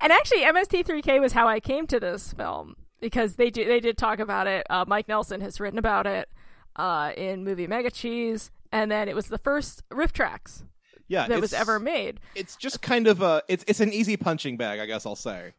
And 0.00 0.12
actually, 0.12 0.42
MST3K 0.42 1.20
was 1.20 1.32
how 1.32 1.48
I 1.48 1.60
came 1.60 1.86
to 1.86 2.00
this 2.00 2.32
film 2.32 2.74
because 3.00 3.36
they 3.36 3.50
do 3.50 3.64
they 3.64 3.80
did 3.80 3.96
talk 3.96 4.18
about 4.18 4.46
it. 4.46 4.66
Uh, 4.68 4.84
Mike 4.86 5.08
Nelson 5.08 5.40
has 5.40 5.60
written 5.60 5.78
about 5.78 6.06
it 6.06 6.28
uh, 6.76 7.12
in 7.16 7.44
movie 7.44 7.66
Megacheese, 7.66 8.50
and 8.72 8.90
then 8.90 9.08
it 9.08 9.14
was 9.14 9.28
the 9.28 9.38
first 9.38 9.82
RiffTrax 9.90 10.64
Yeah, 11.08 11.28
that 11.28 11.40
was 11.40 11.52
ever 11.52 11.78
made. 11.78 12.20
It's 12.34 12.56
just 12.56 12.82
kind 12.82 13.06
of 13.06 13.22
a 13.22 13.42
it's 13.48 13.64
it's 13.68 13.80
an 13.80 13.92
easy 13.92 14.16
punching 14.16 14.56
bag, 14.56 14.80
I 14.80 14.86
guess 14.86 15.06
I'll 15.06 15.14
say. 15.16 15.54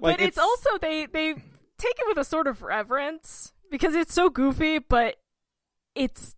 Like, 0.00 0.18
but 0.18 0.20
it's, 0.26 0.38
also 0.38 0.70
they 0.80 1.06
they 1.06 1.34
take 1.34 1.94
it 1.98 2.04
with 2.06 2.18
a 2.18 2.24
sort 2.24 2.46
of 2.46 2.62
reverence 2.62 3.52
because 3.70 3.94
it's 3.94 4.12
so 4.14 4.28
goofy, 4.30 4.78
but 4.78 5.16
it's 5.94 6.34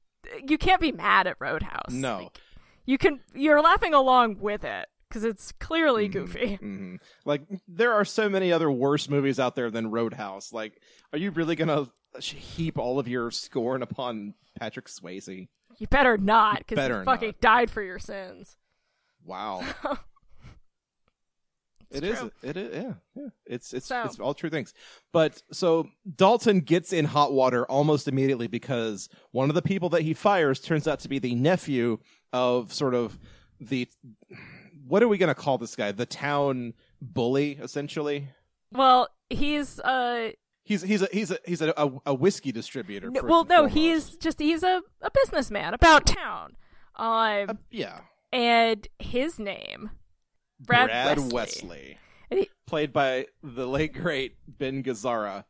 you 0.46 0.58
can't 0.58 0.80
be 0.80 0.92
mad 0.92 1.26
at 1.26 1.36
Roadhouse. 1.40 1.90
no. 1.90 2.18
Like, 2.24 2.38
you 2.86 2.98
can 2.98 3.20
you're 3.34 3.60
laughing 3.62 3.94
along 3.94 4.40
with 4.40 4.64
it 4.64 4.86
because 5.08 5.24
it's 5.24 5.52
clearly 5.52 6.08
Mm-hmm. 6.08 6.18
goofy. 6.18 6.54
hmm 6.56 6.94
Like 7.24 7.42
there 7.68 7.92
are 7.92 8.04
so 8.04 8.28
many 8.28 8.52
other 8.52 8.70
worse 8.70 9.08
movies 9.08 9.38
out 9.40 9.54
there 9.56 9.70
than 9.70 9.90
Roadhouse. 9.90 10.52
Like, 10.52 10.80
are 11.12 11.18
you 11.18 11.30
really 11.30 11.56
gonna 11.56 11.88
heap 12.20 12.78
all 12.78 12.98
of 12.98 13.06
your 13.08 13.30
scorn 13.30 13.82
upon 13.82 14.34
Patrick 14.58 14.86
Swayze? 14.88 15.48
You 15.80 15.88
better 15.88 16.16
not 16.16 16.58
because 16.58 16.78
he 16.86 17.04
fucking 17.04 17.28
not. 17.28 17.40
died 17.40 17.70
for 17.70 17.82
your 17.82 17.98
sins. 17.98 18.56
Wow. 19.24 19.64
It 21.90 22.04
is. 22.04 22.22
It 22.44 22.56
is. 22.56 22.72
Yeah. 22.72 22.92
Yeah. 23.16 23.28
It's 23.46 23.72
it's 23.74 23.86
So- 23.86 24.02
it's 24.04 24.20
all 24.20 24.32
true 24.32 24.48
things. 24.48 24.72
But 25.12 25.42
so 25.52 25.88
Dalton 26.14 26.60
gets 26.60 26.92
in 26.92 27.04
hot 27.04 27.32
water 27.32 27.66
almost 27.66 28.06
immediately 28.06 28.46
because 28.46 29.08
one 29.32 29.48
of 29.48 29.56
the 29.56 29.62
people 29.62 29.88
that 29.88 30.02
he 30.02 30.14
fires 30.14 30.60
turns 30.60 30.86
out 30.86 31.00
to 31.00 31.08
be 31.08 31.18
the 31.18 31.34
nephew 31.34 31.98
of 32.32 32.72
sort 32.72 32.94
of 32.94 33.18
the 33.60 33.88
what 34.86 35.02
are 35.02 35.08
we 35.08 35.18
going 35.18 35.34
to 35.34 35.34
call 35.34 35.58
this 35.58 35.74
guy? 35.74 35.90
The 35.90 36.06
town 36.06 36.74
bully, 37.02 37.58
essentially. 37.60 38.28
Well, 38.72 39.08
he's 39.28 39.80
uh 39.80 40.30
He's 40.64 40.82
he's 40.82 41.02
a 41.02 41.08
he's 41.12 41.30
a 41.30 41.38
he's 41.46 41.62
a 41.62 41.72
a, 41.76 41.90
a 42.06 42.14
whiskey 42.14 42.52
distributor. 42.52 43.08
n- 43.08 43.14
first 43.14 43.26
well 43.26 43.44
no, 43.44 43.56
foremost. 43.68 43.74
he's 43.74 44.16
just 44.16 44.38
he's 44.38 44.62
a, 44.62 44.82
a 45.02 45.10
businessman 45.10 45.74
about 45.74 46.06
town. 46.06 46.56
Um 46.96 47.50
Uh, 47.50 47.54
yeah. 47.70 48.00
and 48.32 48.86
his 48.98 49.38
name 49.38 49.90
Brad, 50.60 50.88
Brad 50.88 51.18
Wesley. 51.18 51.32
Wesley, 51.32 51.98
he- 52.30 52.50
played 52.66 52.92
by 52.92 53.26
the 53.42 53.66
late 53.66 53.94
great 53.94 54.36
Ben 54.46 54.82
Gazzara, 54.82 55.44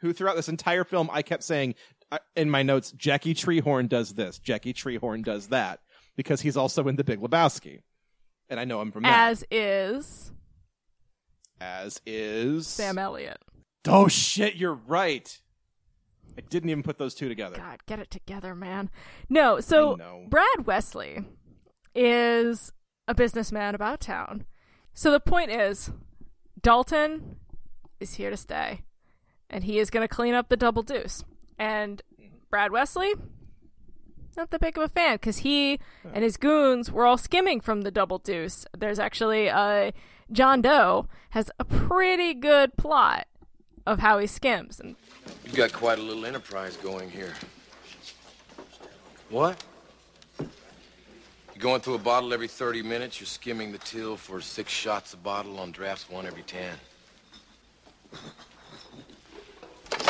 who 0.00 0.12
throughout 0.12 0.36
this 0.36 0.48
entire 0.48 0.84
film 0.84 1.08
I 1.12 1.22
kept 1.22 1.44
saying 1.44 1.74
uh, 2.12 2.18
in 2.34 2.50
my 2.50 2.62
notes, 2.62 2.92
Jackie 2.92 3.34
Treehorn 3.34 3.88
does 3.88 4.14
this, 4.14 4.38
Jackie 4.38 4.74
Treehorn 4.74 5.24
does 5.24 5.48
that, 5.48 5.80
because 6.16 6.40
he's 6.40 6.56
also 6.56 6.86
in 6.88 6.96
The 6.96 7.02
Big 7.04 7.20
Lebowski, 7.20 7.80
and 8.48 8.60
I 8.60 8.64
know 8.64 8.80
him 8.82 8.90
from 8.92 9.04
that. 9.04 9.30
as 9.30 9.44
is 9.50 10.32
As 11.60 12.00
is 12.06 12.66
Sam 12.66 12.98
Elliott. 12.98 13.38
Oh 13.88 14.08
shit, 14.08 14.56
you're 14.56 14.78
right. 14.86 15.40
I 16.38 16.42
didn't 16.42 16.70
even 16.70 16.82
put 16.82 16.98
those 16.98 17.14
two 17.14 17.28
together. 17.28 17.56
God, 17.56 17.80
get 17.86 17.98
it 17.98 18.10
together, 18.10 18.54
man. 18.54 18.90
No, 19.28 19.60
so 19.60 19.96
Brad 20.28 20.66
Wesley 20.66 21.24
is 21.94 22.72
a 23.08 23.14
businessman 23.14 23.74
about 23.74 24.00
town. 24.00 24.44
So 24.92 25.10
the 25.10 25.20
point 25.20 25.50
is, 25.50 25.90
Dalton 26.60 27.36
is 28.00 28.14
here 28.14 28.30
to 28.30 28.36
stay, 28.36 28.82
and 29.48 29.64
he 29.64 29.78
is 29.78 29.90
going 29.90 30.06
to 30.06 30.14
clean 30.14 30.34
up 30.34 30.48
the 30.48 30.56
double 30.56 30.82
deuce. 30.82 31.24
And 31.58 32.02
Brad 32.50 32.70
Wesley, 32.70 33.14
not 34.36 34.50
that 34.50 34.60
big 34.60 34.76
of 34.76 34.84
a 34.84 34.88
fan 34.88 35.14
because 35.14 35.38
he 35.38 35.80
and 36.12 36.22
his 36.22 36.36
goons 36.36 36.92
were 36.92 37.06
all 37.06 37.16
skimming 37.16 37.60
from 37.60 37.82
the 37.82 37.90
double 37.90 38.18
deuce. 38.18 38.66
There's 38.76 38.98
actually 38.98 39.46
a 39.46 39.92
John 40.30 40.60
Doe 40.60 41.08
has 41.30 41.50
a 41.58 41.64
pretty 41.64 42.34
good 42.34 42.76
plot 42.76 43.26
of 43.86 44.00
how 44.00 44.18
he 44.18 44.26
skims, 44.26 44.80
and 44.80 44.96
You've 45.44 45.54
got 45.54 45.72
quite 45.72 45.98
a 45.98 46.02
little 46.02 46.26
enterprise 46.26 46.76
going 46.76 47.08
here. 47.08 47.32
What? 49.30 49.62
You're 50.38 50.48
going 51.60 51.80
through 51.80 51.94
a 51.94 51.98
bottle 51.98 52.34
every 52.34 52.48
30 52.48 52.82
minutes. 52.82 53.20
You're 53.20 53.26
skimming 53.26 53.72
the 53.72 53.78
till 53.78 54.16
for 54.16 54.40
six 54.40 54.72
shots 54.72 55.14
a 55.14 55.16
bottle 55.16 55.58
on 55.58 55.70
drafts 55.70 56.10
one 56.10 56.26
every 56.26 56.42
10. 56.42 56.74
I 59.92 60.06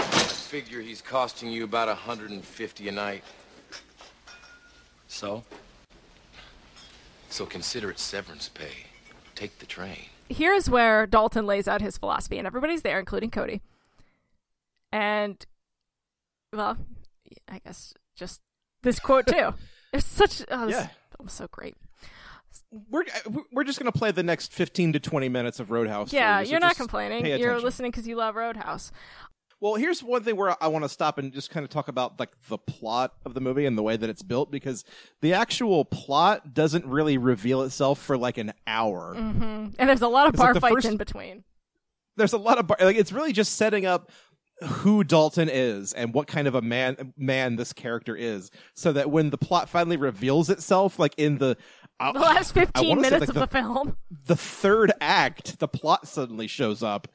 figure 0.48 0.80
he's 0.80 1.00
costing 1.00 1.50
you 1.50 1.64
about 1.64 1.88
150 1.88 2.88
a 2.88 2.92
night. 2.92 3.22
So? 5.08 5.44
So 7.28 7.46
consider 7.46 7.90
it 7.90 7.98
severance 7.98 8.48
pay. 8.48 8.86
Take 9.34 9.58
the 9.58 9.66
train. 9.66 10.06
Here's 10.28 10.68
where 10.70 11.06
Dalton 11.06 11.46
lays 11.46 11.68
out 11.68 11.80
his 11.80 11.98
philosophy, 11.98 12.38
and 12.38 12.46
everybody's 12.46 12.82
there, 12.82 12.98
including 12.98 13.30
Cody. 13.30 13.62
And, 14.92 15.44
well, 16.52 16.78
I 17.48 17.60
guess 17.64 17.94
just 18.14 18.40
this 18.82 18.98
quote 19.00 19.26
too. 19.26 19.54
It's 19.92 20.04
such 20.04 20.42
oh, 20.50 20.66
this 20.66 20.74
Yeah. 20.74 20.88
film 21.16 21.28
so 21.28 21.46
great. 21.50 21.74
We're 22.90 23.02
uh, 23.02 23.30
we're 23.52 23.64
just 23.64 23.78
gonna 23.78 23.92
play 23.92 24.10
the 24.10 24.24
next 24.24 24.52
fifteen 24.52 24.92
to 24.92 25.00
twenty 25.00 25.28
minutes 25.28 25.58
of 25.60 25.70
Roadhouse. 25.70 26.12
Yeah, 26.12 26.42
so 26.42 26.50
you're 26.50 26.60
not 26.60 26.76
complaining. 26.76 27.24
You're 27.24 27.60
listening 27.60 27.92
because 27.92 28.06
you 28.06 28.16
love 28.16 28.34
Roadhouse. 28.34 28.92
Well, 29.60 29.74
here's 29.76 30.02
one 30.02 30.22
thing 30.22 30.36
where 30.36 30.62
I 30.62 30.68
want 30.68 30.84
to 30.84 30.88
stop 30.88 31.16
and 31.18 31.32
just 31.32 31.50
kind 31.50 31.64
of 31.64 31.70
talk 31.70 31.88
about 31.88 32.20
like 32.20 32.30
the 32.48 32.58
plot 32.58 33.14
of 33.24 33.32
the 33.32 33.40
movie 33.40 33.64
and 33.64 33.76
the 33.76 33.82
way 33.82 33.96
that 33.96 34.10
it's 34.10 34.22
built 34.22 34.50
because 34.50 34.84
the 35.22 35.32
actual 35.32 35.84
plot 35.86 36.52
doesn't 36.52 36.84
really 36.86 37.16
reveal 37.16 37.62
itself 37.62 37.98
for 38.00 38.18
like 38.18 38.36
an 38.36 38.52
hour. 38.66 39.14
Mm-hmm. 39.16 39.68
And 39.78 39.88
there's 39.88 40.02
a 40.02 40.08
lot 40.08 40.26
of 40.28 40.38
like 40.38 40.46
bar 40.48 40.54
the 40.54 40.60
fights 40.60 40.74
first- 40.74 40.86
in 40.88 40.96
between. 40.98 41.44
There's 42.16 42.32
a 42.34 42.38
lot 42.38 42.58
of 42.58 42.66
bar- 42.66 42.78
like 42.80 42.96
it's 42.96 43.12
really 43.12 43.32
just 43.32 43.54
setting 43.56 43.86
up 43.86 44.10
who 44.62 45.04
Dalton 45.04 45.50
is 45.50 45.92
and 45.92 46.14
what 46.14 46.26
kind 46.26 46.46
of 46.48 46.54
a 46.54 46.62
man 46.62 47.12
man 47.16 47.56
this 47.56 47.72
character 47.74 48.16
is, 48.16 48.50
so 48.74 48.92
that 48.92 49.10
when 49.10 49.28
the 49.30 49.36
plot 49.38 49.68
finally 49.68 49.96
reveals 49.98 50.48
itself, 50.50 50.98
like 50.98 51.14
in 51.18 51.38
the 51.38 51.56
I- 51.98 52.12
The 52.12 52.18
last 52.20 52.50
I 52.56 52.60
15 52.66 52.88
wanna 52.88 53.00
say, 53.04 53.10
minutes 53.10 53.20
like, 53.34 53.42
of 53.42 53.50
the, 53.50 53.58
film. 53.58 53.96
the 54.26 54.36
third 54.36 54.92
act, 55.00 55.58
the 55.60 55.68
plot 55.68 56.06
suddenly 56.08 56.46
shows 56.46 56.82
up, 56.82 57.08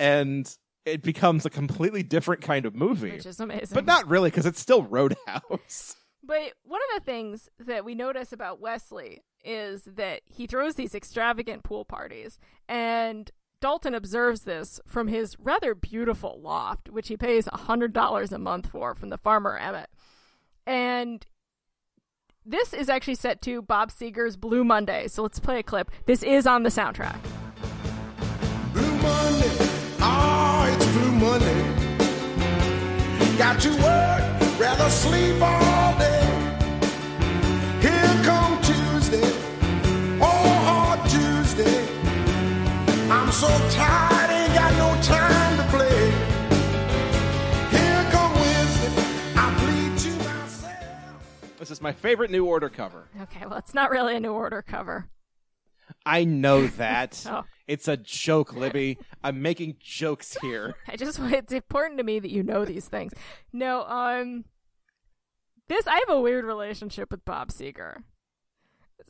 and 0.00 0.52
it 0.84 1.02
becomes 1.02 1.46
a 1.46 1.50
completely 1.50 2.02
different 2.02 2.42
kind 2.42 2.66
of 2.66 2.74
movie. 2.74 3.12
Which 3.12 3.26
is 3.26 3.40
amazing. 3.40 3.74
But 3.74 3.86
not 3.86 4.08
really, 4.08 4.30
because 4.30 4.46
it's 4.46 4.60
still 4.60 4.82
Roadhouse. 4.82 5.96
But 6.26 6.54
one 6.62 6.80
of 6.80 6.98
the 6.98 7.04
things 7.04 7.50
that 7.58 7.84
we 7.84 7.94
notice 7.94 8.32
about 8.32 8.58
Wesley 8.58 9.22
is 9.44 9.82
that 9.84 10.22
he 10.24 10.46
throws 10.46 10.74
these 10.74 10.94
extravagant 10.94 11.64
pool 11.64 11.84
parties, 11.84 12.38
and 12.66 13.30
Dalton 13.60 13.94
observes 13.94 14.42
this 14.42 14.80
from 14.86 15.08
his 15.08 15.38
rather 15.38 15.74
beautiful 15.74 16.40
loft, 16.40 16.88
which 16.88 17.08
he 17.08 17.18
pays 17.18 17.44
$100 17.46 18.32
a 18.32 18.38
month 18.38 18.68
for 18.68 18.94
from 18.94 19.10
the 19.10 19.18
farmer 19.18 19.58
Emmett. 19.58 19.90
And 20.66 21.26
this 22.46 22.72
is 22.72 22.88
actually 22.88 23.16
set 23.16 23.42
to 23.42 23.60
Bob 23.60 23.90
Seger's 23.90 24.36
Blue 24.36 24.64
Monday, 24.64 25.08
so 25.08 25.22
let's 25.22 25.38
play 25.38 25.58
a 25.58 25.62
clip. 25.62 25.90
This 26.06 26.22
is 26.22 26.46
on 26.46 26.62
the 26.62 26.70
soundtrack. 26.70 27.18
Monday. 31.14 31.62
Got 33.38 33.60
to 33.60 33.70
work, 33.70 34.60
rather 34.60 34.90
sleep 34.90 35.40
all 35.40 35.98
day. 35.98 36.20
Here 37.80 38.22
come 38.24 38.60
Tuesday, 38.62 39.22
oh 40.20 40.60
hard 40.64 41.00
Tuesday. 41.10 41.88
I'm 43.10 43.30
so 43.30 43.48
tired, 43.70 44.30
ain't 44.30 44.54
got 44.54 44.72
no 44.76 45.02
time 45.02 45.56
to 45.58 45.64
play. 45.76 46.10
Here 47.70 48.10
come 48.10 48.32
Wednesday, 48.34 49.02
I 49.36 49.54
plead 49.58 49.98
to 49.98 50.10
myself. 50.24 51.56
This 51.58 51.70
is 51.70 51.80
my 51.82 51.92
favorite 51.92 52.30
New 52.30 52.46
Order 52.46 52.68
cover. 52.68 53.08
Okay, 53.22 53.46
well, 53.46 53.58
it's 53.58 53.74
not 53.74 53.90
really 53.90 54.16
a 54.16 54.20
New 54.20 54.32
Order 54.32 54.62
cover. 54.62 55.08
I 56.06 56.24
know 56.24 56.66
that. 56.66 57.24
Oh. 57.30 57.44
It's 57.66 57.88
a 57.88 57.96
joke, 57.96 58.52
Libby. 58.54 58.98
I'm 59.22 59.40
making 59.40 59.76
jokes 59.80 60.36
here. 60.42 60.74
I 60.88 60.96
just 60.96 61.18
it's 61.18 61.52
important 61.52 61.98
to 61.98 62.04
me 62.04 62.18
that 62.18 62.30
you 62.30 62.42
know 62.42 62.64
these 62.64 62.86
things. 62.88 63.12
No, 63.52 63.84
um, 63.84 64.44
this 65.68 65.86
I 65.86 65.94
have 66.06 66.10
a 66.10 66.20
weird 66.20 66.44
relationship 66.44 67.10
with 67.10 67.24
Bob 67.24 67.48
Seger. 67.48 68.02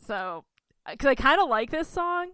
So, 0.06 0.44
because 0.88 1.06
I 1.08 1.14
kind 1.14 1.40
of 1.40 1.48
like 1.48 1.70
this 1.70 1.88
song, 1.88 2.32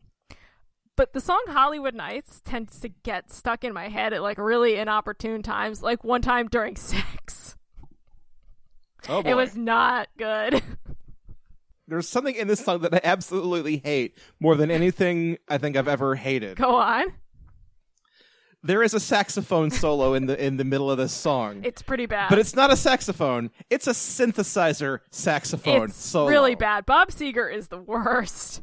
but 0.97 1.15
the 1.15 1.21
song 1.21 1.43
Hollywood 1.49 1.95
Nights 1.95 2.43
tends 2.45 2.81
to 2.81 2.89
get 2.89 3.33
stuck 3.33 3.65
in 3.65 3.73
my 3.73 3.89
head 3.89 4.13
at 4.13 4.23
like 4.23 4.37
really 4.39 4.77
inopportune 4.77 5.43
times. 5.43 5.83
Like 5.83 6.05
one 6.05 6.21
time 6.21 6.49
during 6.49 6.77
sex, 6.77 7.57
Oh 9.09 9.23
boy. 9.23 9.31
it 9.31 9.35
was 9.35 9.57
not 9.57 10.09
good. 10.19 10.63
There's 11.91 12.09
something 12.09 12.35
in 12.37 12.47
this 12.49 12.61
song 12.61 12.81
that 12.81 12.95
I 12.95 13.01
absolutely 13.05 13.79
hate 13.79 14.17
more 14.39 14.55
than 14.55 14.71
anything 14.71 15.37
I 15.49 15.59
think 15.59 15.77
I've 15.77 15.89
ever 15.89 16.15
hated. 16.15 16.57
Go 16.57 16.77
on, 16.77 17.05
There 18.63 18.83
is 18.83 18.95
a 18.95 19.01
saxophone 19.01 19.71
solo 19.71 20.15
in 20.15 20.27
the 20.27 20.43
in 20.43 20.57
the 20.57 20.65
middle 20.65 20.91
of 20.91 20.99
this 20.99 21.13
song. 21.13 21.63
it's 21.65 21.83
pretty 21.83 22.07
bad. 22.07 22.29
but 22.31 22.39
it's 22.39 22.55
not 22.55 22.71
a 22.73 22.77
saxophone. 22.77 23.51
It's 23.71 23.87
a 23.87 23.91
synthesizer 23.93 25.01
saxophone 25.11 25.85
it's 25.91 25.97
solo. 25.97 26.29
really 26.29 26.55
bad. 26.55 26.87
Bob 26.87 27.09
Seger 27.11 27.53
is 27.53 27.69
the 27.69 27.79
worst. 27.79 28.63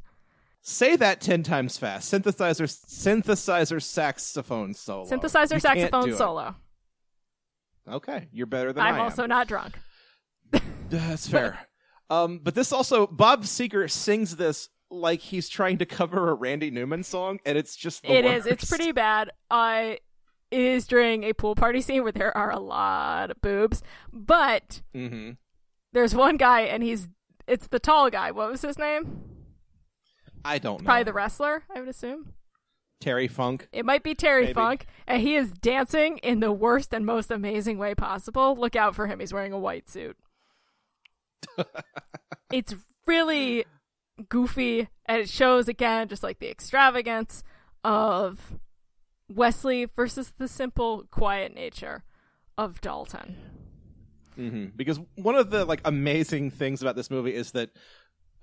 Say 0.62 0.96
that 0.98 1.22
10 1.22 1.44
times 1.44 1.78
fast. 1.78 2.12
Synthesizer 2.14 2.66
synthesizer 2.68 3.82
saxophone 3.82 4.74
solo. 4.74 5.06
Synthesizer 5.06 5.54
You 5.56 5.60
saxophone 5.60 6.06
do 6.06 6.14
it. 6.14 6.18
solo. 6.18 6.56
Okay, 7.90 8.28
you're 8.34 8.48
better 8.48 8.74
than 8.74 8.84
I'm 8.84 8.94
I'm 8.96 9.00
am. 9.00 9.06
also 9.06 9.26
not 9.26 9.48
drunk. 9.48 9.76
That's 10.90 11.28
fair. 11.28 11.60
um, 12.10 12.40
but 12.44 12.56
this 12.56 12.72
also 12.72 13.08
Bob 13.08 13.44
Seger 13.44 13.90
sings 13.90 14.36
this 14.36 14.70
like 14.90 15.20
he's 15.20 15.50
trying 15.50 15.78
to 15.80 15.86
cover 15.86 16.30
a 16.30 16.34
Randy 16.34 16.72
Newman 16.72 17.04
song, 17.04 17.40
and 17.46 17.58
it's 17.58 17.76
just 17.76 18.04
the 18.04 18.12
It 18.12 18.26
is. 18.26 18.46
It's 18.46 18.70
pretty 18.70 18.92
bad. 18.92 19.32
Uh, 19.52 19.96
it 20.50 20.62
is 20.62 20.88
during 20.88 21.24
a 21.24 21.34
pool 21.34 21.56
party 21.56 21.82
scene 21.82 22.04
where 22.04 22.12
there 22.12 22.36
are 22.38 22.52
a 22.52 22.60
lot 22.60 23.32
of 23.32 23.42
boobs, 23.42 23.84
but 24.14 24.82
hmm 24.94 25.32
there's 25.94 26.14
one 26.14 26.38
guy 26.38 26.62
and 26.62 26.84
he's 26.84 27.08
it's 27.48 27.68
the 27.68 27.80
tall 27.80 28.10
guy. 28.10 28.32
What 28.32 28.52
was 28.52 28.62
his 28.62 28.78
name? 28.78 29.22
I 30.46 30.60
don't 30.60 30.82
know. 30.82 30.86
Probably 30.86 31.04
the 31.04 31.14
wrestler, 31.14 31.64
I 31.74 31.80
would 31.80 31.90
assume. 31.90 32.34
Terry 33.00 33.28
Funk. 33.28 33.68
It 33.72 33.86
might 33.86 34.04
be 34.04 34.16
Terry 34.16 34.44
Maybe. 34.44 34.54
Funk, 34.54 34.86
and 35.08 35.22
he 35.22 35.36
is 35.36 35.52
dancing 35.52 36.18
in 36.20 36.40
the 36.40 36.52
worst 36.52 36.94
and 36.94 37.06
most 37.06 37.30
amazing 37.32 37.78
way 37.78 37.94
possible. 37.96 38.56
Look 38.58 38.76
out 38.76 38.96
for 38.96 39.08
him. 39.08 39.20
He's 39.20 39.34
wearing 39.34 39.54
a 39.54 39.60
white 39.60 39.90
suit. 39.90 40.18
it's 42.52 42.76
really 43.06 43.66
goofy, 44.30 44.90
and 45.06 45.22
it 45.22 45.30
shows 45.30 45.68
again 45.68 46.08
just 46.08 46.24
like 46.24 46.40
the 46.40 46.50
extravagance 46.50 47.44
of 47.84 48.58
Wesley 49.30 49.86
versus 49.86 50.34
the 50.38 50.48
simple, 50.48 51.04
quiet 51.12 51.54
nature 51.54 52.04
of 52.58 52.82
Dalton. 52.82 53.38
hmm 54.36 54.66
Because 54.76 55.00
one 55.16 55.36
of 55.36 55.50
the 55.50 55.66
like 55.66 55.82
amazing 55.86 56.52
things 56.52 56.82
about 56.82 56.96
this 56.96 57.12
movie 57.12 57.34
is 57.36 57.52
that 57.52 57.70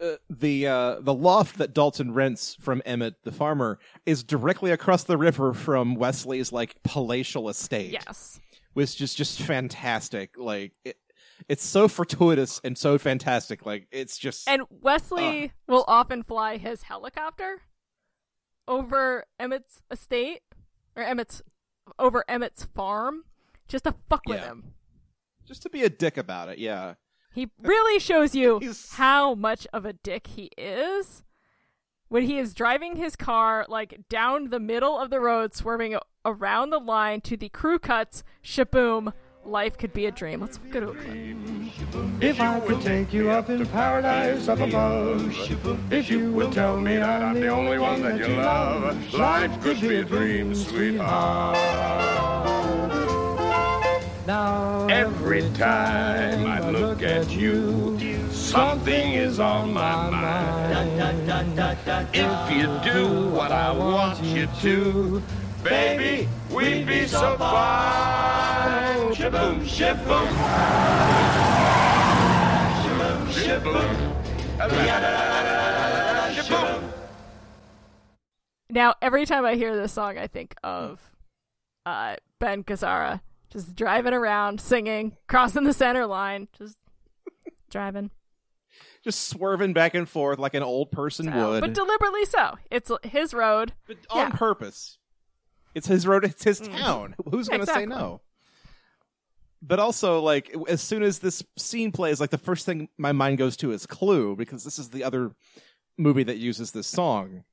uh, 0.01 0.17
the 0.29 0.67
uh, 0.67 1.01
the 1.01 1.15
loft 1.15 1.59
that 1.59 1.73
Dalton 1.73 2.13
rents 2.13 2.57
from 2.61 2.83
Emmett 2.85 3.15
the 3.25 3.33
farmer 3.33 3.79
is 4.05 4.25
directly 4.25 4.73
across 4.73 5.05
the 5.05 5.17
river 5.17 5.55
from 5.55 5.95
Wesley's 5.95 6.53
like 6.53 6.77
palatial 6.83 7.49
estate. 7.49 7.93
Yes. 7.93 8.41
which 8.73 9.01
is 9.01 9.15
just 9.15 9.41
fantastic. 9.41 10.35
Like 10.37 10.73
it, 10.85 10.97
it's 11.49 11.65
so 11.65 11.89
fortuitous 11.89 12.61
and 12.65 12.77
so 12.79 12.99
fantastic. 12.99 13.65
Like 13.67 13.87
it's 13.91 14.17
just 14.19 14.49
And 14.49 14.63
Wesley 14.71 15.53
will 15.67 15.85
often 15.89 16.23
fly 16.23 16.57
his 16.57 16.83
helicopter 16.85 17.63
over 18.67 19.25
Emmett's 19.39 19.83
estate 19.91 20.41
or 20.97 21.03
Emmett's 21.03 21.43
over 21.99 22.25
Emmett's 22.29 22.65
farm 22.65 23.25
just 23.69 23.85
to 23.85 23.95
fuck 24.09 24.23
with 24.27 24.41
Yeah. 24.41 24.47
him. 24.47 24.75
just 25.47 25.63
to 25.63 25.69
be 25.69 25.83
a 25.83 25.91
dick 25.91 26.17
about 26.17 26.49
it. 26.49 26.57
Yeah, 26.59 26.95
He 27.35 27.51
really 27.61 27.99
shows 27.99 28.35
you 28.35 28.59
He's- 28.63 28.93
how 28.95 29.35
much 29.35 29.67
of 29.75 29.85
a 29.85 29.93
dick 29.93 30.29
he 30.29 30.51
is 30.57 31.23
when 32.09 32.23
he 32.23 32.39
is 32.39 32.55
driving 32.55 32.97
his 32.97 33.15
car 33.17 33.67
like 33.69 34.09
down 34.09 34.49
the 34.49 34.61
middle 34.61 34.99
of 34.99 35.11
the 35.11 35.21
road, 35.21 35.55
swerving 35.55 35.99
around 36.25 36.71
the 36.71 36.79
line 36.79 37.21
to 37.23 37.37
the 37.37 37.49
Crew-Cuts. 37.51 38.23
Shaboom! 38.43 39.13
Life 39.47 39.77
could 39.77 39.93
be 39.93 40.07
a 40.07 40.11
dream. 40.11 40.41
Let's 40.41 40.57
go 40.57 40.81
to 40.81 40.89
a 40.89 40.95
clip. 40.95 42.23
If 42.23 42.41
I 42.41 42.61
could 42.61 42.81
take 42.81 43.13
you 43.13 43.31
up 43.31 43.51
in 43.51 43.67
paradise 43.67 44.49
up 44.49 44.61
above, 44.61 45.37
if 45.93 46.09
you 46.09 46.33
would 46.33 46.51
tell 46.53 46.81
me 46.81 46.97
that 46.97 47.23
I'm 47.23 47.39
the 47.39 47.49
only 47.49 47.79
one 47.79 48.01
that 48.03 48.19
you 48.19 48.27
love, 48.29 49.13
life 49.13 49.61
could 49.61 49.83
be 49.83 49.97
a 49.97 50.05
dream, 50.05 50.55
sweetheart. 50.55 51.59
Now 54.27 54.87
every 54.87 55.43
time 55.51 56.47
I 56.47 56.71
look 56.71 57.03
at 57.03 57.31
you, 57.31 57.99
something 58.31 59.13
is 59.13 59.39
on 59.39 59.75
my 59.75 60.09
mind. 60.09 61.01
If 62.15 62.51
you 62.51 62.93
do 62.93 63.29
what 63.29 63.53
I 63.53 63.71
want 63.73 64.25
you 64.25 64.49
to, 64.63 65.23
baby, 65.63 66.29
we'd 66.51 66.87
be 66.87 67.07
so 67.07 67.37
fine. 67.37 68.94
Shaboom, 69.25 69.61
shaboom. 69.65 70.27
Shaboom. 73.33 73.89
Shaboom. 76.35 76.93
Now, 78.69 78.95
every 79.01 79.25
time 79.25 79.47
I 79.47 79.55
hear 79.55 79.75
this 79.75 79.93
song, 79.93 80.19
I 80.19 80.27
think 80.27 80.55
of 80.63 81.01
uh, 81.87 82.17
Ben 82.39 82.65
Gazzara 82.65 83.23
just 83.51 83.75
driving 83.75 84.13
around, 84.13 84.61
singing, 84.61 85.17
crossing 85.27 85.65
the 85.65 85.73
center 85.73 86.05
line, 86.05 86.49
just 86.59 86.77
driving. 87.71 88.11
just 89.03 89.29
swerving 89.29 89.73
back 89.73 89.95
and 89.95 90.07
forth 90.07 90.39
like 90.39 90.53
an 90.53 90.63
old 90.63 90.93
person 90.93 91.33
So, 91.33 91.49
would, 91.49 91.61
but 91.63 91.73
deliberately 91.73 92.27
so. 92.27 92.59
It's 92.71 92.93
his 93.03 93.33
road. 93.33 93.73
But 93.87 93.97
on 94.11 94.19
yeah. 94.19 94.31
purpose. 94.37 94.99
It's 95.75 95.87
his 95.87 96.07
road. 96.07 96.25
It's 96.25 96.45
his 96.45 96.61
town. 96.61 97.15
Who's 97.31 97.49
going 97.49 97.61
to 97.61 97.67
say 97.67 97.87
no? 97.87 98.21
But 99.67 99.79
also, 99.79 100.21
like, 100.21 100.55
as 100.69 100.83
soon 100.83 101.03
as 101.03 101.21
this 101.21 101.43
scene 101.57 101.91
plays, 101.91 102.21
like, 102.21 102.29
the 102.29 102.37
first 102.37 102.67
thing 102.67 102.91
my 102.99 103.13
mind 103.13 103.39
goes 103.39 103.57
to 103.59 103.73
is 103.73 103.87
Clue, 103.87 104.37
because 104.37 104.63
this 104.63 104.79
is 104.79 104.91
the 104.91 105.03
other 105.03 105.33
movie 105.97 106.25
that 106.25 106.37
uses 106.37 106.73
this 106.73 106.87
song. 106.87 107.45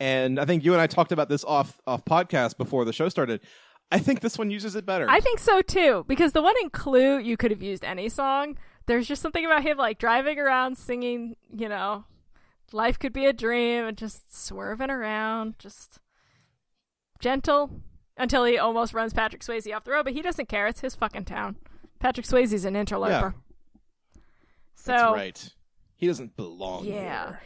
And 0.00 0.40
I 0.40 0.46
think 0.46 0.64
you 0.64 0.72
and 0.72 0.80
I 0.80 0.86
talked 0.86 1.12
about 1.12 1.28
this 1.28 1.44
off 1.44 1.78
off 1.86 2.04
podcast 2.06 2.56
before 2.56 2.86
the 2.86 2.92
show 2.92 3.10
started. 3.10 3.40
I 3.90 3.98
think 3.98 4.20
this 4.20 4.38
one 4.38 4.50
uses 4.50 4.74
it 4.74 4.86
better. 4.86 5.06
I 5.10 5.20
think 5.20 5.38
so 5.38 5.60
too, 5.60 6.04
because 6.08 6.32
the 6.32 6.40
one 6.40 6.54
in 6.62 6.70
Clue, 6.70 7.18
you 7.18 7.36
could 7.36 7.50
have 7.50 7.62
used 7.62 7.84
any 7.84 8.08
song. 8.08 8.56
There's 8.86 9.06
just 9.06 9.20
something 9.20 9.44
about 9.44 9.62
him 9.62 9.76
like 9.76 9.98
driving 9.98 10.38
around 10.38 10.78
singing, 10.78 11.36
you 11.54 11.68
know, 11.68 12.06
life 12.72 12.98
could 12.98 13.12
be 13.12 13.26
a 13.26 13.32
dream 13.34 13.84
and 13.84 13.98
just 13.98 14.34
swerving 14.34 14.90
around, 14.90 15.58
just 15.58 16.00
gentle 17.20 17.82
until 18.16 18.44
he 18.44 18.58
almost 18.58 18.94
runs 18.94 19.12
Patrick 19.12 19.42
Swayze 19.42 19.74
off 19.74 19.84
the 19.84 19.92
road, 19.92 20.04
but 20.04 20.12
he 20.12 20.22
doesn't 20.22 20.48
care. 20.48 20.66
It's 20.66 20.80
his 20.80 20.94
fucking 20.94 21.24
town. 21.24 21.56
Patrick 21.98 22.26
Swayze's 22.26 22.64
an 22.64 22.76
interloper. 22.76 23.34
So 24.74 24.92
That's 24.92 25.12
right. 25.14 25.50
He 25.96 26.06
doesn't 26.08 26.36
belong 26.36 26.84
Yeah. 26.86 27.36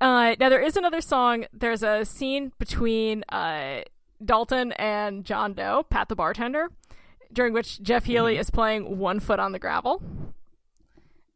Uh, 0.00 0.34
now 0.38 0.48
there 0.48 0.60
is 0.62 0.76
another 0.76 1.00
song. 1.00 1.46
There's 1.52 1.82
a 1.82 2.04
scene 2.04 2.52
between 2.58 3.24
uh, 3.30 3.82
Dalton 4.24 4.72
and 4.72 5.24
John 5.24 5.54
Doe, 5.54 5.84
Pat 5.88 6.08
the 6.08 6.16
bartender, 6.16 6.68
during 7.32 7.52
which 7.52 7.80
Jeff 7.82 8.04
Healey 8.04 8.36
is 8.36 8.50
playing 8.50 8.98
"One 8.98 9.18
Foot 9.20 9.38
on 9.40 9.52
the 9.52 9.58
Gravel," 9.58 10.02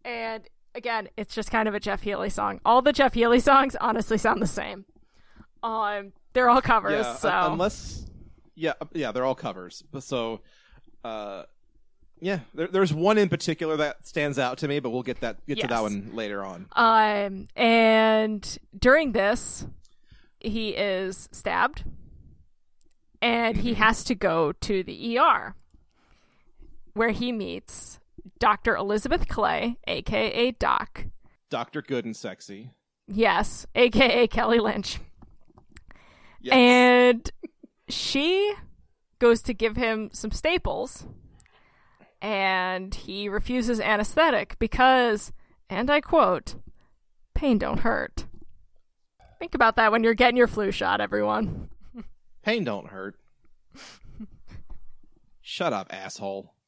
and 0.04 0.44
again, 0.74 1.08
it's 1.16 1.34
just 1.34 1.50
kind 1.50 1.68
of 1.68 1.74
a 1.74 1.80
Jeff 1.80 2.02
Healey 2.02 2.30
song. 2.30 2.60
All 2.64 2.82
the 2.82 2.92
Jeff 2.92 3.14
Healey 3.14 3.40
songs 3.50 3.76
honestly 3.80 4.18
sound 4.18 4.42
the 4.42 4.46
same. 4.46 4.84
Um, 5.62 6.12
they're 6.32 6.48
all 6.50 6.60
covers, 6.60 7.04
Yeah, 7.06 7.14
so 7.14 7.30
un- 7.30 7.52
unless 7.52 8.06
yeah, 8.58 8.72
uh, 8.80 8.86
yeah, 8.92 9.12
they're 9.12 9.24
all 9.24 9.34
covers. 9.34 9.84
So, 10.00 10.40
uh, 11.04 11.44
yeah, 12.20 12.40
there, 12.54 12.66
there's 12.66 12.92
one 12.92 13.16
in 13.16 13.28
particular 13.28 13.76
that 13.76 14.06
stands 14.06 14.38
out 14.38 14.58
to 14.58 14.68
me, 14.68 14.80
but 14.80 14.90
we'll 14.90 15.02
get 15.02 15.20
that 15.20 15.44
get 15.46 15.60
to 15.60 15.66
that 15.68 15.82
one 15.82 16.10
later 16.12 16.44
on. 16.44 16.66
Um, 16.72 17.48
and 17.54 18.58
during 18.76 19.12
this, 19.12 19.66
he 20.40 20.70
is 20.70 21.28
stabbed 21.32 21.84
and 23.22 23.56
he 23.56 23.74
has 23.74 24.04
to 24.04 24.14
go 24.14 24.52
to 24.52 24.82
the 24.82 25.18
ER 25.18 25.54
where 26.94 27.10
he 27.10 27.30
meets 27.30 28.00
Dr. 28.38 28.76
Elizabeth 28.76 29.28
Clay, 29.28 29.76
aka 29.86 30.50
Doc. 30.52 31.06
Doctor 31.50 31.82
Good 31.82 32.04
and 32.04 32.16
Sexy. 32.16 32.70
Yes, 33.06 33.66
aka 33.74 34.26
Kelly 34.26 34.58
Lynch. 34.58 34.98
Yes. 36.40 36.54
And 36.54 37.30
she 37.88 38.54
goes 39.18 39.42
to 39.42 39.54
give 39.54 39.76
him 39.76 40.10
some 40.12 40.30
staples, 40.30 41.06
and 42.20 42.94
he 42.94 43.28
refuses 43.28 43.80
anesthetic 43.80 44.58
because, 44.58 45.32
and 45.68 45.90
I 45.90 46.00
quote, 46.00 46.56
pain 47.34 47.58
don't 47.58 47.80
hurt. 47.80 48.26
Think 49.38 49.54
about 49.54 49.76
that 49.76 49.92
when 49.92 50.02
you're 50.02 50.14
getting 50.14 50.36
your 50.36 50.48
flu 50.48 50.72
shot, 50.72 51.00
everyone. 51.00 51.68
Pain 52.42 52.64
don't 52.64 52.88
hurt. 52.88 53.14
Shut 55.40 55.72
up, 55.72 55.92
asshole. 55.92 56.54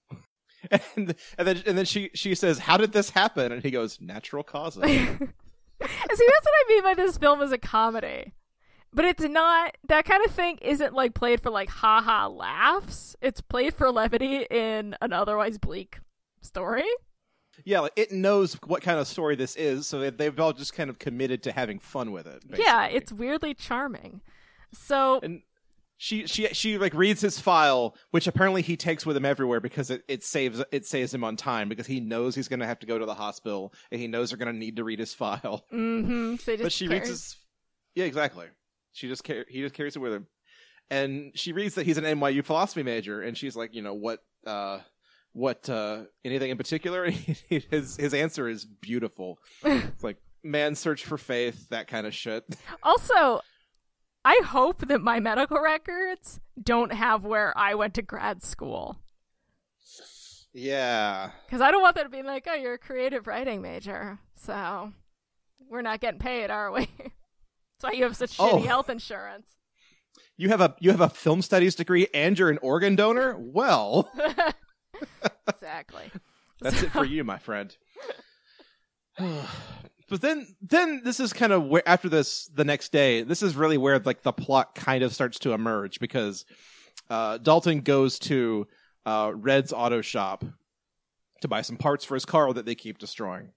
And, 0.71 1.15
and 1.39 1.49
then 1.49 1.63
and 1.67 1.79
then 1.79 1.87
she 1.87 2.11
she 2.13 2.35
says, 2.35 2.59
"How 2.59 2.77
did 2.77 2.93
this 2.93 3.09
happen?" 3.09 3.51
And 3.51 3.63
he 3.63 3.71
goes, 3.71 3.99
"Natural 3.99 4.43
causes." 4.43 4.83
See, 4.83 4.99
that's 4.99 6.21
what 6.21 6.21
I 6.21 6.65
mean 6.69 6.83
by 6.83 6.93
this 6.93 7.17
film 7.17 7.41
is 7.41 7.51
a 7.51 7.57
comedy. 7.57 8.35
But 8.93 9.05
it's 9.05 9.23
not 9.23 9.77
that 9.89 10.05
kind 10.05 10.25
of 10.25 10.33
thing 10.33 10.59
isn't 10.63 10.95
like 10.95 11.15
played 11.15 11.41
for 11.41 11.51
like 11.51 11.69
haha 11.71 12.29
laughs. 12.29 13.15
It's 13.23 13.41
played 13.41 13.75
for 13.75 13.91
levity 13.93 14.47
in 14.51 14.97
an 15.01 15.13
otherwise 15.13 15.59
bleak 15.59 15.99
story. 16.41 16.83
yeah, 17.65 17.81
like, 17.81 17.93
it 17.97 18.11
knows 18.11 18.55
what 18.67 18.83
kind 18.83 18.99
of 18.99 19.07
story 19.07 19.37
this 19.37 19.55
is, 19.57 19.87
so 19.87 20.01
they- 20.01 20.11
they've 20.11 20.41
all 20.41 20.53
just 20.53 20.73
kind 20.75 20.89
of 20.91 20.99
committed 20.99 21.43
to 21.45 21.53
having 21.53 21.79
fun 21.79 22.11
with 22.11 22.27
it. 22.27 22.43
Yeah, 22.59 22.87
it's 22.87 23.13
weirdly 23.13 23.55
charming. 23.55 24.23
So 24.73 25.21
and 25.23 25.43
she 25.99 26.27
she 26.27 26.47
she 26.49 26.79
like 26.79 26.95
reads 26.95 27.21
his 27.21 27.39
file, 27.39 27.95
which 28.11 28.27
apparently 28.27 28.63
he 28.63 28.77
takes 28.77 29.05
with 29.05 29.17
him 29.17 29.27
everywhere 29.27 29.61
because 29.61 29.91
it, 29.91 30.03
it 30.09 30.25
saves 30.25 30.63
it 30.73 30.87
saves 30.87 31.13
him 31.13 31.23
on 31.25 31.37
time 31.37 31.69
because 31.69 31.87
he 31.87 32.01
knows 32.01 32.35
he's 32.35 32.49
going 32.49 32.61
to 32.61 32.67
have 32.67 32.79
to 32.81 32.87
go 32.87 32.99
to 32.99 33.05
the 33.05 33.15
hospital 33.15 33.73
and 33.93 34.01
he 34.01 34.07
knows 34.09 34.31
they're 34.31 34.39
going 34.39 34.53
to 34.53 34.59
need 34.59 34.77
to 34.77 34.85
read 34.85 34.99
his 34.99 35.13
file. 35.15 35.65
hmm 35.71 36.37
so 36.37 36.57
but 36.57 36.73
she 36.73 36.87
carries- 36.89 37.01
reads 37.03 37.09
his 37.11 37.37
yeah 37.95 38.05
exactly. 38.07 38.47
She 38.93 39.09
just 39.09 39.25
car- 39.25 39.47
he 39.49 39.61
just 39.61 39.75
carries 39.75 39.97
it 39.97 40.01
with 40.01 40.13
him, 40.13 40.27
and 40.91 41.33
she 41.35 41.53
reads 41.53 41.75
that 41.77 41.87
he's 41.87 41.99
an 41.99 42.05
NYU 42.05 42.45
philosophy 42.45 42.83
major, 42.83 43.23
and 43.23 43.37
she's 43.37 43.57
like, 43.57 43.75
you 43.75 43.83
know 43.83 43.95
what. 43.95 44.21
uh 44.47 44.81
what 45.33 45.69
uh 45.71 46.03
anything 46.25 46.51
in 46.51 46.57
particular 46.57 47.09
his 47.49 47.97
his 47.97 48.13
answer 48.13 48.49
is 48.49 48.65
beautiful 48.65 49.39
it's 49.63 50.03
like 50.03 50.17
man 50.43 50.75
search 50.75 51.05
for 51.05 51.17
faith 51.17 51.69
that 51.69 51.87
kind 51.87 52.05
of 52.05 52.13
shit 52.13 52.43
Also, 52.83 53.41
I 54.25 54.41
hope 54.45 54.89
that 54.89 55.01
my 55.01 55.21
medical 55.21 55.61
records 55.61 56.41
don't 56.61 56.93
have 56.93 57.25
where 57.25 57.57
I 57.57 57.77
went 57.77 57.95
to 57.95 58.03
grad 58.03 58.43
school. 58.43 58.97
yeah 60.53 61.31
Because 61.47 61.61
I 61.61 61.71
don't 61.71 61.83
want 61.83 61.95
them 61.97 62.05
to 62.07 62.11
be 62.11 62.23
like, 62.25 62.47
oh, 62.51 62.55
you're 62.55 62.75
a 62.75 62.79
creative 62.79 63.27
writing 63.29 63.63
major. 63.63 64.19
So 64.35 64.93
we're 65.69 65.83
not 65.83 66.01
getting 66.01 66.19
paid, 66.21 66.51
are 66.51 66.73
we? 66.73 66.89
That's 67.81 67.93
why 67.95 67.99
you 67.99 68.05
have 68.05 68.17
such 68.17 68.37
Oh. 68.39 68.59
shitty 68.59 68.67
health 68.67 68.91
insurance. 68.91 69.49
You 70.37 70.49
have 70.51 70.61
a 70.61 70.75
you 70.81 70.91
have 70.91 71.01
a 71.01 71.09
film 71.09 71.41
studies 71.41 71.75
degree 71.75 72.09
and 72.13 72.39
you're 72.39 72.51
an 72.51 72.59
organ 72.63 72.95
donor? 72.95 73.37
Well, 73.39 74.11
exactly. 75.49 76.11
that's 76.61 76.83
it 76.83 76.91
for 76.91 77.05
you, 77.05 77.25
my 77.25 77.39
friend. 77.39 77.75
but 79.19 80.21
then 80.21 80.47
then 80.61 81.03
this 81.05 81.21
is 81.21 81.33
kind 81.33 81.53
of 81.53 81.65
where 81.65 81.87
after 81.87 82.09
this 82.09 82.51
the 82.55 82.65
next 82.65 82.93
day, 82.93 83.23
this 83.23 83.43
is 83.43 83.57
really 83.57 83.79
where 83.79 83.99
like 83.99 84.23
the 84.23 84.33
plot 84.33 84.75
kind 84.75 85.03
of 85.03 85.15
starts 85.15 85.39
to 85.41 85.53
emerge 85.53 86.01
because 86.01 86.45
uh 87.09 87.39
Dalton 87.39 87.81
goes 87.81 88.19
to 88.21 88.67
uh 89.07 89.33
Red's 89.35 89.73
auto 89.73 90.01
shop 90.03 90.45
to 91.41 91.49
buy 91.49 91.63
some 91.63 91.77
parts 91.79 92.05
for 92.05 92.15
his 92.15 92.27
car 92.27 92.53
that 92.53 92.67
they 92.67 92.75
keep 92.75 92.99
destroying. 92.99 93.53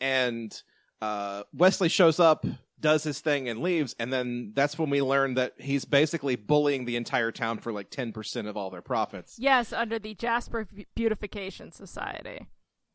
And 0.00 0.52
uh 1.00 1.42
Wesley 1.52 1.88
shows 1.88 2.18
up, 2.20 2.44
does 2.86 3.02
his 3.02 3.18
thing 3.18 3.48
and 3.48 3.60
leaves, 3.60 3.96
and 3.98 4.12
then 4.12 4.52
that's 4.54 4.78
when 4.78 4.90
we 4.90 5.02
learn 5.02 5.34
that 5.34 5.54
he's 5.58 5.84
basically 5.84 6.36
bullying 6.36 6.84
the 6.84 6.94
entire 6.94 7.32
town 7.32 7.58
for 7.58 7.72
like 7.72 7.90
10% 7.90 8.48
of 8.48 8.56
all 8.56 8.70
their 8.70 8.80
profits. 8.80 9.36
Yes, 9.40 9.72
under 9.72 9.98
the 9.98 10.14
Jasper 10.14 10.68
Beautification 10.94 11.72
Society. 11.72 12.46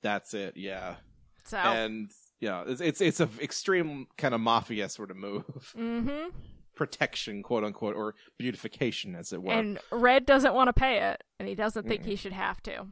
That's 0.02 0.34
it, 0.34 0.56
yeah. 0.56 0.96
So, 1.44 1.58
And 1.58 2.10
yeah, 2.40 2.64
it's 2.66 2.80
it's, 2.80 3.02
it's 3.02 3.20
a 3.20 3.28
extreme 3.42 4.08
kind 4.18 4.34
of 4.34 4.40
mafia 4.40 4.88
sort 4.88 5.12
of 5.12 5.18
move. 5.18 5.74
hmm 5.76 6.30
Protection, 6.76 7.44
quote 7.44 7.66
unquote, 7.66 7.98
or 7.98 8.16
beautification 8.38 9.14
as 9.14 9.34
it 9.34 9.44
were. 9.44 9.52
and 9.52 9.78
Red 9.92 10.26
doesn't 10.26 10.54
want 10.54 10.70
to 10.70 10.74
pay 10.74 11.00
it, 11.12 11.22
and 11.38 11.50
he 11.50 11.54
doesn't 11.54 11.86
think 11.86 12.06
he 12.06 12.16
should 12.16 12.32
have 12.34 12.64
to. 12.64 12.88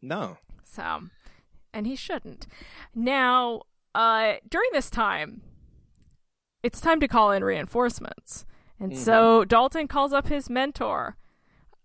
no. 0.00 0.38
So, 0.62 1.00
and 1.74 1.88
he 1.88 1.96
shouldn't. 1.96 2.46
Now, 2.94 3.62
uh, 3.96 4.34
during 4.48 4.70
this 4.72 4.88
time, 4.90 5.42
it's 6.62 6.80
time 6.80 7.00
to 7.00 7.08
call 7.08 7.32
in 7.32 7.44
reinforcements. 7.44 8.44
And 8.78 8.96
so 8.96 9.44
Dalton 9.44 9.88
calls 9.88 10.12
up 10.14 10.28
his 10.28 10.48
mentor, 10.48 11.16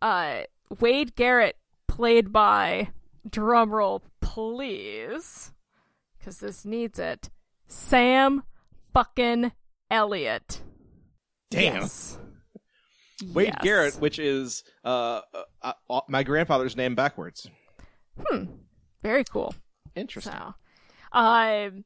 uh, 0.01 0.43
Wade 0.79 1.15
Garrett, 1.15 1.57
played 1.87 2.31
by, 2.31 2.89
drumroll 3.29 4.01
please, 4.21 5.51
because 6.17 6.39
this 6.39 6.63
needs 6.63 6.97
it, 6.99 7.29
Sam 7.67 8.43
fucking 8.93 9.51
Elliott. 9.91 10.61
Damn. 11.51 11.81
Yes. 11.81 12.17
Wade 13.33 13.47
Yes. 13.47 13.57
Garrett, 13.61 13.95
which 13.95 14.19
is 14.19 14.63
uh, 14.83 15.21
uh, 15.61 15.73
uh, 15.89 16.01
my 16.07 16.23
grandfather's 16.23 16.75
name 16.77 16.95
backwards. 16.95 17.49
Hmm. 18.17 18.45
Very 19.03 19.23
cool. 19.25 19.53
Interesting. 19.95 20.33
So, 20.33 20.53
um, 21.11 21.85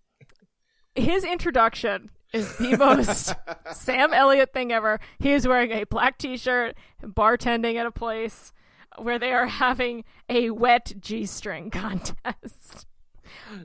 his 0.95 1.23
introduction 1.23 2.09
is 2.33 2.55
the 2.57 2.77
most 2.77 3.33
Sam 3.73 4.13
Elliott 4.13 4.53
thing 4.53 4.71
ever. 4.71 4.99
He 5.19 5.31
is 5.31 5.47
wearing 5.47 5.71
a 5.71 5.83
black 5.85 6.17
T-shirt, 6.17 6.75
bartending 7.03 7.75
at 7.75 7.85
a 7.85 7.91
place 7.91 8.53
where 8.97 9.19
they 9.19 9.31
are 9.31 9.47
having 9.47 10.03
a 10.27 10.49
wet 10.49 10.93
G-string 10.99 11.69
contest. 11.69 12.85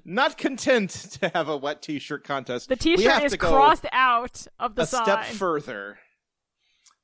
Not 0.04 0.38
content 0.38 0.90
to 1.20 1.28
have 1.30 1.48
a 1.48 1.56
wet 1.56 1.82
T-shirt 1.82 2.24
contest. 2.24 2.68
The 2.68 2.76
T-shirt 2.76 3.24
is 3.24 3.36
crossed 3.36 3.86
out 3.92 4.46
of 4.58 4.74
the 4.74 4.82
a 4.82 4.86
sign. 4.86 5.04
step 5.04 5.24
further, 5.26 5.98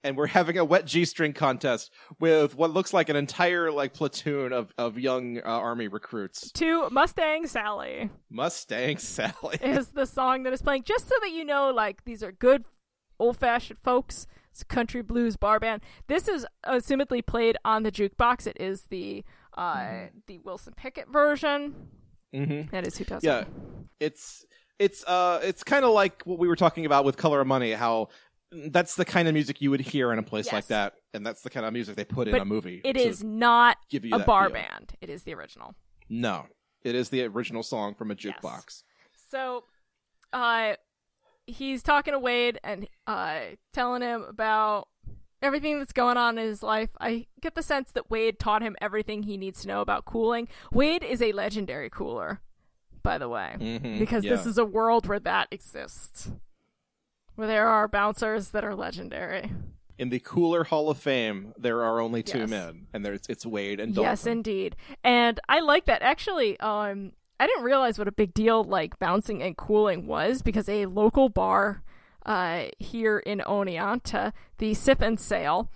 and 0.02 0.16
we're 0.16 0.26
having 0.26 0.56
a 0.58 0.64
wet 0.64 0.86
G-string 0.86 1.32
contest 1.32 1.90
with 2.18 2.54
what 2.54 2.70
looks 2.72 2.92
like 2.92 3.08
an 3.08 3.16
entire 3.16 3.70
like 3.70 3.92
platoon 3.94 4.52
of 4.52 4.72
of 4.78 4.98
young 4.98 5.38
uh, 5.38 5.42
army 5.44 5.88
recruits. 5.88 6.50
to 6.52 6.88
Mustang 6.90 7.46
Sally 7.46 8.10
Mustang 8.30 8.98
Sally. 8.98 9.58
is 9.62 9.88
the 9.88 10.06
song 10.06 10.44
that 10.44 10.52
is 10.52 10.62
playing, 10.62 10.84
just 10.84 11.08
so 11.08 11.14
that 11.20 11.30
you 11.30 11.44
know, 11.44 11.70
like 11.70 12.04
these 12.04 12.22
are 12.22 12.32
good 12.32 12.64
old-fashioned 13.18 13.78
folks. 13.82 14.26
It's 14.52 14.62
a 14.62 14.64
country 14.64 15.02
blues 15.02 15.36
bar 15.36 15.60
band. 15.60 15.82
This 16.08 16.26
is 16.26 16.44
assumedly 16.66 17.24
played 17.24 17.56
on 17.64 17.82
the 17.84 17.92
jukebox. 17.92 18.46
It 18.46 18.56
is 18.58 18.82
the 18.90 19.24
uh, 19.56 20.06
the 20.26 20.38
Wilson 20.38 20.74
Pickett 20.76 21.08
version. 21.08 21.74
mm-hmm. 22.34 22.70
That 22.72 22.86
is 22.86 22.96
who 22.96 23.04
does 23.04 23.22
it. 23.22 23.26
Yeah, 23.26 23.40
it. 23.40 23.46
it's 24.00 24.44
it's 24.78 25.04
uh 25.04 25.40
it's 25.42 25.62
kind 25.62 25.84
of 25.84 25.92
like 25.92 26.22
what 26.24 26.38
we 26.38 26.48
were 26.48 26.56
talking 26.56 26.86
about 26.86 27.04
with 27.04 27.16
Color 27.16 27.40
of 27.42 27.46
Money. 27.46 27.72
How 27.72 28.08
that's 28.52 28.96
the 28.96 29.04
kind 29.04 29.28
of 29.28 29.34
music 29.34 29.60
you 29.60 29.70
would 29.70 29.80
hear 29.80 30.12
in 30.12 30.18
a 30.18 30.22
place 30.22 30.46
Yes. 30.46 30.52
like 30.52 30.66
that, 30.68 30.94
and 31.14 31.24
that's 31.24 31.42
the 31.42 31.50
kind 31.50 31.64
of 31.66 31.72
music 31.72 31.96
they 31.96 32.04
put 32.04 32.28
in 32.28 32.34
a 32.34 32.44
movie. 32.44 32.80
It 32.84 32.96
is 32.96 33.22
not 33.22 33.76
a 33.92 34.18
bar 34.20 34.46
feel. 34.46 34.54
band. 34.54 34.92
It 35.00 35.08
is 35.10 35.22
the 35.22 35.34
original. 35.34 35.74
No, 36.08 36.46
it 36.82 36.94
is 36.94 37.10
the 37.10 37.24
original 37.24 37.62
song 37.62 37.94
from 37.94 38.10
a 38.10 38.14
jukebox. 38.16 38.82
So, 39.30 39.64
uh, 40.32 40.74
he's 41.46 41.82
talking 41.82 42.12
to 42.12 42.18
Wade 42.18 42.58
and 42.64 42.88
uh, 43.06 43.40
telling 43.72 44.02
him 44.02 44.22
about 44.28 44.88
everything 45.42 45.78
that's 45.78 45.92
going 45.92 46.16
on 46.16 46.36
in 46.38 46.44
his 46.44 46.62
life. 46.62 46.90
I 47.00 47.26
get 47.40 47.54
the 47.54 47.62
sense 47.62 47.92
that 47.92 48.10
Wade 48.10 48.38
taught 48.38 48.62
him 48.62 48.76
everything 48.80 49.22
he 49.22 49.36
needs 49.36 49.62
to 49.62 49.68
know 49.68 49.80
about 49.80 50.04
cooling. 50.04 50.48
Wade 50.72 51.02
is 51.04 51.22
a 51.22 51.32
legendary 51.32 51.88
cooler, 51.88 52.40
by 53.02 53.16
the 53.18 53.28
way, 53.28 53.54
Mhm, 53.58 53.98
because 53.98 54.22
this 54.24 54.44
is 54.44 54.58
a 54.58 54.64
world 54.64 55.06
where 55.06 55.20
that 55.20 55.48
exists, 55.50 56.30
where 57.40 57.48
there 57.48 57.68
are 57.68 57.88
bouncers 57.88 58.50
that 58.50 58.64
are 58.64 58.74
legendary. 58.74 59.50
In 59.98 60.08
the 60.10 60.20
Cooler 60.20 60.64
Hall 60.64 60.88
of 60.88 60.96
Fame, 60.98 61.52
there 61.58 61.82
are 61.82 62.00
only 62.00 62.22
two 62.22 62.38
Yes. 62.40 62.48
men, 62.50 62.86
and 62.94 63.04
there's 63.04 63.22
it's 63.28 63.44
Wade 63.44 63.80
and 63.80 63.94
Dalton. 63.94 64.10
Yes, 64.10 64.26
indeed. 64.26 64.76
And 65.04 65.38
I 65.48 65.60
like 65.60 65.84
that. 65.86 66.00
Actually, 66.02 66.58
um, 66.60 67.12
I 67.38 67.46
didn't 67.46 67.64
realize 67.64 67.98
what 67.98 68.08
a 68.08 68.12
big 68.12 68.32
deal 68.32 68.64
like 68.64 68.98
bouncing 68.98 69.42
and 69.42 69.56
cooling 69.56 70.06
was 70.06 70.40
because 70.42 70.68
a 70.68 70.86
local 70.86 71.28
bar 71.28 71.82
uh, 72.24 72.64
here 72.78 73.18
in 73.18 73.40
Oneonta, 73.40 74.32
the 74.58 74.72
Sip 74.74 75.00
and 75.02 75.18
Sail, 75.20 75.70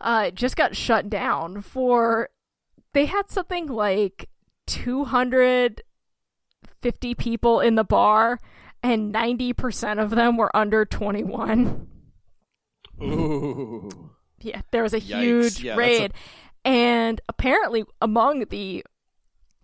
uh, 0.00 0.30
just 0.30 0.56
got 0.56 0.74
shut 0.76 1.08
down 1.10 1.60
for 1.62 2.30
they 2.94 3.06
had 3.06 3.30
something 3.30 3.66
like 3.66 4.28
250 4.66 7.14
people 7.14 7.60
in 7.60 7.74
the 7.74 7.84
bar 7.84 8.38
and 8.82 9.14
90% 9.14 10.02
of 10.02 10.10
them 10.10 10.36
were 10.36 10.54
under 10.56 10.84
21. 10.84 11.86
Ooh. 13.02 14.10
Yeah, 14.40 14.62
there 14.70 14.82
was 14.82 14.94
a 14.94 15.00
Yikes. 15.00 15.22
huge 15.22 15.62
Yeah, 15.62 15.76
raid, 15.76 16.12
and 16.64 17.20
apparently 17.28 17.84
among 18.00 18.44
the 18.50 18.84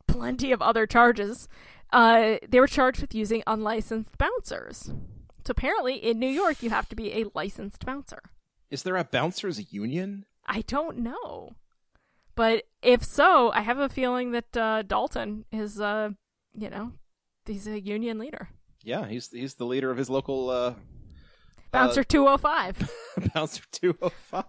plenty 0.09 0.53
of 0.53 0.63
other 0.63 0.87
charges, 0.87 1.49
uh, 1.93 2.37
they 2.49 2.59
were 2.59 2.67
charged 2.67 3.01
with 3.01 3.15
using 3.15 3.43
unlicensed 3.47 4.17
bouncers. 4.19 4.91
So 5.45 5.51
apparently, 5.51 5.97
in 5.97 6.19
New 6.19 6.29
York, 6.29 6.63
you 6.63 6.71
have 6.71 6.89
to 6.89 6.97
be 6.97 7.13
a 7.13 7.27
licensed 7.35 7.85
bouncer. 7.85 8.23
Is 8.71 8.83
there 8.83 8.97
a 8.97 9.05
bouncers 9.05 9.73
union? 9.73 10.25
I 10.47 10.63
don't 10.63 10.99
know, 10.99 11.57
but 12.35 12.65
if 12.83 13.05
so, 13.05 13.53
I 13.53 13.61
have 13.61 13.79
a 13.79 13.89
feeling 13.89 14.33
that 14.33 14.57
uh, 14.57 14.83
Dalton 14.83 15.45
is, 15.53 15.81
uh, 15.81 16.11
you 16.55 16.71
know, 16.71 16.93
he's 17.45 17.67
a 17.67 17.81
union 17.81 18.19
leader. 18.19 18.49
Yeah, 18.85 19.07
he's 19.07 19.31
he's 19.31 19.55
the 19.55 19.65
leader 19.65 19.91
of 19.91 19.97
his 19.97 20.11
local 20.11 20.51
uh, 20.51 20.75
Bouncer 21.73 22.05
five. 22.39 22.91
bouncer 23.35 23.63
two 23.73 23.97
hundred 24.01 24.13
five. 24.31 24.45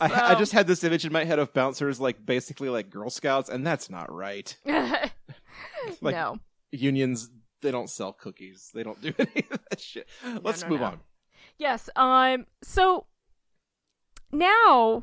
I, 0.00 0.32
I 0.32 0.34
just 0.34 0.52
had 0.52 0.66
this 0.66 0.82
image 0.84 1.04
in 1.04 1.12
my 1.12 1.24
head 1.24 1.38
of 1.38 1.52
bouncers 1.52 2.00
like 2.00 2.24
basically 2.24 2.68
like 2.68 2.90
Girl 2.90 3.10
Scouts, 3.10 3.48
and 3.48 3.66
that's 3.66 3.90
not 3.90 4.12
right. 4.12 4.56
Like, 6.00 6.14
no. 6.14 6.38
Unions 6.70 7.28
they 7.60 7.70
don't 7.70 7.90
sell 7.90 8.12
cookies. 8.12 8.70
They 8.72 8.82
don't 8.82 9.00
do 9.00 9.12
any 9.18 9.46
of 9.50 9.58
that 9.70 9.80
shit. 9.80 10.08
Let's 10.42 10.62
no, 10.62 10.68
move 10.68 10.80
no. 10.80 10.86
on. 10.86 11.00
Yes. 11.58 11.90
Um. 11.96 12.46
So 12.62 13.06
now 14.32 15.02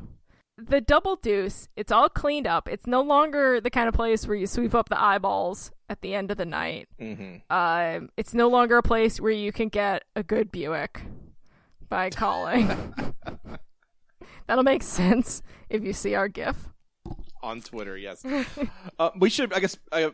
the 0.58 0.82
double 0.82 1.16
deuce, 1.16 1.68
it's 1.76 1.92
all 1.92 2.10
cleaned 2.10 2.48
up. 2.48 2.68
It's 2.68 2.88
no 2.88 3.02
longer 3.02 3.62
the 3.62 3.70
kind 3.70 3.88
of 3.88 3.94
place 3.94 4.28
where 4.28 4.38
you 4.38 4.48
sweep 4.48 4.74
up 4.74 4.90
the 4.90 5.02
eyeballs 5.02 5.72
at 5.90 6.02
the 6.02 6.14
end 6.14 6.32
of 6.32 6.38
the 6.38 6.46
night. 6.46 6.88
hmm 7.00 7.38
Um. 7.50 8.10
It's 8.18 8.34
no 8.34 8.48
longer 8.48 8.78
a 8.78 8.84
place 8.84 9.20
where 9.20 9.32
you 9.32 9.52
can 9.52 9.70
get 9.70 10.04
a 10.16 10.24
good 10.24 10.52
Buick 10.52 11.02
by 11.90 12.10
calling. 12.12 12.94
That'll 14.48 14.64
make 14.64 14.84
sense 14.84 15.42
if 15.70 15.84
you 15.84 15.94
see 15.94 16.16
our 16.16 16.28
GIF. 16.28 16.70
On 17.42 17.62
Twitter, 17.62 17.98
yes. 17.98 18.24
uh, 19.00 19.10
we 19.18 19.30
should, 19.30 19.54
I 19.54 19.60
guess, 19.60 19.78
I 19.92 20.12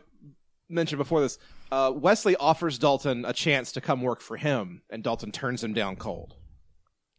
mentioned 0.68 0.98
before 0.98 1.20
this. 1.20 1.38
Uh, 1.72 1.92
Wesley 1.94 2.36
offers 2.36 2.78
Dalton 2.78 3.24
a 3.24 3.32
chance 3.32 3.72
to 3.72 3.80
come 3.80 4.02
work 4.02 4.20
for 4.20 4.36
him, 4.36 4.82
and 4.90 5.02
Dalton 5.02 5.32
turns 5.32 5.64
him 5.64 5.74
down 5.74 5.96
cold. 5.96 6.34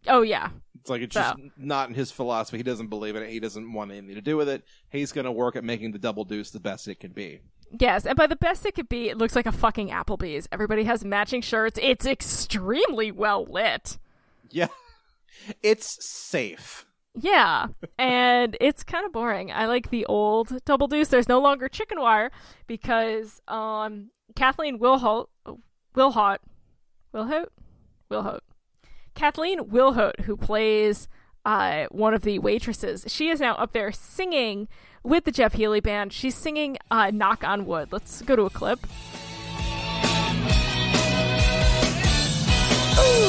Oh 0.07 0.21
yeah. 0.21 0.49
It's 0.79 0.89
like 0.89 1.01
it's 1.01 1.15
just 1.15 1.37
not 1.57 1.89
in 1.89 1.95
his 1.95 2.11
philosophy. 2.11 2.57
He 2.57 2.63
doesn't 2.63 2.87
believe 2.87 3.15
in 3.15 3.23
it. 3.23 3.29
He 3.29 3.39
doesn't 3.41 3.73
want 3.73 3.91
anything 3.91 4.15
to 4.15 4.21
do 4.21 4.37
with 4.37 4.47
it. 4.47 4.63
He's 4.89 5.11
going 5.11 5.25
to 5.25 5.31
work 5.31 5.55
at 5.57 5.63
making 5.65 5.91
the 5.91 5.99
double 5.99 6.23
deuce 6.23 6.51
the 6.51 6.59
best 6.61 6.87
it 6.87 6.99
can 7.01 7.11
be. 7.11 7.41
Yes, 7.77 8.05
and 8.05 8.15
by 8.15 8.27
the 8.27 8.35
best 8.35 8.65
it 8.65 8.75
could 8.75 8.89
be, 8.89 9.09
it 9.09 9.17
looks 9.17 9.35
like 9.35 9.45
a 9.45 9.51
fucking 9.51 9.89
Applebee's. 9.89 10.47
Everybody 10.51 10.85
has 10.85 11.03
matching 11.03 11.41
shirts. 11.41 11.79
It's 11.81 12.05
extremely 12.05 13.11
well 13.11 13.45
lit. 13.45 13.97
Yeah, 14.49 14.67
it's 15.63 16.05
safe. 16.05 16.85
Yeah, 17.19 17.67
and 17.97 18.55
it's 18.61 18.83
kind 18.83 19.05
of 19.05 19.11
boring. 19.11 19.51
I 19.51 19.65
like 19.65 19.89
the 19.89 20.05
old 20.05 20.63
double 20.65 20.87
deuce. 20.87 21.07
There's 21.09 21.27
no 21.27 21.39
longer 21.39 21.67
chicken 21.67 21.99
wire 21.99 22.31
because 22.67 23.41
um 23.47 24.11
Kathleen 24.35 24.79
Wilhote 24.79 25.27
Wilhot 25.95 26.37
Wilhote 27.13 27.47
Wilhote 28.11 28.41
Kathleen 29.15 29.59
Wilhote, 29.61 30.21
who 30.21 30.37
plays 30.37 31.07
uh 31.47 31.87
one 31.89 32.13
of 32.13 32.21
the 32.21 32.37
waitresses, 32.39 33.05
she 33.07 33.29
is 33.29 33.39
now 33.39 33.55
up 33.55 33.71
there 33.71 33.91
singing 33.91 34.67
with 35.01 35.23
the 35.23 35.31
Jeff 35.31 35.53
Healey 35.53 35.79
band. 35.79 36.11
She's 36.11 36.35
singing 36.35 36.77
uh 36.91 37.09
"Knock 37.11 37.43
on 37.43 37.65
Wood." 37.65 37.87
Let's 37.91 38.21
go 38.21 38.35
to 38.35 38.43
a 38.43 38.49
clip. 38.49 38.85
Ooh, 42.99 43.26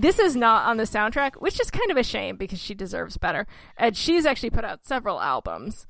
This 0.00 0.18
is 0.18 0.36
not 0.36 0.66
on 0.66 0.76
the 0.76 0.84
soundtrack, 0.84 1.36
which 1.36 1.60
is 1.60 1.70
kind 1.70 1.90
of 1.90 1.96
a 1.96 2.02
shame 2.02 2.36
because 2.36 2.58
she 2.58 2.74
deserves 2.74 3.16
better. 3.16 3.46
And 3.76 3.96
she's 3.96 4.26
actually 4.26 4.50
put 4.50 4.64
out 4.64 4.86
several 4.86 5.20
albums. 5.20 5.86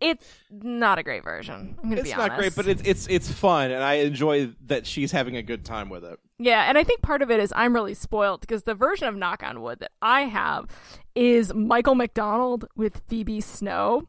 It's 0.00 0.44
not 0.50 0.98
a 0.98 1.02
great 1.02 1.24
version. 1.24 1.76
I'm 1.82 1.90
gonna 1.90 2.00
It's 2.00 2.10
be 2.10 2.16
not 2.16 2.36
great, 2.36 2.54
but 2.56 2.66
it's 2.66 2.80
it's 2.86 3.06
it's 3.08 3.30
fun, 3.30 3.70
and 3.70 3.82
I 3.84 3.94
enjoy 3.94 4.50
that 4.66 4.86
she's 4.86 5.12
having 5.12 5.36
a 5.36 5.42
good 5.42 5.62
time 5.64 5.90
with 5.90 6.04
it. 6.04 6.18
Yeah, 6.38 6.62
and 6.62 6.78
I 6.78 6.84
think 6.84 7.02
part 7.02 7.20
of 7.20 7.30
it 7.30 7.38
is 7.38 7.52
I'm 7.54 7.74
really 7.74 7.92
spoiled 7.92 8.40
because 8.40 8.62
the 8.62 8.74
version 8.74 9.08
of 9.08 9.14
Knock 9.14 9.42
on 9.42 9.60
Wood 9.60 9.80
that 9.80 9.92
I 10.00 10.22
have 10.22 10.68
is 11.14 11.52
Michael 11.52 11.94
McDonald 11.94 12.64
with 12.76 13.02
Phoebe 13.08 13.42
Snow 13.42 14.08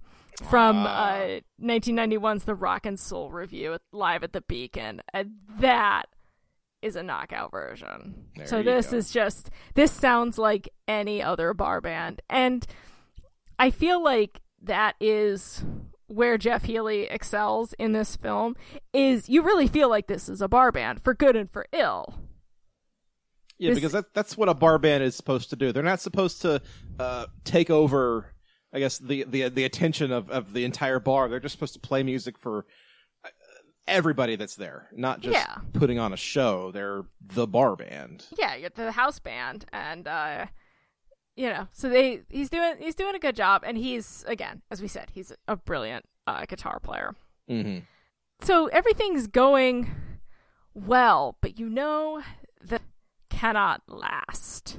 from 0.49 0.85
uh, 0.85 1.41
1991's 1.61 2.45
The 2.45 2.55
Rock 2.55 2.85
and 2.85 2.97
Soul 2.97 3.29
Revue 3.29 3.77
live 3.91 4.23
at 4.23 4.31
the 4.31 4.41
Beacon. 4.41 5.01
And 5.13 5.31
that 5.59 6.05
is 6.81 6.95
a 6.95 7.03
knockout 7.03 7.51
version. 7.51 8.25
There 8.35 8.47
so 8.47 8.63
this 8.63 8.91
go. 8.91 8.97
is 8.97 9.11
just 9.11 9.49
this 9.75 9.91
sounds 9.91 10.37
like 10.37 10.69
any 10.87 11.21
other 11.21 11.53
bar 11.53 11.81
band. 11.81 12.21
And 12.29 12.65
I 13.59 13.69
feel 13.71 14.03
like 14.03 14.41
that 14.63 14.95
is 14.99 15.63
where 16.07 16.37
Jeff 16.37 16.63
Healey 16.65 17.03
excels 17.03 17.73
in 17.79 17.93
this 17.93 18.15
film 18.15 18.55
is 18.93 19.29
you 19.29 19.41
really 19.43 19.67
feel 19.67 19.89
like 19.89 20.07
this 20.07 20.27
is 20.27 20.41
a 20.41 20.47
bar 20.47 20.71
band 20.71 21.01
for 21.01 21.13
good 21.13 21.35
and 21.35 21.49
for 21.49 21.65
ill. 21.71 22.15
Yeah, 23.57 23.69
This- 23.69 23.75
because 23.77 23.91
that, 23.93 24.13
that's 24.13 24.35
what 24.37 24.49
a 24.49 24.53
bar 24.53 24.77
band 24.79 25.03
is 25.03 25.15
supposed 25.15 25.51
to 25.51 25.55
do. 25.55 25.71
They're 25.71 25.83
not 25.83 26.01
supposed 26.01 26.41
to 26.41 26.61
uh, 26.99 27.27
take 27.43 27.69
over, 27.69 28.33
I 28.73 28.79
guess, 28.79 28.97
the, 28.97 29.23
the 29.27 29.49
the 29.49 29.63
attention 29.63 30.11
of, 30.11 30.29
of 30.31 30.53
the 30.53 30.65
entire 30.65 30.99
bar. 30.99 31.29
They're 31.29 31.39
just 31.39 31.53
supposed 31.53 31.73
to 31.75 31.79
play 31.79 32.01
music 32.03 32.37
for 32.39 32.65
everybody 33.91 34.35
that's 34.35 34.55
there, 34.55 34.87
not 34.95 35.19
just 35.21 35.33
Yeah. 35.33 35.57
putting 35.73 35.99
on 35.99 36.13
a 36.13 36.17
show. 36.17 36.71
They're 36.71 37.03
the 37.21 37.45
bar 37.47 37.75
band. 37.75 38.25
Yeah, 38.37 38.55
you 38.55 38.61
get 38.61 38.75
the 38.75 38.91
house 38.93 39.19
band 39.19 39.65
and 39.71 40.07
uh 40.07 40.45
you 41.35 41.47
know, 41.49 41.67
so 41.71 41.87
they 41.89 42.21
he's 42.29 42.49
doing 42.49 42.75
he's 42.79 42.95
doing 42.95 43.15
a 43.15 43.19
good 43.19 43.35
job 43.35 43.63
and 43.65 43.77
he's 43.77 44.23
again, 44.27 44.61
as 44.69 44.81
we 44.81 44.87
said, 44.87 45.09
he's 45.13 45.31
a 45.47 45.55
brilliant 45.55 46.05
uh, 46.27 46.45
guitar 46.45 46.79
player. 46.79 47.15
Mm-hmm. 47.49 47.79
So 48.41 48.67
everything's 48.67 49.27
going 49.27 49.91
well, 50.73 51.37
but 51.41 51.57
you 51.59 51.69
know 51.69 52.21
that 52.63 52.81
cannot 53.29 53.81
last. 53.87 54.77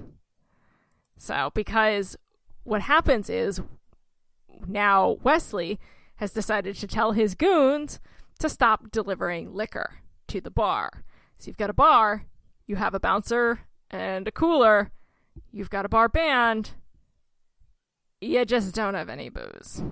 So 1.17 1.51
because 1.55 2.17
what 2.65 2.83
happens 2.83 3.31
is 3.31 3.61
now 4.67 5.19
Wesley 5.23 5.81
has 6.17 6.33
decided 6.33 6.77
to 6.77 6.87
tell 6.87 7.13
his 7.13 7.35
goons 7.35 7.99
to 8.43 8.49
stop 8.49 8.91
delivering 8.91 9.53
liquor 9.55 9.95
to 10.29 10.41
the 10.41 10.51
bar. 10.51 11.05
So 11.39 11.49
you've 11.49 11.57
got 11.57 11.71
a 11.71 11.75
bar, 11.75 12.27
you 12.67 12.77
have 12.77 12.95
a 12.95 13.01
bouncer 13.01 13.61
and 13.91 14.29
a 14.29 14.33
cooler, 14.33 14.91
you've 15.51 15.71
got 15.71 15.85
a 15.85 15.89
bar 15.89 16.09
band, 16.09 16.73
you 18.21 18.45
just 18.45 18.75
don't 18.75 18.95
have 18.95 19.09
any 19.09 19.29
booze. 19.29 19.83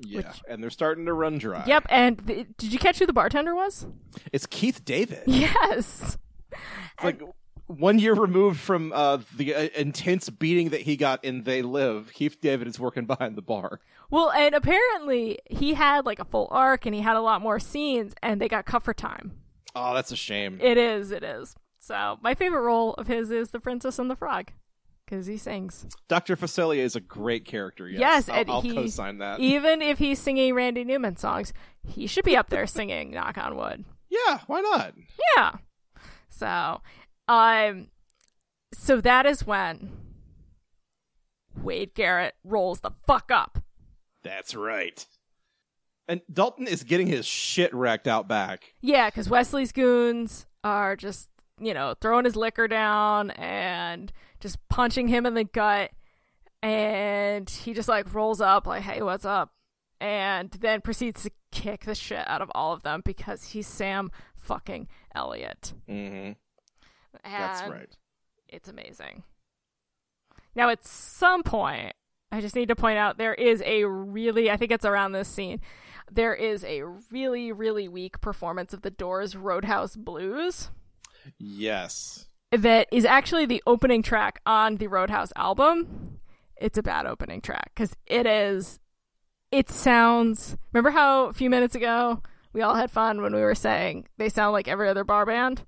Yeah, 0.00 0.32
and 0.48 0.62
they're 0.62 0.70
starting 0.70 1.06
to 1.06 1.12
run 1.12 1.38
dry. 1.38 1.64
Yep, 1.66 1.86
and 1.90 2.24
th- 2.24 2.46
did 2.56 2.72
you 2.72 2.78
catch 2.78 3.00
who 3.00 3.06
the 3.06 3.12
bartender 3.12 3.54
was? 3.54 3.86
it's 4.32 4.46
Keith 4.46 4.84
David. 4.84 5.22
Yes. 5.26 6.16
It's 6.52 7.04
like 7.04 7.20
one 7.66 7.98
year 7.98 8.14
removed 8.14 8.60
from 8.60 8.92
uh, 8.92 9.18
the 9.36 9.54
uh, 9.54 9.68
intense 9.76 10.30
beating 10.30 10.70
that 10.70 10.82
he 10.82 10.96
got 10.96 11.24
in 11.24 11.42
They 11.42 11.62
Live. 11.62 12.12
Keith 12.14 12.40
David 12.40 12.68
is 12.68 12.78
working 12.78 13.06
behind 13.06 13.36
the 13.36 13.42
bar. 13.42 13.80
Well, 14.10 14.30
and 14.32 14.54
apparently 14.54 15.38
he 15.50 15.74
had 15.74 16.06
like 16.06 16.18
a 16.18 16.24
full 16.24 16.48
arc 16.50 16.86
and 16.86 16.94
he 16.94 17.02
had 17.02 17.16
a 17.16 17.20
lot 17.20 17.42
more 17.42 17.60
scenes 17.60 18.14
and 18.22 18.40
they 18.40 18.48
got 18.48 18.64
cut 18.66 18.82
for 18.82 18.94
time. 18.94 19.32
Oh, 19.74 19.94
that's 19.94 20.10
a 20.12 20.16
shame. 20.16 20.58
It 20.62 20.78
is, 20.78 21.10
it 21.10 21.22
is. 21.22 21.54
So, 21.78 22.18
my 22.22 22.34
favorite 22.34 22.62
role 22.62 22.94
of 22.94 23.06
his 23.06 23.30
is 23.30 23.50
The 23.50 23.60
Princess 23.60 23.98
and 23.98 24.10
the 24.10 24.16
Frog 24.16 24.50
because 25.04 25.26
he 25.26 25.36
sings. 25.36 25.86
Dr. 26.08 26.36
Facilier 26.36 26.78
is 26.80 26.96
a 26.96 27.00
great 27.00 27.44
character. 27.44 27.88
Yes, 27.88 28.00
Yes, 28.00 28.28
I'll, 28.28 28.40
and 28.40 28.50
I'll 28.50 28.60
he- 28.62 28.74
co-sign 28.74 29.18
that. 29.18 29.40
Even 29.40 29.80
if 29.82 29.98
he's 29.98 30.18
singing 30.18 30.54
Randy 30.54 30.84
Newman 30.84 31.16
songs, 31.16 31.52
he 31.86 32.06
should 32.06 32.24
be 32.24 32.36
up 32.36 32.48
there 32.50 32.66
singing 32.66 33.12
Knock 33.12 33.38
on 33.38 33.56
Wood. 33.56 33.84
yeah, 34.10 34.40
why 34.46 34.60
not? 34.60 34.94
Yeah. 35.36 35.52
So, 36.30 36.80
um, 37.28 37.88
so 38.74 39.00
that 39.00 39.24
is 39.26 39.46
when 39.46 39.92
Wade 41.56 41.94
Garrett 41.94 42.34
rolls 42.44 42.80
the 42.80 42.92
fuck 43.06 43.30
up. 43.32 43.58
That's 44.28 44.54
right. 44.54 45.06
And 46.06 46.20
Dalton 46.30 46.66
is 46.66 46.82
getting 46.82 47.06
his 47.06 47.24
shit 47.24 47.72
wrecked 47.74 48.06
out 48.06 48.28
back. 48.28 48.74
Yeah, 48.82 49.08
because 49.08 49.30
Wesley's 49.30 49.72
goons 49.72 50.44
are 50.62 50.96
just, 50.96 51.30
you 51.58 51.72
know, 51.72 51.94
throwing 51.98 52.26
his 52.26 52.36
liquor 52.36 52.68
down 52.68 53.30
and 53.32 54.12
just 54.38 54.58
punching 54.68 55.08
him 55.08 55.24
in 55.24 55.32
the 55.32 55.44
gut. 55.44 55.92
And 56.62 57.48
he 57.48 57.72
just 57.72 57.88
like 57.88 58.12
rolls 58.12 58.42
up, 58.42 58.66
like, 58.66 58.82
hey, 58.82 59.00
what's 59.00 59.24
up? 59.24 59.54
And 59.98 60.50
then 60.50 60.82
proceeds 60.82 61.22
to 61.22 61.30
kick 61.50 61.86
the 61.86 61.94
shit 61.94 62.28
out 62.28 62.42
of 62.42 62.50
all 62.54 62.74
of 62.74 62.82
them 62.82 63.00
because 63.04 63.52
he's 63.52 63.66
Sam 63.66 64.10
fucking 64.36 64.88
Elliott. 65.14 65.72
Mm-hmm. 65.88 66.32
That's 67.24 67.66
right. 67.66 67.96
it's 68.48 68.68
amazing. 68.68 69.22
Now, 70.54 70.68
at 70.68 70.84
some 70.86 71.42
point, 71.42 71.94
I 72.30 72.40
just 72.40 72.54
need 72.54 72.68
to 72.68 72.76
point 72.76 72.98
out 72.98 73.18
there 73.18 73.34
is 73.34 73.62
a 73.64 73.84
really, 73.84 74.50
I 74.50 74.56
think 74.56 74.70
it's 74.70 74.84
around 74.84 75.12
this 75.12 75.28
scene, 75.28 75.60
there 76.10 76.34
is 76.34 76.64
a 76.64 76.82
really, 77.10 77.52
really 77.52 77.88
weak 77.88 78.20
performance 78.20 78.72
of 78.74 78.82
the 78.82 78.90
Doors' 78.90 79.34
Roadhouse 79.36 79.96
Blues 79.96 80.70
Yes. 81.38 82.28
that 82.50 82.88
is 82.92 83.04
actually 83.04 83.46
the 83.46 83.62
opening 83.66 84.02
track 84.02 84.40
on 84.46 84.76
the 84.76 84.86
Roadhouse 84.88 85.32
album. 85.36 86.20
It's 86.56 86.78
a 86.78 86.82
bad 86.82 87.06
opening 87.06 87.40
track 87.40 87.70
because 87.74 87.94
it 88.06 88.26
is. 88.26 88.78
It 89.50 89.70
sounds. 89.70 90.56
Remember 90.72 90.90
how 90.90 91.26
a 91.26 91.32
few 91.32 91.48
minutes 91.48 91.74
ago 91.74 92.22
we 92.52 92.60
all 92.62 92.74
had 92.74 92.90
fun 92.90 93.22
when 93.22 93.34
we 93.34 93.40
were 93.40 93.54
saying 93.54 94.06
they 94.18 94.28
sound 94.28 94.52
like 94.52 94.68
every 94.68 94.88
other 94.88 95.04
bar 95.04 95.24
band? 95.24 95.62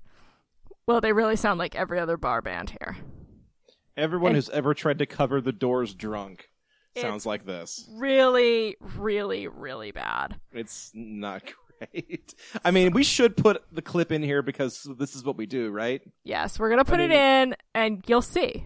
Well, 0.85 1.01
they 1.01 1.13
really 1.13 1.35
sound 1.35 1.57
like 1.59 1.75
every 1.75 1.99
other 1.99 2.17
bar 2.17 2.41
band 2.41 2.71
here. 2.81 2.97
Everyone 3.97 4.29
And- 4.29 4.35
who's 4.35 4.49
ever 4.49 4.73
tried 4.73 4.99
to 4.99 5.05
cover 5.05 5.41
the 5.41 5.51
doors 5.51 5.93
drunk 5.95 6.49
sounds 6.97 7.25
like 7.25 7.45
this. 7.45 7.87
Really, 7.93 8.75
really, 8.97 9.47
really 9.47 9.91
bad. 9.91 10.39
It's 10.51 10.91
not 10.93 11.43
great. 11.43 12.33
I 12.63 12.71
mean, 12.71 12.91
we 12.91 13.03
should 13.03 13.35
put 13.37 13.63
the 13.71 13.81
clip 13.81 14.11
in 14.11 14.21
here 14.21 14.41
because 14.41 14.87
this 14.99 15.15
is 15.15 15.23
what 15.23 15.37
we 15.37 15.45
do, 15.45 15.71
right? 15.71 16.01
Yes, 16.23 16.59
we're 16.59 16.69
gonna 16.69 16.85
put 16.85 16.99
mean- 16.99 17.11
it 17.11 17.15
in, 17.15 17.55
and 17.73 18.03
you'll 18.07 18.21
see. 18.21 18.65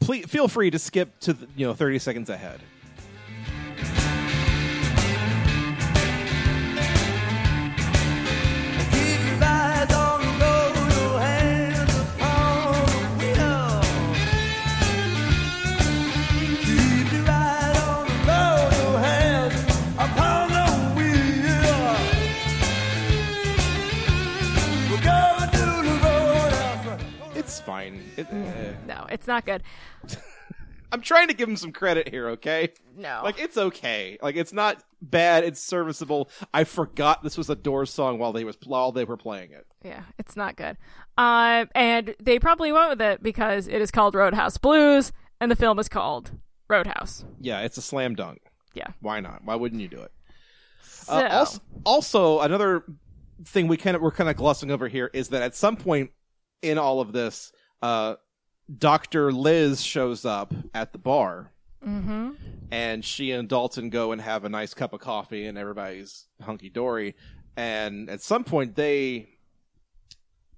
Please 0.00 0.26
feel 0.26 0.48
free 0.48 0.70
to 0.70 0.78
skip 0.78 1.18
to 1.20 1.32
the, 1.32 1.46
you 1.56 1.66
know 1.66 1.72
30 1.74 1.98
seconds 2.00 2.28
ahead. 2.28 2.60
Fine. 27.74 28.02
It, 28.16 28.26
eh. 28.30 28.72
No, 28.86 29.06
it's 29.10 29.26
not 29.26 29.44
good. 29.44 29.62
I'm 30.92 31.00
trying 31.00 31.26
to 31.26 31.34
give 31.34 31.48
him 31.48 31.56
some 31.56 31.72
credit 31.72 32.08
here, 32.08 32.28
okay? 32.30 32.72
No. 32.96 33.20
Like 33.24 33.40
it's 33.40 33.56
okay. 33.56 34.16
Like 34.22 34.36
it's 34.36 34.52
not 34.52 34.82
bad. 35.02 35.42
It's 35.42 35.60
serviceable. 35.60 36.30
I 36.52 36.62
forgot 36.62 37.24
this 37.24 37.36
was 37.36 37.50
a 37.50 37.56
Doors 37.56 37.90
song 37.90 38.18
while 38.18 38.32
they 38.32 38.44
was 38.44 38.56
while 38.64 38.92
they 38.92 39.04
were 39.04 39.16
playing 39.16 39.50
it. 39.50 39.66
Yeah, 39.82 40.02
it's 40.18 40.36
not 40.36 40.54
good. 40.54 40.76
Um, 41.18 41.68
and 41.74 42.14
they 42.22 42.38
probably 42.38 42.70
went 42.70 42.90
with 42.90 43.02
it 43.02 43.22
because 43.22 43.66
it 43.66 43.80
is 43.80 43.90
called 43.90 44.14
Roadhouse 44.14 44.56
Blues, 44.56 45.10
and 45.40 45.50
the 45.50 45.56
film 45.56 45.80
is 45.80 45.88
called 45.88 46.30
Roadhouse. 46.68 47.24
Yeah, 47.40 47.62
it's 47.62 47.76
a 47.76 47.82
slam 47.82 48.14
dunk. 48.14 48.42
Yeah. 48.74 48.88
Why 49.00 49.18
not? 49.18 49.44
Why 49.44 49.56
wouldn't 49.56 49.82
you 49.82 49.88
do 49.88 50.00
it? 50.00 50.12
So, 50.82 51.14
Uh, 51.14 51.28
also, 51.32 51.60
also, 51.84 52.40
another 52.40 52.84
thing 53.44 53.66
we 53.66 53.76
kind 53.76 53.96
of 53.96 54.02
we're 54.02 54.12
kind 54.12 54.30
of 54.30 54.36
glossing 54.36 54.70
over 54.70 54.86
here 54.86 55.10
is 55.12 55.30
that 55.30 55.42
at 55.42 55.56
some 55.56 55.76
point 55.76 56.10
in 56.62 56.78
all 56.78 57.00
of 57.00 57.12
this, 57.12 57.52
uh, 57.84 58.16
Doctor 58.78 59.30
Liz 59.32 59.82
shows 59.82 60.24
up 60.24 60.54
at 60.74 60.92
the 60.92 60.98
bar, 60.98 61.52
hmm 61.82 62.30
and 62.70 63.04
she 63.04 63.30
and 63.30 63.46
Dalton 63.48 63.90
go 63.90 64.10
and 64.12 64.20
have 64.20 64.44
a 64.44 64.48
nice 64.48 64.72
cup 64.74 64.92
of 64.94 65.00
coffee, 65.00 65.46
and 65.46 65.56
everybody's 65.58 66.26
hunky 66.42 66.70
dory. 66.70 67.14
And 67.56 68.08
at 68.10 68.20
some 68.22 68.42
point, 68.42 68.74
they 68.74 69.28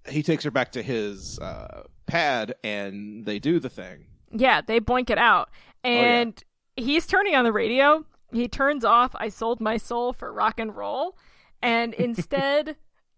he 0.09 0.23
takes 0.23 0.45
her 0.45 0.51
back 0.53 0.73
to 0.73 0.83
his 0.83 1.39
uh, 1.41 1.83
pad, 2.07 2.55
and 2.63 3.27
they 3.27 3.39
do 3.39 3.59
the 3.59 3.69
thing. 3.69 4.07
yeah, 4.31 4.61
they 4.61 4.81
boink 4.81 5.11
it 5.11 5.19
out, 5.19 5.51
Oh, 5.85 5.91
yeah. 5.91 6.21
and 6.21 6.45
he's 6.77 7.07
turning 7.07 7.35
on 7.35 7.45
the 7.45 7.53
radio. 7.53 8.05
He 8.33 8.49
turns 8.49 8.85
off 8.85 9.11
"I 9.17 9.29
Sold 9.29 9.61
My 9.61 9.77
Soul 9.77 10.13
for 10.13 10.33
Rock 10.33 10.61
and 10.61 10.75
Roll," 10.77 11.19
and 11.61 11.93
instead. 12.09 12.77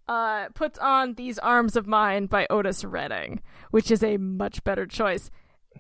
Uh, 0.09 0.49
puts 0.55 0.79
on 0.79 1.15
These 1.15 1.39
Arms 1.39 1.77
of 1.77 1.87
Mine 1.87 2.27
by 2.27 2.47
Otis 2.49 2.83
Redding, 2.85 3.43
which 3.71 3.91
is 3.91 4.03
a 4.03 4.17
much 4.17 4.65
better 4.65 4.87
choice. 4.87 5.31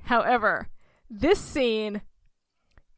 However, 0.04 0.68
this 1.08 1.38
scene 1.40 2.02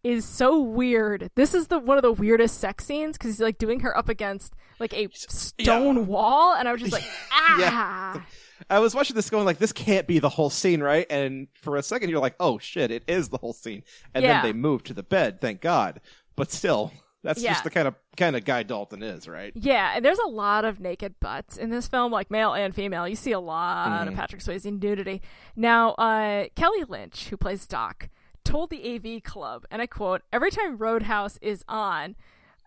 is 0.03 0.25
so 0.25 0.59
weird. 0.59 1.31
This 1.37 1.55
is 1.55 1.69
the 1.69 1.79
one 1.79 1.99
of 1.99 2.03
the 2.03 2.13
weirdest 2.13 2.59
sex 2.59 2.85
scenes 2.87 3.17
because 3.17 3.33
he's 3.33 3.41
like 3.41 3.59
doing 3.59 3.81
her 3.81 3.97
up 3.97 4.09
against 4.09 4.55
like 4.81 4.93
a 4.95 5.09
stone 5.15 6.07
wall, 6.07 6.55
and 6.55 6.67
I 6.69 6.73
was 6.73 6.81
just 6.81 6.93
like, 6.93 7.05
ah, 7.33 8.27
I 8.69 8.79
was 8.79 8.95
watching 8.95 9.15
this 9.15 9.31
going 9.31 9.45
like, 9.45 9.59
this 9.59 9.73
can't 9.73 10.07
be 10.07 10.19
the 10.19 10.29
whole 10.29 10.51
scene, 10.51 10.83
right? 10.83 11.07
And 11.11 11.49
for 11.55 11.77
a 11.77 11.83
second, 11.83 12.11
you're 12.11 12.21
like, 12.21 12.37
oh 12.41 12.59
shit, 12.59 12.91
it 12.91 13.05
is 13.07 13.29
the 13.29 13.39
whole 13.39 13.53
scene. 13.53 13.83
And 14.15 14.25
Yeah. 14.25 14.41
then 14.41 14.43
they 14.43 14.53
move 14.59 14.83
to 14.85 14.95
the 14.95 15.03
bed, 15.03 15.41
thank 15.41 15.61
God. 15.61 16.01
But 16.35 16.51
still, 16.51 16.93
that's 17.23 17.43
Yeah. 17.43 17.53
just 17.53 17.65
the 17.65 17.71
kind 17.71 17.87
of 17.89 17.95
kind 18.17 18.37
of 18.37 18.45
guy 18.45 18.63
Dalton 18.63 19.03
is, 19.03 19.29
right? 19.29 19.53
yeah. 19.55 19.93
And 19.95 20.05
there's 20.05 20.19
a 20.19 20.29
lot 20.29 20.65
of 20.65 20.81
naked 20.81 21.15
butts 21.21 21.57
in 21.57 21.71
this 21.71 21.87
film, 21.89 22.11
like 22.13 22.31
male 22.31 22.53
and 22.55 22.75
female. 22.75 23.07
You 23.09 23.17
see 23.17 23.33
a 23.33 23.41
lot 23.41 24.01
Mm-hmm. 24.01 24.09
of 24.09 24.15
Patrick 24.15 24.43
Swayze 24.43 24.65
nudity. 24.81 25.21
Now, 25.57 25.91
uh, 25.93 26.47
Kelly 26.57 26.85
Lynch, 26.89 27.29
who 27.29 27.37
plays 27.37 27.67
Doc, 27.67 28.09
told 28.45 28.71
the 28.71 28.95
AV 28.95 29.23
Club, 29.23 29.65
and 29.71 29.81
I 29.83 29.87
quote: 29.87 30.23
"Every 30.33 30.51
time 30.51 30.79
Roadhouse 30.79 31.39
is 31.43 31.65
on, 31.69 32.17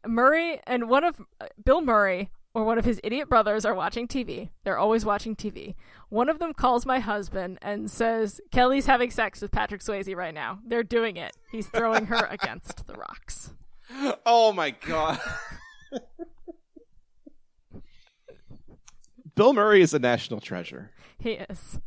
Murray 0.05 0.59
and 0.67 0.89
one 0.89 1.03
of 1.03 1.21
uh, 1.41 1.47
Bill 1.63 1.81
Murray." 1.81 2.29
Or 2.55 2.63
one 2.65 2.77
of 2.77 2.85
his 2.85 3.01
idiot 3.03 3.29
brothers 3.29 3.65
are 3.65 3.73
watching 3.73 4.07
TV. 4.07 4.49
They're 4.63 4.77
always 4.77 5.03
watching 5.03 5.35
TV. 5.35 5.73
One 6.09 6.29
of 6.29 6.37
them 6.37 6.53
calls 6.53 6.85
my 6.85 6.99
husband 6.99 7.57
and 7.63 7.89
says, 7.89 8.39
Kelly's 8.51 8.85
having 8.85 9.09
sex 9.09 9.41
with 9.41 9.49
Patrick 9.51 9.81
Swayze 9.81 10.15
right 10.15 10.35
now. 10.35 10.59
They're 10.63 10.83
doing 10.83 11.17
it. 11.17 11.35
He's 11.51 11.65
throwing 11.65 12.05
her 12.05 12.27
against 12.29 12.85
the 12.85 12.93
rocks. 12.93 13.55
Oh 14.25 14.51
my 14.53 14.71
god. 14.71 15.19
Bill 19.35 19.53
Murray 19.53 19.81
is 19.81 19.93
a 19.93 19.99
national 19.99 20.39
treasure. 20.39 20.91
He 21.19 21.31
is. 21.31 21.79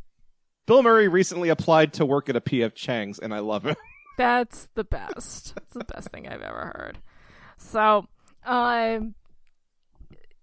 Bill 0.65 0.83
Murray 0.83 1.07
recently 1.07 1.49
applied 1.49 1.93
to 1.93 2.05
work 2.05 2.29
at 2.29 2.35
a 2.35 2.41
PF 2.41 2.75
Chang's, 2.75 3.19
and 3.19 3.33
I 3.33 3.39
love 3.39 3.65
it. 3.65 3.77
That's 4.17 4.67
the 4.75 4.83
best. 4.83 5.55
That's 5.55 5.73
the 5.73 5.85
best 5.85 6.09
thing 6.09 6.27
I've 6.27 6.41
ever 6.41 6.73
heard. 6.75 6.97
So, 7.57 8.07
um, 8.45 9.13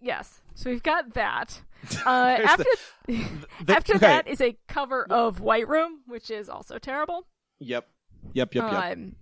yes. 0.01 0.41
So 0.55 0.71
we've 0.71 0.83
got 0.83 1.15
that. 1.15 1.61
Uh, 2.07 2.37
There's 2.37 2.49
after 2.49 2.65
the- 3.07 3.25
after 3.69 3.93
okay. 3.97 4.07
that 4.07 4.29
is 4.29 4.41
a 4.41 4.57
cover 4.69 5.05
of 5.11 5.41
White 5.41 5.69
Room, 5.69 6.01
which 6.07 6.31
is 6.31 6.49
also 6.49 6.79
terrible. 6.79 7.27
Yep. 7.59 7.87
Yep, 8.33 8.55
yep, 8.55 8.73
yep. 8.73 8.93
Um, 8.93 9.17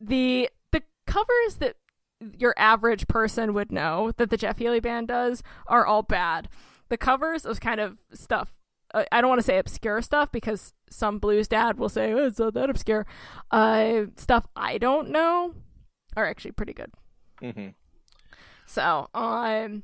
the 0.00 0.48
the 0.72 0.82
covers 1.06 1.56
that 1.58 1.76
your 2.20 2.54
average 2.56 3.06
person 3.08 3.52
would 3.54 3.70
know 3.70 4.12
that 4.16 4.30
the 4.30 4.36
Jeff 4.36 4.58
Healey 4.58 4.80
band 4.80 5.08
does 5.08 5.42
are 5.66 5.84
all 5.86 6.02
bad. 6.02 6.48
The 6.88 6.96
covers 6.96 7.44
of 7.44 7.60
kind 7.60 7.80
of 7.80 7.98
stuff. 8.12 8.54
Uh, 8.94 9.04
I 9.12 9.20
don't 9.20 9.28
want 9.28 9.40
to 9.40 9.46
say 9.46 9.58
obscure 9.58 10.00
stuff 10.02 10.30
because 10.32 10.72
some 10.90 11.18
blues 11.18 11.48
dad 11.48 11.78
will 11.78 11.88
say 11.88 12.12
oh, 12.12 12.26
it's 12.26 12.38
not 12.38 12.54
that 12.54 12.70
obscure. 12.70 13.06
Uh, 13.50 14.04
stuff 14.16 14.46
I 14.54 14.78
don't 14.78 15.10
know 15.10 15.54
are 16.16 16.26
actually 16.26 16.52
pretty 16.52 16.72
good. 16.72 16.92
Mhm. 17.42 17.74
So, 18.66 19.08
um, 19.14 19.82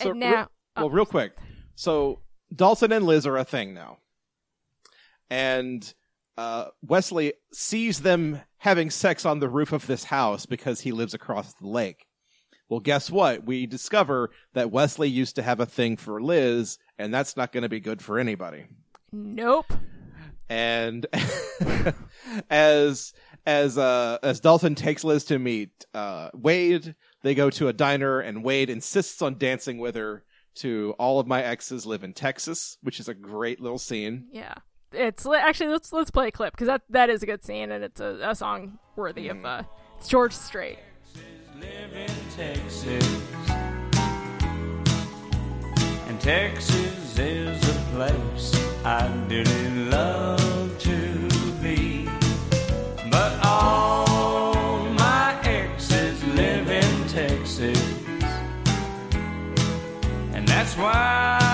So, 0.00 0.10
and 0.10 0.20
re- 0.22 0.30
now, 0.30 0.48
well, 0.76 0.90
real 0.90 1.06
quick. 1.06 1.36
So 1.74 2.20
Dalton 2.54 2.92
and 2.92 3.06
Liz 3.06 3.26
are 3.26 3.36
a 3.38 3.44
thing 3.44 3.72
now, 3.74 3.98
and 5.30 5.92
uh, 6.36 6.66
Wesley 6.82 7.34
sees 7.52 8.00
them 8.00 8.40
having 8.58 8.90
sex 8.90 9.24
on 9.24 9.40
the 9.40 9.48
roof 9.48 9.72
of 9.72 9.86
this 9.86 10.04
house 10.04 10.46
because 10.46 10.80
he 10.80 10.92
lives 10.92 11.14
across 11.14 11.54
the 11.54 11.66
lake. 11.66 12.06
Well, 12.68 12.80
guess 12.80 13.10
what? 13.10 13.44
We 13.44 13.66
discover 13.66 14.30
that 14.54 14.70
Wesley 14.70 15.08
used 15.08 15.36
to 15.36 15.42
have 15.42 15.60
a 15.60 15.66
thing 15.66 15.96
for 15.96 16.22
Liz, 16.22 16.78
and 16.98 17.12
that's 17.12 17.36
not 17.36 17.52
going 17.52 17.64
to 17.64 17.68
be 17.68 17.80
good 17.80 18.00
for 18.00 18.18
anybody. 18.18 18.66
nope. 19.12 19.72
And 20.48 21.06
as 22.50 23.14
as 23.46 23.78
uh 23.78 24.18
as 24.22 24.40
Dalton 24.40 24.74
takes 24.74 25.02
Liz 25.02 25.24
to 25.26 25.38
meet 25.38 25.86
uh 25.94 26.28
Wade, 26.34 26.94
they 27.22 27.34
go 27.34 27.48
to 27.50 27.68
a 27.68 27.72
diner 27.72 28.20
and 28.20 28.44
Wade 28.44 28.68
insists 28.68 29.22
on 29.22 29.38
dancing 29.38 29.78
with 29.78 29.94
her 29.94 30.24
to 30.56 30.94
all 30.98 31.18
of 31.20 31.26
my 31.26 31.42
exes 31.42 31.86
live 31.86 32.04
in 32.04 32.12
Texas, 32.12 32.76
which 32.82 33.00
is 33.00 33.08
a 33.08 33.14
great 33.14 33.60
little 33.60 33.78
scene. 33.78 34.26
Yeah, 34.30 34.54
it's 34.94 35.26
actually 35.26 35.70
let's 35.70 35.92
let's 35.92 36.10
play 36.10 36.28
a 36.28 36.30
clip 36.30 36.52
because 36.54 36.66
that 36.66 36.82
that 36.90 37.10
is 37.10 37.22
a 37.22 37.26
good 37.26 37.44
scene 37.44 37.70
and 37.70 37.84
it's 37.84 38.00
a, 38.00 38.18
a 38.22 38.34
song 38.34 38.78
worthy 38.96 39.28
of 39.28 39.44
uh, 39.44 39.62
it's 39.98 40.08
George 40.08 40.32
Strait. 40.32 40.78
live 41.60 41.92
in 41.94 42.10
Texas. 42.36 43.22
And 46.08 46.20
Texas 46.20 47.18
is 47.18 47.68
a 47.68 47.80
place 47.94 48.84
I 48.84 49.08
dearly 49.28 49.70
love 49.90 50.78
to 50.80 51.28
be. 51.62 52.08
But 53.10 53.38
all 53.44 54.84
my 54.90 55.38
exes 55.44 56.22
live 56.24 56.68
in 56.68 57.08
Texas. 57.08 57.80
And 60.34 60.46
that's 60.48 60.76
why 60.76 61.51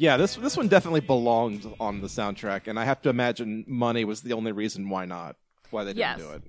Yeah, 0.00 0.16
this 0.16 0.36
this 0.36 0.56
one 0.56 0.68
definitely 0.68 1.00
belonged 1.02 1.66
on 1.78 2.00
the 2.00 2.06
soundtrack, 2.06 2.68
and 2.68 2.78
I 2.78 2.84
have 2.86 3.02
to 3.02 3.10
imagine 3.10 3.66
money 3.68 4.06
was 4.06 4.22
the 4.22 4.32
only 4.32 4.50
reason 4.50 4.88
why 4.88 5.04
not, 5.04 5.36
why 5.70 5.84
they 5.84 5.90
didn't 5.92 5.98
Yes. 5.98 6.18
do 6.18 6.30
it. 6.30 6.42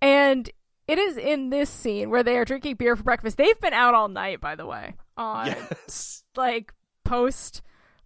And 0.00 0.48
it 0.86 0.98
is 0.98 1.16
in 1.16 1.50
this 1.50 1.68
scene 1.68 2.10
where 2.10 2.22
they 2.22 2.38
are 2.38 2.44
drinking 2.44 2.76
beer 2.76 2.94
for 2.94 3.02
breakfast. 3.02 3.38
They've 3.38 3.58
been 3.60 3.72
out 3.72 3.94
all 3.94 4.06
night, 4.08 4.40
by 4.40 4.54
the 4.54 4.66
way, 4.66 4.94
on 5.16 5.46
Yes. 5.46 6.22
like 6.36 6.72
post 7.04 7.62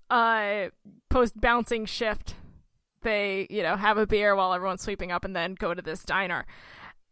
uh 0.09 0.68
post 1.11 1.38
bouncing 1.38 1.84
shift. 1.84 2.34
They, 3.03 3.47
you 3.51 3.62
know, 3.62 3.76
have 3.76 3.99
a 3.99 4.07
beer 4.07 4.34
while 4.34 4.55
everyone's 4.55 4.80
sweeping 4.80 5.12
up 5.12 5.26
and 5.26 5.36
then 5.36 5.57
go 5.57 5.74
to 5.74 5.82
this 5.82 6.05
diner. 6.05 6.47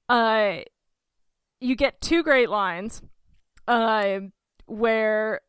Uh 0.08 0.60
you 1.60 1.76
get 1.76 2.00
two 2.00 2.22
great 2.22 2.48
lines. 2.48 3.02
Uh 3.68 4.20
where 4.66 5.42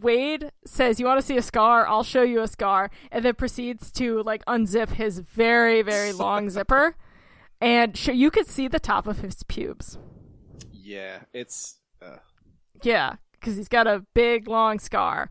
Wade 0.00 0.50
says, 0.64 0.98
"You 1.00 1.06
want 1.06 1.20
to 1.20 1.26
see 1.26 1.36
a 1.36 1.42
scar? 1.42 1.86
I'll 1.86 2.02
show 2.04 2.22
you 2.22 2.40
a 2.42 2.48
scar," 2.48 2.90
and 3.10 3.24
then 3.24 3.34
proceeds 3.34 3.90
to 3.92 4.22
like 4.22 4.44
unzip 4.46 4.90
his 4.90 5.18
very, 5.20 5.82
very 5.82 6.12
long 6.24 6.50
zipper, 6.50 6.96
and 7.60 7.96
sh- 7.96 8.08
you 8.08 8.30
could 8.30 8.46
see 8.46 8.68
the 8.68 8.80
top 8.80 9.06
of 9.06 9.18
his 9.20 9.42
pubes. 9.44 9.98
Yeah, 10.72 11.20
it's 11.32 11.78
uh, 12.02 12.18
Yeah, 12.82 13.16
because 13.32 13.56
he's 13.56 13.68
got 13.68 13.86
a 13.86 14.04
big, 14.14 14.46
long 14.48 14.78
scar, 14.78 15.30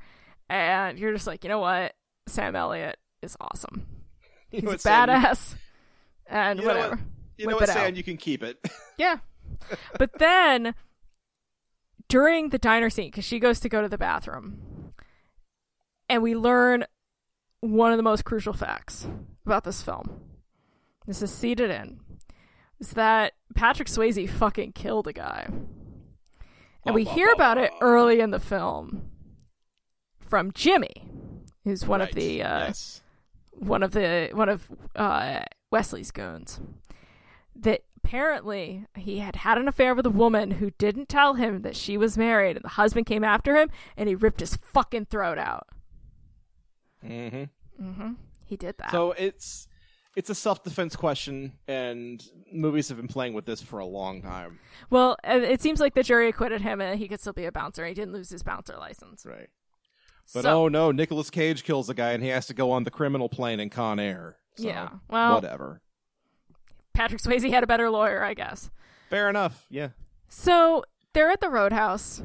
and 0.49 0.99
you're 0.99 1.13
just 1.13 1.27
like, 1.27 1.43
you 1.43 1.49
know 1.49 1.59
what? 1.59 1.93
Sam 2.27 2.55
Elliott 2.55 2.97
is 3.21 3.37
awesome. 3.39 3.85
you 4.51 4.57
He's 4.59 4.63
know 4.63 4.69
a 4.69 4.73
what, 4.73 4.81
Sam, 4.81 5.07
badass, 5.09 5.55
and 6.27 6.59
you 6.59 6.65
know 6.65 6.73
what- 6.73 6.77
whatever. 6.83 7.01
You 7.37 7.47
know 7.47 7.55
what, 7.55 7.67
Sam? 7.67 7.77
out. 7.87 7.95
You 7.97 8.03
can 8.03 8.15
keep 8.17 8.43
it. 8.43 8.57
Yeah. 8.97 9.17
But 9.99 10.11
then 10.19 10.73
during 12.07 12.49
the 12.49 12.57
diner 12.57 12.89
scene, 12.89 13.09
because 13.09 13.25
she 13.25 13.39
goes 13.39 13.59
to 13.61 13.69
go 13.69 13.81
to 13.81 13.89
the 13.89 13.97
bathroom, 13.97 14.93
and 16.09 16.21
we 16.21 16.35
learn 16.35 16.85
one 17.61 17.91
of 17.91 17.97
the 17.97 18.03
most 18.03 18.25
crucial 18.25 18.53
facts 18.53 19.07
about 19.45 19.63
this 19.63 19.81
film. 19.81 20.21
This 21.07 21.21
is 21.21 21.31
seated 21.31 21.69
in. 21.69 21.99
Is 22.79 22.91
that 22.91 23.33
Patrick 23.55 23.87
Swayze 23.87 24.29
fucking 24.29 24.73
killed 24.73 25.07
a 25.07 25.13
guy. 25.13 25.47
And 26.85 26.93
we 26.93 27.03
hear 27.03 27.31
about 27.31 27.57
it 27.57 27.71
early 27.81 28.19
in 28.19 28.29
the 28.29 28.39
film 28.39 29.09
from 30.19 30.51
Jimmy, 30.51 31.09
who's 31.63 31.85
one 31.85 32.01
of 32.01 32.11
the 32.13 32.43
uh, 32.43 32.65
yes. 32.67 33.01
one 33.53 33.81
of 33.81 33.91
the 33.91 34.29
one 34.33 34.49
of 34.49 34.69
uh, 34.95 35.39
Wesley's 35.71 36.11
goons 36.11 36.59
that 37.55 37.84
apparently 38.05 38.85
he 38.95 39.19
had 39.19 39.35
had 39.37 39.57
an 39.57 39.67
affair 39.67 39.95
with 39.95 40.05
a 40.05 40.09
woman 40.11 40.51
who 40.51 40.69
didn't 40.77 41.09
tell 41.09 41.33
him 41.33 41.61
that 41.63 41.75
she 41.75 41.97
was 41.97 42.17
married 42.17 42.55
and 42.55 42.63
the 42.63 42.69
husband 42.69 43.05
came 43.05 43.23
after 43.23 43.55
him 43.57 43.69
and 43.97 44.07
he 44.07 44.15
ripped 44.15 44.39
his 44.39 44.55
fucking 44.55 45.05
throat 45.05 45.37
out 45.37 45.67
Mm-hmm. 47.03 48.13
he 48.47 48.55
did 48.57 48.77
that 48.79 48.89
So 48.91 49.11
it's 49.11 49.67
it's 50.15 50.29
a 50.29 50.35
self 50.35 50.63
defense 50.63 50.95
question, 50.95 51.51
and 51.67 52.23
movies 52.51 52.87
have 52.87 52.97
been 52.97 53.07
playing 53.09 53.33
with 53.33 53.45
this 53.45 53.61
for 53.61 53.79
a 53.79 53.85
long 53.85 54.21
time. 54.23 54.59
well 54.89 55.17
uh, 55.27 55.33
it 55.43 55.61
seems 55.61 55.79
like 55.79 55.93
the 55.93 56.01
jury 56.03 56.29
acquitted 56.29 56.61
him 56.61 56.81
and 56.81 56.97
he 56.97 57.07
could 57.07 57.19
still 57.19 57.33
be 57.33 57.45
a 57.45 57.51
bouncer 57.51 57.85
he 57.85 57.93
didn't 57.93 58.13
lose 58.13 58.29
his 58.29 58.41
bouncer 58.43 58.75
license 58.77 59.25
Right. 59.25 59.49
But 60.33 60.43
So- 60.43 60.63
oh 60.63 60.67
no, 60.67 60.91
Nicolas 60.91 61.29
Cage 61.29 61.63
kills 61.63 61.87
a 61.89 61.93
guy, 61.93 62.13
and 62.13 62.23
he 62.23 62.29
has 62.29 62.47
to 62.47 62.55
go 62.55 62.71
on 62.71 62.83
the 62.83 62.89
criminal 62.91 63.29
plane 63.29 63.59
in 63.59 63.69
Con 63.69 63.99
Air. 63.99 64.37
So, 64.57 64.63
Yeah, 64.67 64.89
well- 65.07 65.35
whatever. 65.35 65.81
Patrick 66.95 67.21
swayze 67.21 67.49
had 67.51 67.63
a 67.63 67.67
better 67.67 67.89
lawyer 67.89 68.23
i 68.23 68.33
guess 68.33 68.69
Fair 69.09 69.29
enough. 69.29 69.65
Yeah. 69.69 69.89
So 70.29 70.83
they're 71.13 71.29
at 71.29 71.39
the 71.41 71.49
Roadhouse. 71.49 72.23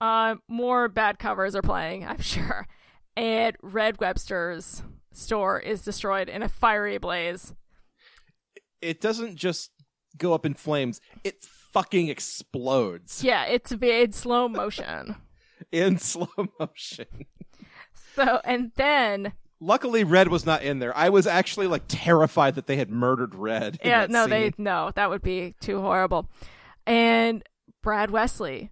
Uh, 0.00 0.36
more 0.48 0.88
bad 0.88 1.18
covers 1.18 1.54
are 1.56 1.62
playing, 1.62 2.06
I'm 2.06 2.20
sure. 2.20 2.66
And 3.16 3.56
Red 3.62 3.98
Webster's 4.00 4.82
store 5.12 5.58
is 5.58 5.82
destroyed 5.82 6.28
in 6.28 6.42
a 6.42 6.48
fiery 6.48 6.98
blaze. 6.98 7.54
It 8.80 9.00
doesn't 9.00 9.36
just 9.36 9.70
go 10.16 10.32
up 10.32 10.46
in 10.46 10.54
flames; 10.54 11.00
it 11.24 11.42
fucking 11.42 12.08
explodes 12.08 13.22
Yeah, 13.24 13.44
it's 13.44 13.72
in 13.72 14.12
slow 14.12 14.48
motion. 14.48 15.16
in 15.72 15.98
slow 15.98 16.28
motion. 16.58 17.06
So, 18.14 18.40
and 18.44 18.72
then, 18.76 19.32
Luckily, 19.60 20.04
Red 20.04 20.28
was 20.28 20.46
not 20.46 20.62
in 20.62 20.78
there. 20.78 20.96
I 20.96 21.10
was 21.10 21.26
actually 21.26 21.66
like 21.66 21.82
terrified 21.86 22.54
that 22.54 22.66
they 22.66 22.76
had 22.76 22.90
murdered 22.90 23.34
Red. 23.34 23.78
yeah, 23.84 24.06
no, 24.08 24.26
they, 24.26 24.52
no, 24.56 24.90
that 24.94 25.10
would 25.10 25.22
be 25.22 25.54
too 25.60 25.80
horrible. 25.80 26.30
And 26.86 27.42
Brad 27.82 28.10
Wesley 28.10 28.70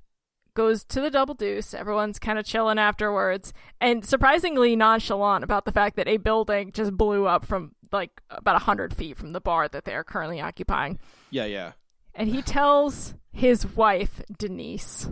goes 0.55 0.85
to 0.85 1.01
the 1.01 1.11
double 1.11 1.35
deuce. 1.35 1.75
Everyone's 1.75 2.19
kind 2.19 2.39
of 2.39 2.45
chilling 2.45 2.79
afterwards, 2.79 3.53
and 3.81 4.05
surprisingly 4.05 4.75
nonchalant 4.77 5.45
about 5.45 5.67
the 5.67 5.73
fact 5.73 5.97
that 5.97 6.09
a 6.09 6.17
building 6.17 6.73
just 6.73 6.97
blew 6.97 7.27
up 7.27 7.45
from 7.45 7.73
like 7.93 8.11
about 8.31 8.57
a 8.57 8.61
hundred 8.61 8.95
feet 8.95 9.17
from 9.17 9.33
the 9.33 9.41
bar 9.41 9.69
that 9.69 9.85
they 9.85 9.95
are 9.95 10.05
currently 10.05 10.41
occupying. 10.41 10.99
Yeah, 11.31 11.45
yeah. 11.45 11.73
and 12.15 12.29
he 12.29 12.43
tells 12.43 13.15
his 13.31 13.67
wife 13.77 14.23
Denise 14.37 15.09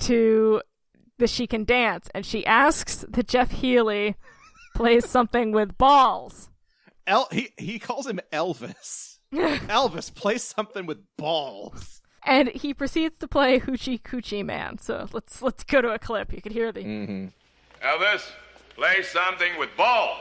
to 0.00 0.62
that 1.18 1.30
she 1.30 1.46
can 1.46 1.64
dance, 1.64 2.08
and 2.14 2.24
she 2.24 2.46
asks 2.46 3.04
that 3.08 3.28
Jeff 3.28 3.50
Healey 3.50 4.16
plays 4.78 5.08
something 5.08 5.50
with 5.50 5.76
balls. 5.76 6.50
El- 7.06 7.28
he 7.32 7.50
he 7.58 7.78
calls 7.78 8.06
him 8.06 8.20
Elvis. 8.32 9.18
Elvis, 9.34 10.14
play 10.14 10.38
something 10.38 10.86
with 10.86 10.98
balls. 11.16 12.00
And 12.24 12.48
he 12.48 12.72
proceeds 12.74 13.18
to 13.18 13.28
play 13.28 13.58
Hoochie 13.58 14.00
Coochie 14.00 14.44
Man. 14.44 14.78
So 14.78 15.08
let's 15.12 15.42
let's 15.42 15.64
go 15.64 15.82
to 15.82 15.88
a 15.88 15.98
clip. 15.98 16.32
You 16.32 16.40
can 16.40 16.52
hear 16.52 16.70
the 16.70 16.84
mm-hmm. 16.84 17.26
Elvis, 17.84 18.30
play 18.76 19.02
something 19.02 19.58
with 19.58 19.70
balls. 19.76 20.20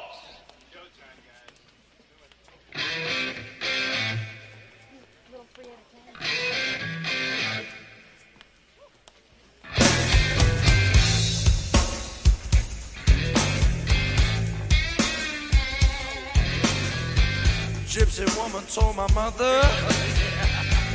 Gypsy 17.97 18.27
woman 18.37 18.63
told 18.67 18.95
my 18.95 19.11
mother 19.15 19.59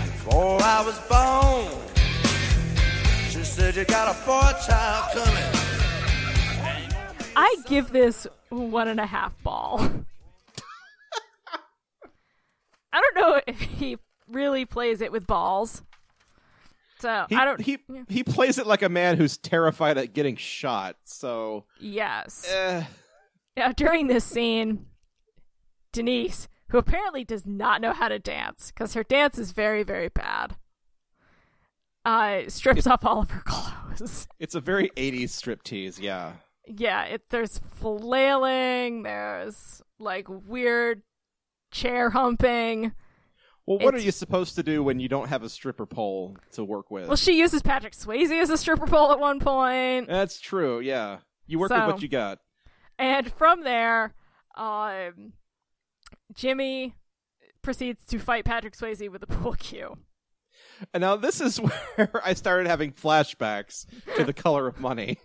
before 0.05 0.61
I 0.62 0.84
was 0.86 0.96
born. 1.09 1.66
She 3.30 3.42
said 3.42 3.74
you 3.74 3.84
got 3.86 4.14
a 4.14 4.24
boy 4.24 4.53
child 4.64 5.11
coming. 5.12 5.42
I 7.34 7.57
give 7.66 7.90
this 7.90 8.28
one 8.50 8.86
and 8.86 9.00
a 9.00 9.07
half 9.07 9.32
ball. 9.42 9.80
I 12.92 13.00
don't 13.00 13.16
know 13.16 13.40
if 13.48 13.59
he 13.59 13.98
really 14.28 14.64
plays 14.64 15.00
it 15.00 15.11
with 15.11 15.26
balls. 15.26 15.82
So 17.00 17.26
He, 17.28 17.34
I 17.34 17.44
don't. 17.44 17.61
He 17.61 17.78
yeah. 17.92 18.03
he 18.09 18.22
plays 18.22 18.59
it 18.59 18.66
like 18.68 18.82
a 18.82 18.88
man 18.88 19.16
who's 19.16 19.38
terrified 19.38 19.98
at 19.98 20.12
getting 20.14 20.36
shot. 20.36 20.94
So, 21.05 21.64
Yes. 21.80 22.46
eh, 22.48 22.84
Now, 23.57 23.72
during 23.72 24.07
this 24.07 24.22
scene, 24.24 24.86
Denise, 25.90 26.46
who 26.73 26.79
apparently 26.79 27.23
does 27.23 27.47
not 27.47 27.83
know 27.83 27.93
how 27.93 28.09
to 28.09 28.18
dance, 28.18 28.73
because 28.73 28.95
her 28.95 29.05
dance 29.05 29.39
is 29.39 29.53
very, 29.53 29.83
very 29.83 30.09
bad, 30.09 30.57
uh, 32.07 32.41
strips 32.49 32.87
off 32.87 33.05
all 33.05 33.20
of 33.20 33.31
her 33.31 33.43
clothes. 33.45 34.27
it's 34.41 34.55
a 34.55 34.61
very 34.61 34.91
'80s 34.97 35.25
striptease. 35.25 36.01
Yeah. 36.01 36.33
yeah, 36.66 37.05
it, 37.05 37.29
there's 37.29 37.59
flailing, 37.59 39.03
there's 39.03 39.83
like 39.99 40.27
weird 40.29 41.03
chair 41.70 42.09
humping. 42.09 42.93
Well, 43.66 43.79
what 43.79 43.95
are 43.95 43.99
you 43.99 44.11
supposed 44.11 44.55
to 44.57 44.62
do 44.62 44.83
when 44.83 44.99
you 44.99 45.09
don't 45.09 45.29
have 45.29 45.43
a 45.43 45.51
stripper 45.51 45.85
pole 45.85 46.39
to 46.53 46.64
work 46.64 46.91
with? 46.91 47.07
Well, 47.07 47.16
she 47.16 47.39
uses 47.39 47.61
Patrick 47.61 47.93
Swayze 47.93 48.33
as 48.33 48.49
a 48.49 48.57
stripper 48.57 48.87
pole 48.87 49.12
at 49.12 49.20
one 49.20 49.41
point. 49.41 50.09
That's 50.09 50.41
true. 50.41 50.81
Yeah, 50.81 51.18
you 51.47 51.59
work 51.59 51.70
with 51.70 51.85
what 51.85 52.03
you 52.03 52.09
got. 52.09 52.39
And 52.99 53.31
from 53.31 53.62
there, 53.62 54.14
um, 54.57 55.35
Jimmy 56.35 56.95
proceeds 57.62 58.05
to 58.07 58.18
fight 58.18 58.45
Patrick 58.45 58.76
Swayze 58.76 59.11
with 59.11 59.22
a 59.22 59.26
pool 59.26 59.55
cue. 59.55 59.97
And 60.93 61.01
now 61.01 61.16
this 61.16 61.41
is 61.41 61.57
where 61.95 62.20
I 62.24 62.35
started 62.35 62.66
having 62.66 62.93
flashbacks 62.93 63.87
to 64.16 64.24
the 64.24 64.33
color 64.33 64.66
of 64.66 64.80
money. 64.80 65.18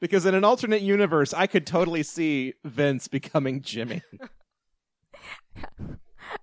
Because 0.00 0.26
in 0.26 0.34
an 0.34 0.44
alternate 0.44 0.82
universe, 0.82 1.32
I 1.32 1.46
could 1.46 1.66
totally 1.66 2.02
see 2.02 2.54
Vince 2.64 3.08
becoming 3.08 3.62
Jimmy. 3.62 4.02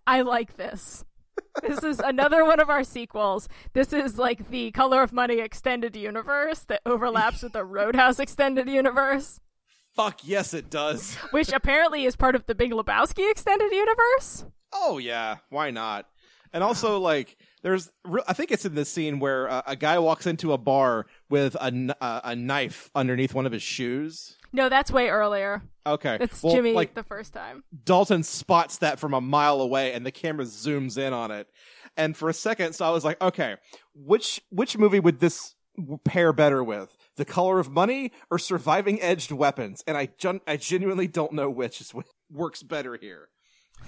I 0.07 0.21
like 0.21 0.57
this. 0.57 1.05
This 1.61 1.83
is 1.83 1.99
another 1.99 2.43
one 2.45 2.59
of 2.59 2.69
our 2.69 2.83
sequels. 2.83 3.47
This 3.73 3.93
is 3.93 4.17
like 4.17 4.49
the 4.49 4.71
Color 4.71 5.03
of 5.03 5.13
Money 5.13 5.39
extended 5.39 5.95
universe 5.95 6.59
that 6.61 6.81
overlaps 6.85 7.43
with 7.43 7.53
the 7.53 7.65
Roadhouse 7.65 8.19
extended 8.19 8.69
universe, 8.69 9.39
Fuck 9.95 10.21
yes, 10.23 10.53
it 10.53 10.69
does. 10.69 11.15
which 11.31 11.51
apparently 11.51 12.05
is 12.05 12.15
part 12.15 12.35
of 12.35 12.45
the 12.45 12.55
Big 12.55 12.71
Lebowski 12.71 13.29
extended 13.29 13.71
universe. 13.71 14.45
Oh 14.73 14.97
yeah, 14.97 15.37
why 15.49 15.71
not? 15.71 16.07
And 16.53 16.63
also, 16.63 16.99
like, 16.99 17.37
there's 17.61 17.91
I 18.27 18.33
think 18.33 18.51
it's 18.51 18.65
in 18.65 18.75
this 18.75 18.89
scene 18.89 19.19
where 19.19 19.49
uh, 19.49 19.61
a 19.67 19.75
guy 19.75 19.99
walks 19.99 20.25
into 20.25 20.53
a 20.53 20.57
bar 20.57 21.05
with 21.29 21.55
a, 21.55 21.95
uh, 22.01 22.21
a 22.23 22.35
knife 22.35 22.89
underneath 22.95 23.33
one 23.33 23.45
of 23.45 23.51
his 23.51 23.63
shoes. 23.63 24.37
No, 24.53 24.69
that's 24.69 24.91
way 24.91 25.09
earlier. 25.09 25.61
Okay. 25.85 26.17
That's 26.17 26.43
Well, 26.43 26.53
Jimmy 26.53 26.73
Like, 26.73 26.93
the 26.93 27.03
first 27.03 27.33
time. 27.33 27.63
Dalton 27.85 28.23
spots 28.23 28.77
that 28.77 28.99
from 28.99 29.13
a 29.13 29.21
mile 29.21 29.61
away 29.61 29.93
and 29.93 30.05
the 30.05 30.11
camera 30.11 30.45
zooms 30.45 30.97
in 30.97 31.13
on 31.13 31.31
it. 31.31 31.47
And 31.97 32.15
for 32.15 32.29
a 32.29 32.33
second, 32.33 32.73
so 32.73 32.85
I 32.85 32.89
was 32.89 33.03
like, 33.05 33.21
okay, 33.21 33.55
which, 33.93 34.41
which 34.49 34.77
movie 34.77 34.99
would 34.99 35.19
this 35.19 35.55
pair 36.03 36.33
better 36.33 36.63
with? 36.63 36.95
The 37.21 37.25
Color 37.25 37.59
of 37.59 37.69
Money 37.69 38.11
or 38.31 38.39
Surviving 38.39 38.99
Edged 38.99 39.31
Weapons? 39.31 39.83
And 39.85 39.95
I, 39.95 40.07
gen- 40.17 40.41
I 40.47 40.57
genuinely 40.57 41.05
don't 41.05 41.33
know 41.33 41.51
which 41.51 41.79
is 41.79 41.93
what 41.93 42.07
works 42.31 42.63
better 42.63 42.97
here. 42.99 43.29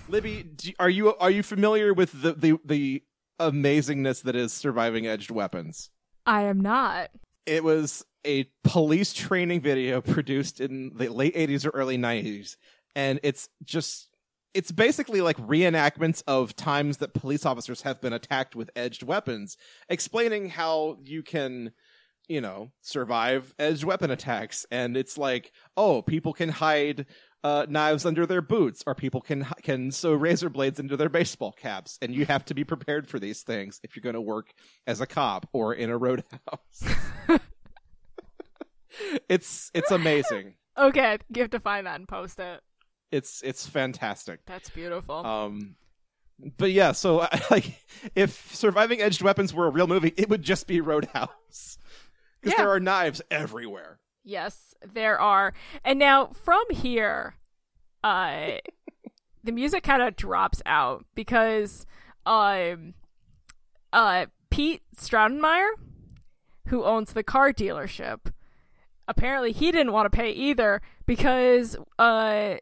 Libby, 0.07 0.43
do, 0.43 0.71
are 0.77 0.89
you, 0.89 1.15
are 1.15 1.31
you 1.31 1.41
familiar 1.41 1.95
with 1.95 2.21
the, 2.21 2.33
the, 2.33 2.59
the 2.63 3.03
amazingness 3.39 4.21
that 4.21 4.35
is 4.35 4.53
Surviving 4.53 5.07
Edged 5.07 5.31
Weapons? 5.31 5.89
I 6.27 6.43
am 6.43 6.61
not. 6.61 7.09
It 7.47 7.63
was 7.63 8.05
a 8.23 8.47
police 8.63 9.13
training 9.13 9.61
video 9.61 9.99
produced 9.99 10.61
in 10.61 10.91
the 10.95 11.09
late 11.09 11.33
80s 11.33 11.65
or 11.65 11.69
early 11.69 11.97
90s. 11.97 12.55
And 12.95 13.19
it's 13.23 13.49
just, 13.63 14.09
it's 14.53 14.71
basically 14.71 15.21
like 15.21 15.37
reenactments 15.37 16.21
of 16.27 16.55
times 16.55 16.97
that 16.97 17.15
police 17.15 17.47
officers 17.47 17.81
have 17.81 17.99
been 17.99 18.13
attacked 18.13 18.55
with 18.55 18.69
edged 18.75 19.01
weapons, 19.01 19.57
explaining 19.89 20.49
how 20.49 20.97
you 21.01 21.23
can, 21.23 21.71
you 22.27 22.41
know, 22.41 22.71
survive 22.81 23.53
edged 23.59 23.83
weapon 23.83 24.11
attacks. 24.11 24.65
And 24.71 24.95
it's 24.95 25.17
like, 25.17 25.51
oh, 25.75 26.01
people 26.01 26.33
can 26.33 26.49
hide 26.49 27.05
uh, 27.43 27.65
knives 27.67 28.05
under 28.05 28.25
their 28.25 28.41
boots, 28.41 28.83
or 28.87 28.95
people 28.95 29.21
can 29.21 29.45
can 29.61 29.91
sew 29.91 30.13
razor 30.13 30.49
blades 30.49 30.79
into 30.79 30.95
their 30.95 31.09
baseball 31.09 31.51
caps, 31.51 31.99
and 32.01 32.15
you 32.15 32.25
have 32.25 32.45
to 32.45 32.53
be 32.53 32.63
prepared 32.63 33.09
for 33.09 33.19
these 33.19 33.41
things 33.41 33.79
if 33.83 33.95
you're 33.95 34.01
going 34.01 34.13
to 34.15 34.21
work 34.21 34.53
as 34.87 35.01
a 35.01 35.05
cop 35.05 35.47
or 35.51 35.73
in 35.73 35.89
a 35.89 35.97
roadhouse. 35.97 36.83
it's 39.29 39.71
it's 39.73 39.91
amazing. 39.91 40.53
Okay, 40.77 41.17
you 41.35 41.41
have 41.41 41.51
to 41.51 41.59
find 41.59 41.85
that 41.85 41.95
and 41.95 42.07
post 42.07 42.39
it. 42.39 42.61
It's 43.11 43.41
it's 43.43 43.67
fantastic. 43.67 44.39
That's 44.45 44.69
beautiful. 44.69 45.15
Um, 45.15 45.75
but 46.57 46.71
yeah, 46.71 46.93
so 46.93 47.27
like 47.51 47.77
if 48.15 48.55
Surviving 48.55 49.01
Edged 49.01 49.21
Weapons 49.21 49.53
were 49.53 49.67
a 49.67 49.69
real 49.69 49.87
movie, 49.87 50.13
it 50.15 50.29
would 50.29 50.43
just 50.43 50.65
be 50.65 50.79
Roadhouse 50.79 51.77
because 52.43 52.57
Yeah. 52.57 52.63
there 52.65 52.71
are 52.73 52.79
knives 52.79 53.21
everywhere. 53.31 53.99
Yes, 54.23 54.73
there 54.93 55.19
are. 55.19 55.53
And 55.83 55.97
now 55.99 56.27
from 56.27 56.63
here, 56.71 57.35
uh 58.03 58.57
the 59.43 59.51
music 59.51 59.83
kind 59.83 60.01
of 60.01 60.15
drops 60.15 60.61
out 60.65 61.05
because 61.15 61.85
um 62.25 62.93
uh 63.91 64.25
Pete 64.49 64.81
Stroudenmire, 64.95 65.71
who 66.67 66.83
owns 66.83 67.13
the 67.13 67.23
car 67.23 67.51
dealership, 67.51 68.31
apparently 69.07 69.51
he 69.51 69.71
didn't 69.71 69.91
want 69.93 70.05
to 70.11 70.15
pay 70.15 70.31
either 70.31 70.81
because 71.05 71.75
uh 71.97 72.55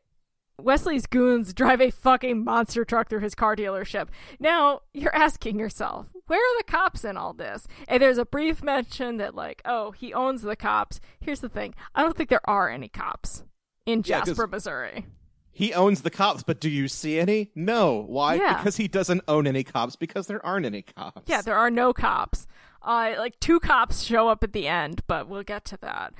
Wesley's 0.64 1.05
goons 1.05 1.53
drive 1.53 1.82
a 1.82 1.91
fucking 1.91 2.43
monster 2.43 2.84
truck 2.86 3.09
through 3.09 3.20
his 3.22 3.36
car 3.36 3.55
dealership. 3.55 4.07
Now, 4.39 4.82
you're 4.93 5.16
asking 5.16 5.59
yourself, 5.59 6.07
where 6.28 6.39
are 6.39 6.57
the 6.59 6.64
cops 6.72 7.03
in 7.03 7.18
all 7.18 7.34
this? 7.34 7.68
And 7.88 8.01
there's 8.01 8.18
a 8.18 8.26
brief 8.26 8.64
mention 8.64 9.18
that, 9.18 9.36
like, 9.36 9.62
oh, 9.66 9.91
he 9.91 10.14
owns 10.14 10.41
the 10.43 10.55
cops. 10.55 10.99
Here's 11.20 11.41
the 11.41 11.49
thing 11.49 11.74
I 11.95 12.03
don't 12.03 12.16
think 12.16 12.30
there 12.30 12.47
are 12.49 12.70
any 12.70 12.88
cops 12.88 13.43
in 13.86 13.99
Yeah, 14.05 14.24
Jasper, 14.24 14.47
Missouri. 14.47 15.05
He 15.53 15.74
owns 15.74 16.01
the 16.01 16.09
cops, 16.09 16.43
but 16.43 16.62
do 16.62 16.70
you 16.70 16.88
see 16.88 17.20
any? 17.20 17.51
No. 17.55 18.05
Why? 18.07 18.36
Yeah. 18.36 18.57
Because 18.57 18.78
he 18.78 18.88
doesn't 18.88 19.22
own 19.28 19.45
any 19.47 19.64
cops 19.66 19.97
because 19.97 20.28
there 20.28 20.43
aren't 20.45 20.66
any 20.66 20.82
cops. 20.84 21.24
Yeah, 21.28 21.41
there 21.41 21.57
are 21.57 21.70
no 21.70 21.91
cops. 21.91 22.47
Uh, 22.82 23.14
like, 23.18 23.38
two 23.41 23.59
cops 23.59 24.01
show 24.01 24.30
up 24.30 24.43
at 24.43 24.53
the 24.53 24.68
end, 24.68 25.01
but 25.07 25.28
we'll 25.28 25.43
get 25.43 25.66
to 25.66 25.78
that. 25.82 26.14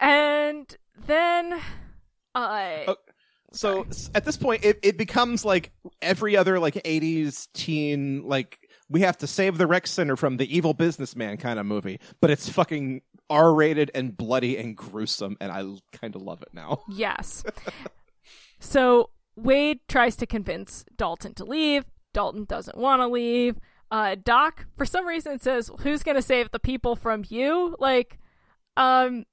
And 0.00 0.74
then, 1.06 1.60
uh, 2.34 2.78
Oh, 2.88 2.96
So 3.52 3.86
at 4.14 4.24
this 4.24 4.36
point, 4.36 4.64
it, 4.64 4.78
it 4.82 4.96
becomes 4.96 5.44
like 5.44 5.72
every 6.00 6.36
other 6.36 6.58
like 6.58 6.74
'80s 6.74 7.48
teen 7.52 8.22
like 8.26 8.58
we 8.88 9.00
have 9.02 9.16
to 9.18 9.26
save 9.26 9.58
the 9.58 9.66
rec 9.66 9.86
center 9.86 10.16
from 10.16 10.36
the 10.36 10.56
evil 10.56 10.74
businessman 10.74 11.36
kind 11.36 11.58
of 11.58 11.66
movie, 11.66 12.00
but 12.20 12.30
it's 12.30 12.48
fucking 12.48 13.02
R-rated 13.28 13.90
and 13.94 14.16
bloody 14.16 14.56
and 14.58 14.76
gruesome, 14.76 15.36
and 15.40 15.52
I 15.52 15.64
kind 15.96 16.16
of 16.16 16.22
love 16.22 16.42
it 16.42 16.48
now. 16.52 16.82
Yes. 16.90 17.44
so 18.58 19.10
Wade 19.36 19.80
tries 19.88 20.16
to 20.16 20.26
convince 20.26 20.84
Dalton 20.96 21.34
to 21.34 21.44
leave. 21.44 21.84
Dalton 22.12 22.44
doesn't 22.44 22.76
want 22.76 23.00
to 23.00 23.06
leave. 23.06 23.58
Uh, 23.92 24.16
Doc, 24.22 24.66
for 24.76 24.84
some 24.84 25.06
reason, 25.06 25.38
says, 25.38 25.70
"Who's 25.80 26.02
going 26.02 26.16
to 26.16 26.22
save 26.22 26.50
the 26.50 26.58
people 26.58 26.96
from 26.96 27.24
you?" 27.28 27.76
Like, 27.78 28.18
um, 28.76 29.24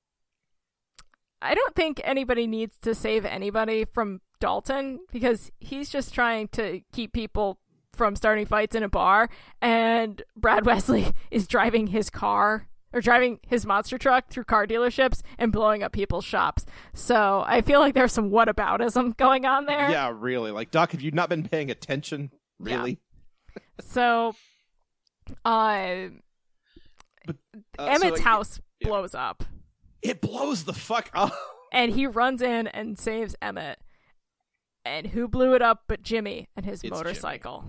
I 1.42 1.54
don't 1.54 1.76
think 1.76 2.02
anybody 2.04 2.48
needs 2.48 2.78
to 2.80 2.96
save 2.96 3.26
anybody 3.26 3.86
from 3.86 4.22
Dalton 4.40 5.00
because 5.12 5.52
he's 5.60 5.90
just 5.90 6.14
trying 6.14 6.48
to 6.50 6.82
keep 6.92 7.14
people 7.14 7.60
from 7.94 8.16
starting 8.16 8.46
fights 8.46 8.76
in 8.76 8.84
a 8.84 8.90
bar, 8.90 9.30
and 9.62 10.22
Brad 10.36 10.66
Wesley 10.68 11.12
is 11.32 11.48
driving 11.48 11.88
his 11.88 12.10
car 12.10 12.68
or 12.94 13.02
driving 13.02 13.40
his 13.48 13.66
monster 13.66 13.98
truck 13.98 14.30
through 14.30 14.46
car 14.46 14.66
dealerships 14.66 15.22
and 15.38 15.52
blowing 15.52 15.84
up 15.84 15.92
people's 15.92 16.24
shops. 16.26 16.66
So 16.94 17.44
I 17.46 17.62
feel 17.62 17.80
like 17.80 17.94
there's 17.96 18.14
some 18.14 18.30
whataboutism 18.32 19.18
going 19.18 19.46
on 19.46 19.66
there. 19.66 19.90
Yeah, 19.90 20.14
really. 20.16 20.52
Like 20.52 20.72
Doc, 20.72 20.92
have 20.92 21.02
you 21.02 21.12
not 21.12 21.30
been 21.30 21.48
paying 21.48 21.70
attention? 21.72 22.32
Yeah. 22.64 22.78
Really? 22.78 23.00
So, 23.82 24.36
uh, 25.44 25.50
Uh, 27.28 27.34
so, 27.78 27.86
Emmett's 27.86 28.04
like, 28.04 28.20
house 28.22 28.62
yeah. 28.80 28.88
blows 28.88 29.14
up, 29.16 29.44
It 30.02 30.22
blows 30.22 30.64
the 30.64 30.74
fuck 30.74 31.10
up. 31.14 31.34
and 31.72 31.92
he 31.94 32.08
runs 32.08 32.42
in 32.42 32.68
and 32.68 32.98
saves 32.98 33.36
Emmett. 33.42 33.80
And 34.86 35.08
who 35.08 35.28
blew 35.28 35.54
it 35.54 35.62
up 35.62 35.84
but 35.88 36.02
Jimmy 36.02 36.48
and 36.56 36.66
his 36.66 36.82
It's 36.84 36.92
motorcycle? 36.92 37.66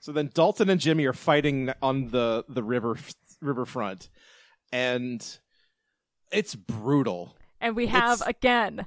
So 0.00 0.12
then 0.12 0.30
Dalton 0.32 0.70
and 0.70 0.80
Jimmy 0.80 1.04
are 1.06 1.12
fighting 1.12 1.72
on 1.82 2.08
the 2.08 2.44
the 2.48 2.62
river 2.62 2.96
riverfront, 3.42 4.08
and 4.72 5.26
it's 6.30 6.54
brutal. 6.54 7.34
And 7.60 7.74
we 7.74 7.88
have 7.88 8.20
It's- 8.20 8.28
again 8.28 8.86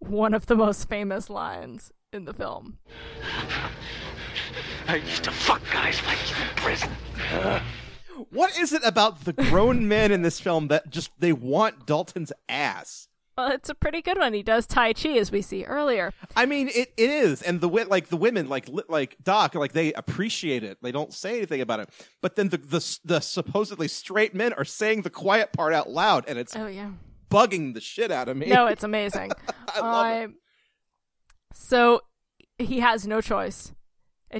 one 0.00 0.34
of 0.34 0.46
the 0.46 0.56
most 0.56 0.88
famous 0.88 1.30
lines 1.30 1.92
in 2.12 2.24
the 2.24 2.32
film. 2.34 2.78
I 4.88 4.96
used 4.96 5.22
to 5.24 5.30
fuck 5.30 5.60
guys 5.72 6.00
like 6.06 6.18
you 6.30 6.36
in 6.42 6.48
prison. 6.56 6.90
Uh, 7.32 7.57
What 8.30 8.58
is 8.58 8.72
it 8.72 8.82
about 8.84 9.24
the 9.24 9.32
grown 9.32 9.88
men 9.88 10.12
in 10.12 10.22
this 10.22 10.38
film 10.40 10.68
that 10.68 10.90
just 10.90 11.10
they 11.18 11.32
want 11.32 11.86
Dalton's 11.86 12.32
ass? 12.48 13.08
Well, 13.36 13.52
it's 13.52 13.68
a 13.68 13.74
pretty 13.74 14.02
good 14.02 14.18
one. 14.18 14.32
He 14.32 14.42
does 14.42 14.66
Tai 14.66 14.94
Chi, 14.94 15.10
as 15.10 15.30
we 15.30 15.42
see 15.42 15.62
earlier. 15.64 16.12
I 16.34 16.44
mean, 16.44 16.66
it, 16.68 16.92
it 16.96 17.08
is, 17.08 17.40
and 17.40 17.60
the 17.60 17.68
like 17.68 18.08
the 18.08 18.16
women, 18.16 18.48
like 18.48 18.68
like 18.88 19.16
Doc, 19.22 19.54
like 19.54 19.72
they 19.72 19.92
appreciate 19.92 20.64
it. 20.64 20.78
They 20.82 20.90
don't 20.90 21.14
say 21.14 21.36
anything 21.36 21.60
about 21.60 21.78
it, 21.80 21.88
but 22.20 22.34
then 22.34 22.48
the 22.48 22.56
the 22.58 22.98
the 23.04 23.20
supposedly 23.20 23.86
straight 23.86 24.34
men 24.34 24.52
are 24.54 24.64
saying 24.64 25.02
the 25.02 25.10
quiet 25.10 25.52
part 25.52 25.72
out 25.72 25.88
loud, 25.88 26.24
and 26.26 26.36
it's 26.36 26.56
Oh, 26.56 26.66
yeah. 26.66 26.90
bugging 27.30 27.74
the 27.74 27.80
shit 27.80 28.10
out 28.10 28.28
of 28.28 28.36
me. 28.36 28.46
No, 28.48 28.66
it's 28.72 28.82
amazing. 28.82 29.30
I 29.72 29.80
love 29.80 30.12
it. 30.22 30.24
Um, 30.24 30.34
So 31.52 32.00
he 32.58 32.80
has 32.80 33.06
no 33.06 33.20
choice. 33.20 33.72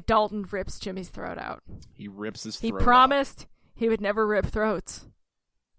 Dalton 0.07 0.45
rips 0.51 0.79
Jimmy's 0.79 1.09
throat 1.09 1.39
out. 1.39 1.63
He 1.95 2.09
rips 2.09 2.43
his. 2.43 2.59
He 2.59 2.73
promised. 2.73 3.43
out. 3.43 3.47
He 3.79 3.89
would 3.89 4.01
never 4.01 4.27
rip 4.27 4.47
throats, 4.47 5.07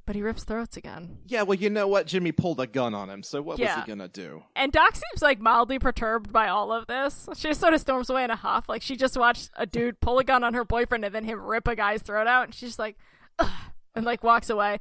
but 0.06 0.16
he 0.16 0.22
rips 0.22 0.45
throats 0.45 0.78
again. 0.78 1.18
Yeah, 1.28 1.43
well, 1.43 1.58
you 1.58 1.70
know 1.70 1.88
what? 1.88 2.08
Jimmy 2.08 2.32
pulled 2.32 2.60
a 2.62 2.66
gun 2.66 2.93
on 2.93 3.10
him, 3.10 3.24
so 3.24 3.41
what 3.41 3.60
Yeah. 3.60 3.76
was 3.76 3.84
he 3.84 3.89
gonna 3.89 4.08
do? 4.08 4.43
And 4.56 4.72
Doc 4.72 4.95
seems 4.95 5.22
like 5.22 5.39
mildly 5.39 5.80
perturbed 5.80 6.32
by 6.32 6.47
all 6.47 6.72
of 6.72 6.88
this. 6.88 7.28
She 7.36 7.50
just 7.50 7.60
sort 7.60 7.74
of 7.74 7.82
storms 7.82 8.10
away 8.10 8.24
in 8.24 8.32
a 8.32 8.38
huff. 8.38 8.70
Like 8.70 8.82
she 8.82 8.95
just 8.95 9.18
watched 9.18 9.50
a 9.56 9.66
dude 9.66 10.00
pull 10.00 10.18
a 10.18 10.24
gun 10.24 10.45
on 10.45 10.54
her 10.54 10.64
boyfriend 10.64 11.04
and 11.04 11.14
then 11.14 11.26
him 11.26 11.41
rip 11.41 11.68
a 11.68 11.76
guy's 11.76 12.02
throat 12.02 12.26
out, 12.26 12.45
and 12.45 12.56
she's 12.56 12.70
just 12.70 12.80
like, 12.80 12.97
Ugh, 13.38 13.52
and 13.95 14.06
like 14.06 14.24
walks 14.24 14.50
away. 14.50 14.80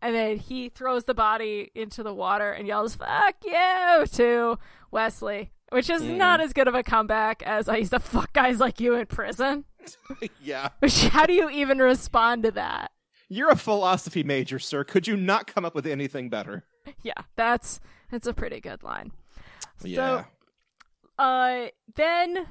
And 0.00 0.14
then 0.14 0.38
he 0.38 0.68
throws 0.68 1.04
the 1.04 1.14
body 1.14 1.70
into 1.74 2.02
the 2.02 2.14
water 2.14 2.50
and 2.52 2.66
yells, 2.66 2.94
"Fuck 2.94 3.36
you!" 3.44 4.06
to 4.12 4.58
Wesley, 4.90 5.52
which 5.70 5.90
is 5.90 6.02
mm. 6.02 6.16
not 6.16 6.40
as 6.40 6.52
good 6.52 6.68
of 6.68 6.74
a 6.74 6.82
comeback 6.82 7.42
as 7.44 7.68
I 7.68 7.76
used 7.78 7.92
to 7.92 8.00
fuck 8.00 8.32
guys 8.32 8.58
like 8.60 8.80
you 8.80 8.94
in 8.94 9.06
prison. 9.06 9.64
yeah, 10.42 10.68
Which, 10.80 11.06
how 11.08 11.26
do 11.26 11.32
you 11.32 11.50
even 11.50 11.78
respond 11.78 12.42
to 12.44 12.50
that? 12.52 12.90
you're 13.28 13.50
a 13.50 13.56
philosophy 13.56 14.22
major, 14.22 14.58
sir. 14.58 14.84
Could 14.84 15.06
you 15.06 15.16
not 15.16 15.46
come 15.46 15.64
up 15.64 15.74
with 15.74 15.86
anything 15.86 16.28
better? 16.28 16.64
Yeah, 17.02 17.14
that's 17.36 17.80
that's 18.10 18.26
a 18.26 18.34
pretty 18.34 18.60
good 18.60 18.82
line. 18.82 19.12
Yeah. 19.84 20.24
So, 21.18 21.22
uh, 21.22 21.66
then 21.94 22.46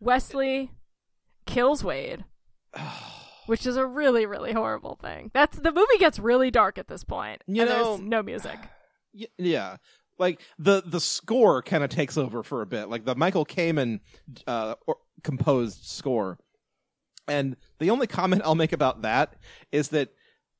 Wesley 0.00 0.72
kills 1.46 1.84
Wade, 1.84 2.24
which 3.46 3.64
is 3.64 3.76
a 3.76 3.86
really, 3.86 4.26
really 4.26 4.52
horrible 4.52 4.98
thing. 5.00 5.30
That's 5.32 5.56
the 5.56 5.70
movie 5.70 5.98
gets 5.98 6.18
really 6.18 6.50
dark 6.50 6.78
at 6.78 6.88
this 6.88 7.04
point. 7.04 7.42
You 7.46 7.64
know- 7.64 7.96
no 7.96 8.22
music. 8.22 8.58
Y- 9.16 9.26
yeah 9.38 9.76
like 10.18 10.40
the 10.58 10.82
the 10.84 11.00
score 11.00 11.62
kind 11.62 11.84
of 11.84 11.90
takes 11.90 12.16
over 12.16 12.42
for 12.42 12.62
a 12.62 12.66
bit 12.66 12.88
like 12.88 13.04
the 13.04 13.14
michael 13.14 13.44
kamen 13.44 14.00
uh 14.46 14.74
or, 14.86 14.96
composed 15.22 15.84
score 15.84 16.38
And 17.28 17.56
the 17.78 17.90
only 17.90 18.06
comment 18.06 18.42
I'll 18.44 18.54
make 18.54 18.72
about 18.72 19.02
that 19.02 19.34
is 19.72 19.88
that 19.88 20.10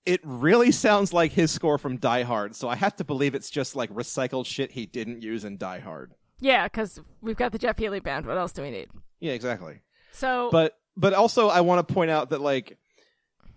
it 0.06 0.20
really 0.22 0.70
sounds 0.70 1.12
like 1.12 1.32
his 1.32 1.50
score 1.50 1.78
from 1.78 1.96
Die 1.96 2.22
Hard. 2.22 2.54
So 2.54 2.68
I 2.68 2.76
have 2.76 2.96
to 2.96 3.04
believe 3.04 3.34
it's 3.34 3.50
just 3.50 3.74
like 3.74 3.90
recycled 3.90 4.46
shit 4.46 4.72
he 4.72 4.86
didn't 4.86 5.22
use 5.22 5.44
in 5.44 5.56
Die 5.56 5.78
Hard. 5.78 6.12
Yeah, 6.40 6.64
because 6.64 7.00
we've 7.22 7.36
got 7.36 7.52
the 7.52 7.58
Jeff 7.58 7.78
Healey 7.78 8.00
band. 8.00 8.26
What 8.26 8.36
else 8.36 8.52
do 8.52 8.62
we 8.62 8.70
need? 8.70 8.88
Yeah, 9.20 9.32
exactly. 9.32 9.80
So, 10.12 10.48
But 10.52 10.76
but 10.96 11.12
also 11.14 11.48
I 11.48 11.62
want 11.62 11.86
to 11.86 11.94
point 11.94 12.10
out 12.10 12.30
that 12.30 12.40
like 12.40 12.78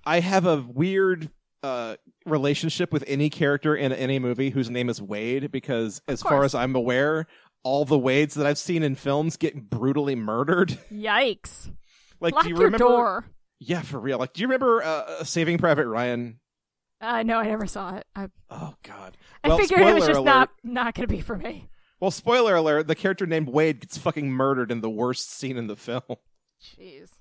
I 0.05 0.19
have 0.19 0.45
a 0.45 0.61
weird 0.61 1.29
uh 1.63 1.95
relationship 2.25 2.93
with 2.93 3.03
any 3.07 3.29
character 3.29 3.75
in 3.75 3.91
any 3.91 4.19
movie 4.19 4.51
whose 4.51 4.69
name 4.69 4.89
is 4.89 5.01
Wade 5.01 5.51
because 5.51 6.01
as 6.07 6.21
far 6.21 6.43
as 6.43 6.53
I'm 6.55 6.75
aware, 6.75 7.27
all 7.63 7.83
the 7.83 7.97
Wades 7.97 8.35
that 8.35 8.45
I've 8.45 8.57
seen 8.57 8.83
in 8.83 8.95
films 8.95 9.37
get 9.37 9.69
brutally 9.69 10.15
murdered. 10.15 10.77
yikes! 10.93 11.71
Like 12.19 12.33
Lock 12.33 12.43
do 12.43 12.49
you 12.49 12.55
your 12.55 12.65
remember 12.65 12.77
door. 12.85 13.25
Yeah, 13.59 13.81
for 13.81 13.99
real. 13.99 14.17
Like 14.19 14.33
do 14.33 14.41
you 14.41 14.47
remember 14.47 14.83
uh, 14.83 15.23
Saving 15.23 15.57
Private 15.57 15.87
Ryan? 15.87 16.39
Uh, 16.99 17.21
no, 17.23 17.37
I 17.37 17.45
never 17.47 17.67
saw 17.67 17.95
it. 17.97 18.05
I, 18.15 18.29
Oh 18.49 18.73
god. 18.83 19.17
I 19.43 19.55
figured 19.57 19.81
it 19.81 19.93
was 19.93 20.07
just 20.07 20.19
alert. 20.19 20.25
not 20.25 20.49
not 20.63 20.93
going 20.95 21.07
to 21.07 21.13
be 21.13 21.21
for 21.21 21.37
me. 21.37 21.69
Well, 21.99 22.11
spoiler 22.11 22.55
alert, 22.55 22.87
the 22.87 22.95
character 22.95 23.25
named 23.25 23.49
Wade 23.49 23.79
gets 23.81 23.97
fucking 23.97 24.31
murdered 24.31 24.71
in 24.71 24.81
the 24.81 24.89
worst 24.89 25.31
scene 25.31 25.57
in 25.57 25.67
the 25.67 25.75
film. 25.75 26.01
Jeez. 26.61 27.09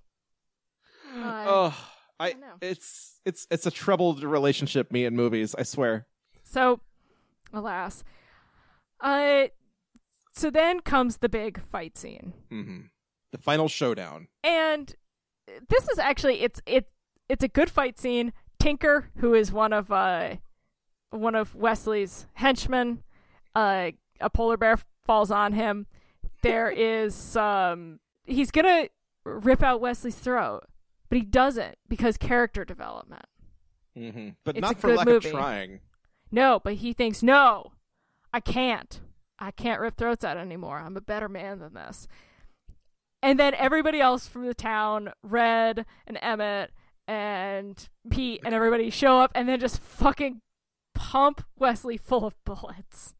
Uh, 1.17 1.45
Oh, 1.49 1.89
I 2.21 2.33
know. 2.35 2.55
it's 2.61 3.21
it's 3.25 3.47
it's 3.51 3.65
a 3.67 3.71
troubled 3.71 4.23
relationship 4.23 4.91
me 4.93 5.05
and 5.07 5.17
movies, 5.17 5.55
I 5.59 5.63
swear. 5.63 6.07
So, 6.43 6.81
alas. 7.55 8.05
Uh, 9.01 9.47
so 10.33 10.51
then 10.51 10.81
comes 10.81 11.19
the 11.19 11.29
big 11.29 11.63
fight 11.71 11.97
scene. 11.97 12.33
hmm 12.51 12.81
The 13.37 13.43
final 13.43 13.69
showdown. 13.69 14.29
and 14.43 14.95
this 15.69 15.89
is 15.89 15.99
actually 15.99 16.41
it's 16.41 16.61
it 16.67 16.89
it's 17.29 17.45
a 17.45 17.49
good 17.49 17.71
fight 17.71 17.99
scene. 17.99 18.33
Tinker, 18.59 19.11
who 19.19 19.35
is 19.35 19.53
one 19.53 19.73
of 19.73 19.93
uh 19.93 20.37
one 21.11 21.35
of 21.35 21.55
Wesley's 21.55 22.27
henchmen, 22.35 23.03
uh, 23.55 23.91
a 24.21 24.31
polar 24.31 24.57
bear 24.57 24.79
falls 25.05 25.31
on 25.31 25.53
him. 25.53 25.87
There 26.43 26.71
is 26.77 27.37
um 27.37 28.01
he's 28.25 28.51
gonna 28.51 28.89
rip 29.25 29.63
out 29.63 29.81
Wesley's 29.81 30.17
throat, 30.17 30.65
but 31.09 31.19
he 31.19 31.23
doesn't 31.25 31.77
because 31.89 32.17
character 32.17 32.65
development. 32.65 33.27
Mm-hmm. 33.97 34.31
But 34.45 34.57
It's 34.57 34.63
not 34.63 34.79
for 34.79 34.95
lack 34.95 35.07
movie. 35.07 35.29
of 35.29 35.35
trying. 35.35 35.81
No, 36.31 36.61
but 36.63 36.75
he 36.75 36.93
thinks 36.93 37.23
no, 37.23 37.73
I 38.33 38.41
can't. 38.41 39.01
I 39.39 39.51
can't 39.51 39.81
rip 39.81 39.97
throats 39.97 40.25
out 40.25 40.39
anymore. 40.39 40.79
I'm 40.79 40.97
a 40.97 41.01
better 41.03 41.29
man 41.29 41.59
than 41.59 41.75
this. 41.75 42.09
And 43.27 43.41
then 43.41 43.55
everybody 43.55 44.01
else 44.01 44.29
from 44.29 44.47
the 44.47 44.55
town, 44.55 45.13
Red 45.21 45.85
and 46.07 46.17
Emmett 46.23 46.71
and 47.09 47.89
Pete 48.09 48.41
and 48.45 48.55
everybody 48.55 48.89
show 48.89 49.19
up 49.19 49.33
and 49.35 49.49
then 49.49 49.59
just 49.59 49.81
fucking 49.83 50.43
pump 50.95 51.43
Wesley 51.59 51.97
full 51.97 52.25
of 52.25 52.37
bullets. 52.45 53.17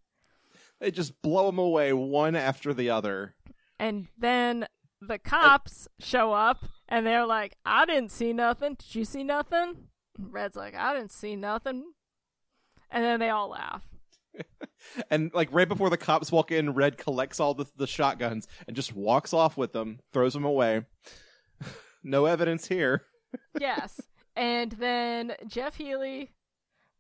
They 0.79 0.93
just 0.93 1.21
blow 1.23 1.49
him 1.49 1.59
away 1.59 1.93
one 1.93 2.37
after 2.37 2.73
the 2.73 2.89
other. 2.89 3.35
And 3.81 4.07
then 4.17 4.69
the 5.01 5.19
cops 5.19 5.89
show 5.99 6.33
up 6.33 6.65
and 6.89 7.05
they're 7.05 7.27
like, 7.27 7.57
I 7.65 7.85
didn't 7.85 8.13
see 8.13 8.33
nothing. 8.33 8.75
Did 8.75 8.95
you 8.95 9.05
see 9.05 9.25
nothing? 9.25 9.89
Red's 10.17 10.55
like, 10.55 10.77
I 10.77 10.95
didn't 10.95 11.11
see 11.11 11.35
nothing. 11.35 11.83
And 12.93 13.03
then 13.03 13.19
they 13.19 13.31
all 13.31 13.49
laugh. 13.49 13.83
And 15.11 15.33
like 15.35 15.49
right 15.53 15.69
before 15.69 15.91
the 15.91 15.97
cops 15.97 16.31
walk 16.31 16.53
in, 16.53 16.75
Red 16.75 16.97
collects 16.97 17.41
all 17.41 17.55
the, 17.55 17.67
the 17.77 17.87
shotguns 17.87 18.47
and 18.67 18.77
just 18.77 18.95
walks 18.95 19.33
off 19.33 19.57
with 19.57 19.73
them, 19.73 19.99
throws 20.13 20.33
them 20.33 20.45
away. 20.45 20.83
no 22.05 22.27
evidence 22.27 22.67
here. 22.67 23.03
yes. 23.61 24.01
And 24.35 24.73
then 24.73 25.35
Jeff 25.47 25.77
Healey 25.77 26.33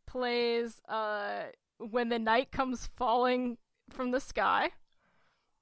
plays 0.06 0.80
uh 0.88 1.42
when 1.78 2.08
the 2.08 2.18
night 2.18 2.50
comes 2.52 2.88
falling 2.96 3.58
from 3.90 4.10
the 4.10 4.20
sky. 4.20 4.70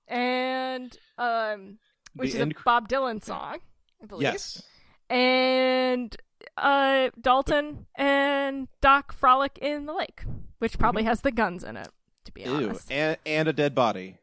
And 0.09 0.97
um 1.19 1.79
which 2.15 2.33
The 2.33 2.37
is 2.37 2.43
end 2.43 2.55
a 2.59 2.63
Bob 2.65 2.89
Dylan 2.89 3.23
song, 3.23 3.59
I 4.03 4.07
believe. 4.07 4.23
Yes. 4.23 4.63
And 5.11 6.17
uh 6.57 7.11
Dalton 7.21 7.87
and 7.97 8.69
Doc 8.81 9.13
frolic 9.13 9.59
in 9.59 9.87
the 9.87 9.93
lake, 9.95 10.23
which 10.65 10.79
probably 10.79 11.03
has 11.03 11.21
the 11.21 11.31
guns 11.31 11.63
in 11.63 11.77
it, 11.77 11.89
to 12.25 12.33
be 12.33 12.41
Mm-hmm. 12.45 12.61
Ew. 12.61 12.69
honest. 12.71 12.91
And, 12.91 13.19
and 13.27 13.49
a 13.49 13.53
dead 13.53 13.75
body. 13.75 14.17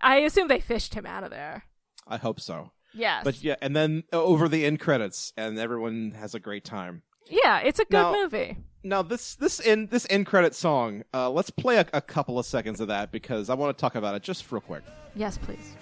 I 0.00 0.16
assume 0.20 0.48
they 0.48 0.60
fished 0.60 0.94
him 0.94 1.04
out 1.04 1.24
of 1.24 1.30
there. 1.30 1.64
I 2.06 2.16
hope 2.16 2.40
so. 2.40 2.72
Yes. 2.94 3.22
But 3.22 3.42
yeah, 3.44 3.56
and 3.60 3.76
then 3.76 4.04
over 4.14 4.48
the 4.48 4.64
end 4.64 4.80
credits, 4.80 5.34
and 5.36 5.58
everyone 5.58 6.12
has 6.12 6.34
a 6.34 6.40
great 6.40 6.64
time. 6.64 7.02
yeah, 7.26 7.58
it's 7.58 7.78
a 7.78 7.84
good 7.84 7.92
Now- 7.92 8.12
movie. 8.14 8.56
Now 8.82 9.02
this 9.02 9.34
this 9.34 9.60
end 9.66 9.90
this 9.90 10.06
end 10.08 10.24
credit 10.24 10.54
song, 10.54 11.02
uh, 11.12 11.28
let's 11.28 11.50
play 11.50 11.76
a, 11.76 11.86
a 11.92 12.00
couple 12.00 12.38
of 12.38 12.46
seconds 12.46 12.80
of 12.80 12.88
that 12.88 13.10
because 13.12 13.50
I 13.50 13.54
want 13.54 13.76
to 13.76 13.80
talk 13.80 13.94
about 13.96 14.14
it 14.14 14.22
just 14.22 14.50
real 14.50 14.60
quick. 14.62 14.84
Yes, 15.16 15.36
please. 15.36 15.74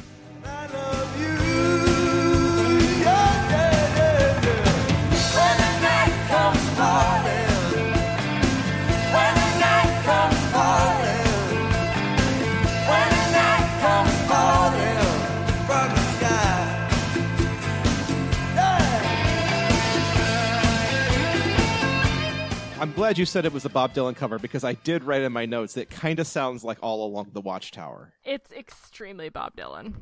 Glad 22.96 23.18
you 23.18 23.26
said 23.26 23.44
it 23.44 23.52
was 23.52 23.66
a 23.66 23.68
Bob 23.68 23.92
Dylan 23.92 24.16
cover 24.16 24.38
because 24.38 24.64
I 24.64 24.72
did 24.72 25.04
write 25.04 25.20
in 25.20 25.30
my 25.30 25.44
notes 25.44 25.74
that 25.74 25.90
kind 25.90 26.18
of 26.18 26.26
sounds 26.26 26.64
like 26.64 26.78
All 26.80 27.04
Along 27.04 27.28
the 27.30 27.42
Watchtower. 27.42 28.14
It's 28.24 28.50
extremely 28.52 29.28
Bob 29.28 29.54
Dylan. 29.54 29.92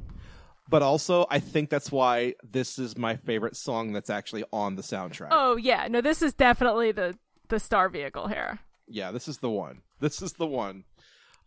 But 0.69 0.83
also, 0.83 1.27
I 1.29 1.41
think 1.41 1.71
that's 1.71 1.91
why 1.91 2.35
this 2.49 2.79
is 2.79 2.97
my 2.97 3.17
favorite 3.17 3.57
song 3.57 3.93
that's 3.93 4.11
actually 4.11 4.45
on 4.53 4.77
the 4.77 4.83
soundtrack. 4.83 5.31
Oh 5.33 5.57
yeah, 5.57 5.89
no, 5.91 6.03
this 6.03 6.23
is 6.23 6.35
definitely 6.35 6.93
the 6.93 7.19
the 7.49 7.59
star 7.59 7.89
vehicle 7.89 8.29
here. 8.29 8.61
Yeah, 8.87 9.11
this 9.11 9.27
is 9.27 9.39
the 9.39 9.51
one. 9.51 9.83
This 9.99 10.23
is 10.23 10.35
the 10.35 10.47
one 10.47 10.85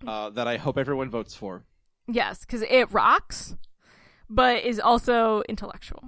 uh, 0.05 0.31
that 0.31 0.49
I 0.49 0.57
hope 0.57 0.77
everyone 0.77 1.09
votes 1.09 1.33
for. 1.33 1.63
Yes, 2.09 2.41
because 2.41 2.63
it 2.63 2.91
rocks, 2.91 3.55
but 4.29 4.65
is 4.65 4.81
also 4.81 5.43
intellectual. 5.47 6.03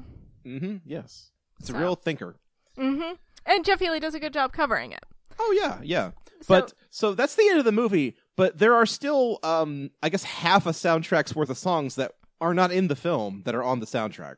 Mm-hmm. 0.45 0.77
Yes, 0.85 1.31
it's 1.61 1.69
a 1.69 1.79
real 1.79 1.95
thinker. 1.95 2.35
Mm-hmm. 2.77 3.13
And 3.45 3.63
Jeff 3.63 3.79
Healey 3.79 4.01
does 4.01 4.13
a 4.15 4.19
good 4.19 4.33
job 4.33 4.51
covering 4.51 4.91
it. 4.91 5.05
Oh 5.39 5.55
yeah, 5.57 5.79
yeah. 5.81 6.11
But 6.47 6.73
so 6.89 7.13
that's 7.13 7.35
the 7.35 7.47
end 7.49 7.59
of 7.59 7.65
the 7.65 7.71
movie. 7.71 8.15
But 8.35 8.57
there 8.57 8.75
are 8.75 8.85
still, 8.85 9.39
um, 9.43 9.91
I 10.01 10.09
guess, 10.09 10.23
half 10.23 10.65
a 10.65 10.71
soundtrack's 10.71 11.35
worth 11.35 11.49
of 11.49 11.57
songs 11.57 11.95
that 11.95 12.13
are 12.39 12.53
not 12.53 12.71
in 12.71 12.87
the 12.87 12.95
film 12.95 13.43
that 13.45 13.53
are 13.53 13.63
on 13.63 13.79
the 13.79 13.85
soundtrack. 13.85 14.35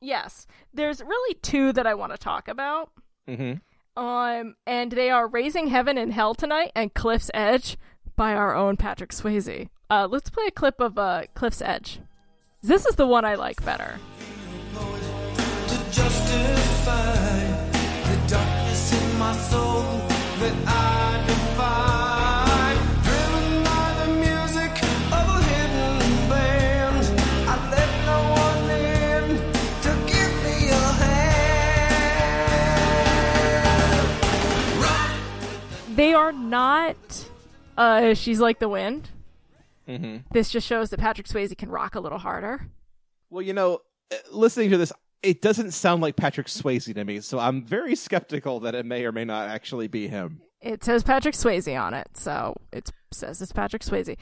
Yes, 0.00 0.46
there's 0.72 1.00
really 1.00 1.34
two 1.42 1.72
that 1.72 1.86
I 1.86 1.94
want 1.94 2.12
to 2.12 2.18
talk 2.18 2.48
about. 2.48 2.90
Mm-hmm. 3.28 4.00
Um, 4.00 4.54
and 4.66 4.92
they 4.92 5.10
are 5.10 5.26
"Raising 5.26 5.68
Heaven 5.68 5.96
and 5.98 6.12
Hell 6.12 6.34
Tonight" 6.34 6.70
and 6.74 6.94
"Cliff's 6.94 7.30
Edge" 7.34 7.76
by 8.14 8.34
our 8.34 8.54
own 8.54 8.76
Patrick 8.76 9.10
Swayze. 9.10 9.68
Uh, 9.88 10.06
let's 10.10 10.30
play 10.30 10.44
a 10.46 10.50
clip 10.50 10.80
of 10.80 10.98
uh, 10.98 11.22
"Cliff's 11.34 11.62
Edge." 11.62 12.00
This 12.62 12.86
is 12.86 12.96
the 12.96 13.06
one 13.06 13.24
I 13.24 13.34
like 13.36 13.64
better. 13.64 13.98
to 14.74 15.76
justify 15.90 17.46
the 18.10 18.28
darkness 18.28 18.92
in 18.92 19.18
my 19.18 19.36
soul 19.36 19.95
They 35.96 36.12
are 36.12 36.30
not. 36.30 36.96
Uh, 37.76 38.12
she's 38.12 38.38
like 38.38 38.58
the 38.58 38.68
wind. 38.68 39.08
Mm-hmm. 39.88 40.18
This 40.30 40.50
just 40.50 40.66
shows 40.66 40.90
that 40.90 41.00
Patrick 41.00 41.26
Swayze 41.26 41.56
can 41.56 41.70
rock 41.70 41.94
a 41.94 42.00
little 42.00 42.18
harder. 42.18 42.68
Well, 43.30 43.42
you 43.42 43.54
know, 43.54 43.80
uh, 44.12 44.16
listening 44.30 44.70
to 44.70 44.78
this, 44.78 44.92
it 45.22 45.42
doesn't 45.42 45.72
sound 45.72 46.02
like 46.02 46.16
Patrick 46.16 46.46
Swayze 46.46 46.92
to 46.94 47.04
me, 47.04 47.20
so 47.20 47.38
I'm 47.38 47.64
very 47.64 47.96
skeptical 47.96 48.60
that 48.60 48.74
it 48.74 48.86
may 48.86 49.04
or 49.04 49.12
may 49.12 49.24
not 49.24 49.48
actually 49.48 49.88
be 49.88 50.08
him. 50.08 50.40
It 50.60 50.84
says 50.84 51.02
Patrick 51.02 51.34
Swayze 51.34 51.80
on 51.80 51.94
it, 51.94 52.08
so 52.14 52.56
it 52.72 52.90
says 53.12 53.40
it's 53.40 53.52
Patrick 53.52 53.82
Swayze. 53.82 54.16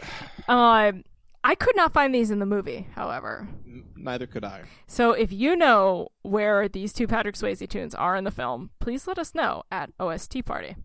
Um, 0.49 1.05
I 1.42 1.55
could 1.55 1.76
not 1.76 1.92
find 1.92 2.14
these 2.14 2.30
in 2.30 2.38
the 2.38 2.47
movie, 2.47 2.88
however. 2.95 3.49
Neither 3.97 4.26
could 4.26 4.45
I. 4.45 4.62
So 4.86 5.12
if 5.12 5.30
you 5.30 5.57
know 5.57 6.09
where 6.22 6.68
these 6.68 6.92
two 6.92 7.07
Patrick 7.07 7.34
Swayze 7.34 7.68
tunes 7.68 7.95
are 7.95 8.16
in 8.16 8.24
the 8.24 8.30
film, 8.30 8.70
please 8.78 9.07
let 9.07 9.18
us 9.18 9.34
know 9.34 9.62
at 9.70 9.90
OST 10.01 10.45
Party. 10.45 10.76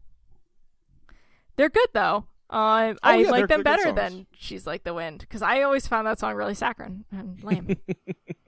They're 1.56 1.70
good 1.70 1.90
though. 1.94 2.26
Um, 2.52 2.98
I 3.04 3.18
yeah, 3.18 3.30
like 3.30 3.48
them 3.48 3.62
better 3.62 3.92
than 3.92 4.26
"She's 4.34 4.66
Like 4.66 4.84
the 4.84 4.94
Wind" 4.94 5.20
because 5.20 5.44
I 5.44 5.62
always 5.62 5.86
found 5.88 6.08
that 6.08 6.20
song 6.20 6.34
really 6.34 6.56
saccharine 6.56 7.06
and 7.12 7.44
lame. 7.44 7.78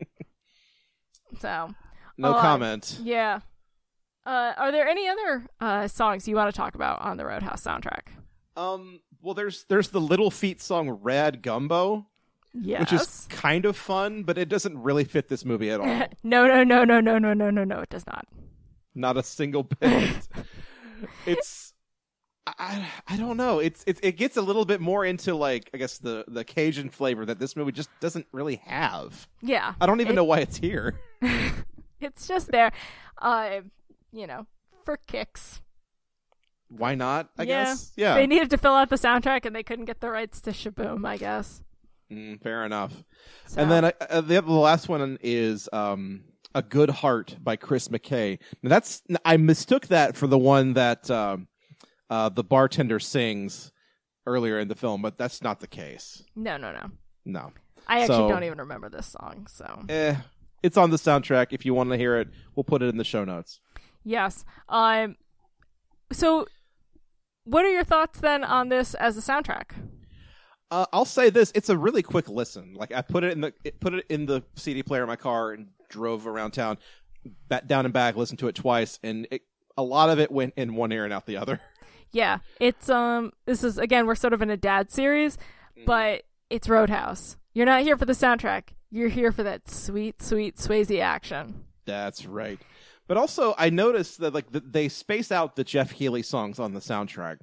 so 1.42 1.70
No 2.18 2.34
Uh, 2.36 2.42
comment. 2.42 3.00
Yeah. 3.04 3.40
Uh, 4.26 4.54
are 4.56 4.72
there 4.72 4.88
any 4.88 5.08
other 5.08 5.46
uh, 5.60 5.88
songs 5.88 6.28
you 6.28 6.36
want 6.36 6.54
to 6.54 6.56
talk 6.56 6.76
about 6.76 7.02
on 7.02 7.18
the 7.18 7.26
Roadhouse 7.26 7.64
soundtrack? 7.64 8.10
Um. 8.56 9.00
Well, 9.24 9.34
there's 9.34 9.66
there's 9.66 9.90
the 9.90 10.02
Little 10.02 10.30
Feat 10.32 10.62
song 10.62 10.90
"Rad 10.90 11.42
Gumbo," 11.42 12.08
Yes. 12.54 12.80
which 12.82 12.94
is 12.94 13.28
kind 13.30 13.66
of 13.66 13.76
fun, 13.78 14.24
but 14.24 14.38
it 14.38 14.50
doesn't 14.50 14.82
really 14.82 15.04
fit 15.06 15.28
this 15.28 15.44
movie 15.46 15.70
at 15.72 15.80
all. 15.80 16.08
no, 16.24 16.48
no, 16.64 16.64
no, 16.64 16.84
no, 16.84 17.00
no, 17.00 17.18
no, 17.18 17.34
no, 17.34 17.50
no, 17.50 17.64
no. 17.64 17.80
It 17.80 17.90
does 17.90 18.06
not. 18.06 18.26
Not 18.94 19.18
a 19.18 19.24
single 19.24 19.64
bit. 19.64 20.28
it's 21.26 21.71
I 22.48 22.88
I 23.08 23.18
don't 23.18 23.38
know. 23.38 23.60
It's 23.60 23.84
it's 23.86 24.00
it 24.02 24.18
gets 24.18 24.36
a 24.38 24.42
little 24.42 24.66
bit 24.66 24.82
more 24.82 25.06
into 25.06 25.36
like 25.36 25.70
I 25.74 25.78
guess 25.78 26.00
the 26.00 26.26
the 26.28 26.44
Cajun 26.44 26.90
flavor 26.90 27.26
that 27.26 27.38
this 27.40 27.56
movie 27.56 27.72
just 27.72 27.90
doesn't 28.00 28.26
really 28.32 28.56
have. 28.66 29.28
Yeah. 29.42 29.74
I 29.80 29.86
don't 29.86 30.02
even 30.02 30.14
It- 30.14 30.16
know 30.16 30.24
why 30.24 30.40
it's 30.40 30.58
here. 30.58 31.00
It's 32.00 32.28
just 32.28 32.48
there. 32.52 32.72
Uh, 33.22 33.62
you 34.12 34.26
know, 34.26 34.48
for 34.86 34.98
kicks. 35.06 35.62
Why 36.68 36.96
not? 36.96 37.30
I 37.38 37.44
yeah. 37.44 37.66
guess. 37.66 37.92
Yeah. 37.96 38.16
They 38.16 38.26
needed 38.26 38.50
to 38.50 38.58
fill 38.58 38.74
out 38.74 38.90
the 38.90 38.96
soundtrack, 38.96 39.46
and 39.46 39.56
they 39.56 39.62
couldn't 39.62 39.86
get 39.86 40.00
the 40.02 40.10
rights 40.10 40.42
to 40.42 40.52
Sh-Boom. 40.54 41.06
I 41.06 41.18
guess. 41.18 41.62
Mm, 42.12 42.42
fair 42.42 42.66
enough. 42.66 43.04
So- 43.46 43.62
And 43.62 43.70
then 43.70 43.86
uh, 43.86 43.92
uh, 44.10 44.22
the 44.22 44.42
the 44.42 44.52
last 44.52 44.90
one 44.90 45.20
is 45.22 45.70
um 45.72 46.24
a 46.56 46.64
Good 46.64 46.90
Heart 46.90 47.38
by 47.42 47.56
Kris 47.56 47.88
McKay. 47.90 48.40
Now 48.64 48.70
that's 48.70 49.04
I 49.24 49.38
mistook 49.38 49.88
that 49.90 50.18
for 50.18 50.26
the 50.26 50.40
one 50.40 50.74
that 50.74 51.10
um 51.12 51.48
uh 52.12 52.30
the 52.30 52.44
bartender 52.44 53.00
sings 53.00 53.72
earlier 54.28 54.60
in 54.60 54.68
the 54.68 54.76
film, 54.76 55.02
but 55.02 55.18
that's 55.18 55.42
not 55.42 55.60
the 55.62 55.68
case. 55.68 56.24
No, 56.36 56.58
no, 56.58 56.72
no. 56.72 56.92
No. 57.26 57.52
I 57.88 58.02
actually 58.02 58.18
So- 58.18 58.30
don't 58.30 58.44
even 58.44 58.60
remember 58.60 58.90
this 58.90 59.08
song. 59.08 59.48
So 59.50 59.84
Eh, 59.90 60.16
it's 60.62 60.78
on 60.78 60.92
the 60.92 60.98
soundtrack. 60.98 61.48
If 61.52 61.66
you 61.66 61.74
want 61.74 61.90
to 61.90 61.98
hear 61.98 62.18
it, 62.20 62.28
we'll 62.56 62.64
put 62.64 62.84
it 62.84 62.90
in 62.90 62.98
the 62.98 63.04
show 63.04 63.26
notes. 63.26 63.60
yes. 64.04 64.46
Um. 64.70 65.16
So, 66.12 66.46
what 67.46 67.64
are 67.66 67.72
your 67.72 67.86
thoughts 67.86 68.20
then 68.20 68.44
on 68.44 68.68
this 68.70 68.94
as 68.96 69.18
a 69.18 69.22
soundtrack? 69.22 69.72
Uh, 70.70 70.86
I'll 70.94 71.06
say 71.06 71.30
this: 71.30 71.52
it's 71.56 71.70
a 71.70 71.78
really 71.78 72.04
quick 72.04 72.28
listen. 72.30 72.74
Like 72.74 72.92
I 72.94 73.02
put 73.02 73.24
it 73.24 73.32
in 73.32 73.42
the 73.42 73.54
it, 73.64 73.80
put 73.80 73.94
it 73.94 74.06
in 74.10 74.26
the 74.26 74.44
CD 74.56 74.84
player 74.84 75.02
in 75.04 75.08
my 75.08 75.16
car 75.16 75.52
and 75.52 75.70
drove 75.90 76.28
around 76.28 76.52
town, 76.52 76.78
back 77.48 77.66
down 77.68 77.86
and 77.86 77.94
back, 77.94 78.16
listened 78.18 78.40
to 78.40 78.48
it 78.50 78.56
twice, 78.56 79.00
and 79.04 79.28
it, 79.32 79.42
a 79.78 79.84
lot 79.84 80.10
of 80.10 80.20
it 80.20 80.32
went 80.32 80.54
in 80.58 80.76
one 80.76 80.92
ear 80.92 81.04
and 81.06 81.14
out 81.14 81.26
the 81.26 81.38
other. 81.38 81.60
Yeah, 82.12 82.40
it's 82.60 82.90
um. 82.90 83.32
This 83.46 83.64
is 83.64 83.78
again, 83.78 84.06
we're 84.08 84.16
sort 84.16 84.34
of 84.34 84.42
in 84.42 84.50
a 84.50 84.58
dad 84.58 84.92
series, 84.92 85.38
Mm-hmm. 85.78 85.86
but 85.86 86.24
it's 86.50 86.68
Roadhouse. 86.68 87.38
You're 87.54 87.66
not 87.66 87.82
here 87.84 87.98
for 87.98 88.06
the 88.06 88.14
soundtrack. 88.14 88.64
You're 88.90 89.08
here 89.10 89.32
for 89.32 89.44
that 89.44 89.70
sweet, 89.70 90.22
sweet 90.22 90.58
Swayze 90.58 91.00
action. 91.02 91.64
That's 91.86 92.26
right. 92.26 92.60
But 93.08 93.16
also, 93.18 93.56
I 93.58 93.70
noticed 93.70 94.20
that 94.20 94.34
like 94.34 94.52
th- 94.52 94.66
they 94.70 94.90
space 94.90 95.32
out 95.32 95.56
the 95.56 95.64
Jeff 95.64 95.92
Healey 95.92 96.22
songs 96.24 96.60
on 96.60 96.74
the 96.74 96.80
soundtrack, 96.82 97.38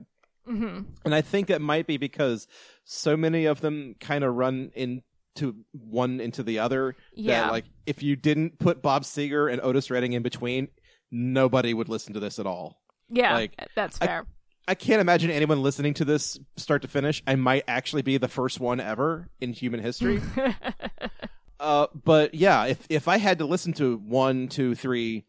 hmm 0.47 0.81
and 1.05 1.14
I 1.14 1.21
think 1.23 1.49
that 1.49 1.61
might 1.62 1.87
be 1.87 1.97
because 1.97 2.47
so 2.85 3.16
many 3.16 3.47
of 3.47 3.61
them 3.62 3.95
kind 4.01 4.25
of 4.25 4.35
run 4.35 4.71
into 4.75 5.55
one 5.73 6.21
into 6.21 6.43
the 6.43 6.59
other. 6.59 6.95
Yeah. 7.14 7.43
That, 7.45 7.53
like 7.53 7.64
if 7.87 8.03
you 8.03 8.16
didn't 8.16 8.59
put 8.59 8.83
Bob 8.83 9.05
Seger 9.05 9.51
and 9.51 9.61
Otis 9.62 9.91
Redding 9.91 10.12
in 10.12 10.23
between, 10.23 10.69
nobody 11.11 11.73
would 11.75 11.89
listen 11.89 12.12
to 12.14 12.21
this 12.21 12.39
at 12.39 12.47
all. 12.47 12.81
Yeah, 13.11 13.33
Like, 13.35 13.53
that's 13.75 13.97
fair. 13.97 14.27
I 14.69 14.75
can't 14.75 15.01
imagine 15.01 15.31
anyone 15.31 15.62
listening 15.62 15.95
to 15.95 16.05
this 16.05 16.39
start 16.57 16.83
to 16.83 16.89
finish. 16.89 17.23
I 17.27 17.35
might 17.37 17.64
actually 17.66 18.03
be 18.03 18.19
the 18.19 18.29
first 18.29 18.61
one 18.61 18.79
ever 18.81 19.29
in 19.41 19.53
human 19.53 19.81
history. 19.81 20.21
uh, 21.61 21.87
but 22.05 22.35
yeah, 22.35 22.66
if 22.66 22.87
if 22.89 23.09
I 23.09 23.16
had 23.19 23.39
to 23.39 23.45
listen 23.47 23.73
to 23.75 23.97
one, 23.97 24.49
two, 24.49 24.75
three, 24.75 25.25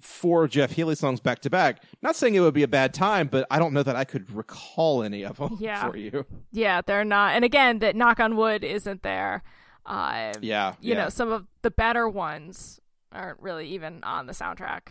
four 0.00 0.48
Jeff 0.48 0.72
Healey 0.72 0.94
songs 0.94 1.20
back 1.20 1.40
to 1.40 1.50
back, 1.50 1.82
not 2.02 2.16
saying 2.16 2.34
it 2.34 2.40
would 2.40 2.54
be 2.54 2.62
a 2.62 2.68
bad 2.68 2.94
time, 2.94 3.28
but 3.28 3.46
I 3.50 3.58
don't 3.58 3.72
know 3.74 3.82
that 3.82 3.96
I 3.96 4.04
could 4.04 4.30
recall 4.34 5.02
any 5.02 5.24
of 5.24 5.36
them 5.36 5.56
Yeah. 5.60 5.88
for 5.88 5.96
you. 5.96 6.24
yeah, 6.52 6.80
they're 6.80 7.04
not. 7.04 7.34
And 7.36 7.44
again, 7.44 7.80
that 7.80 7.94
knock 7.96 8.18
on 8.20 8.36
wood 8.36 8.64
isn't 8.64 9.02
there. 9.02 9.42
Uh, 9.86 10.32
Yeah, 10.40 10.74
you 10.80 10.94
yeah. 10.94 11.04
know, 11.04 11.08
some 11.08 11.30
of 11.30 11.46
the 11.62 11.70
better 11.70 12.08
ones 12.08 12.80
aren't 13.12 13.40
really 13.40 13.68
even 13.68 14.02
on 14.04 14.26
the 14.26 14.32
soundtrack. 14.32 14.88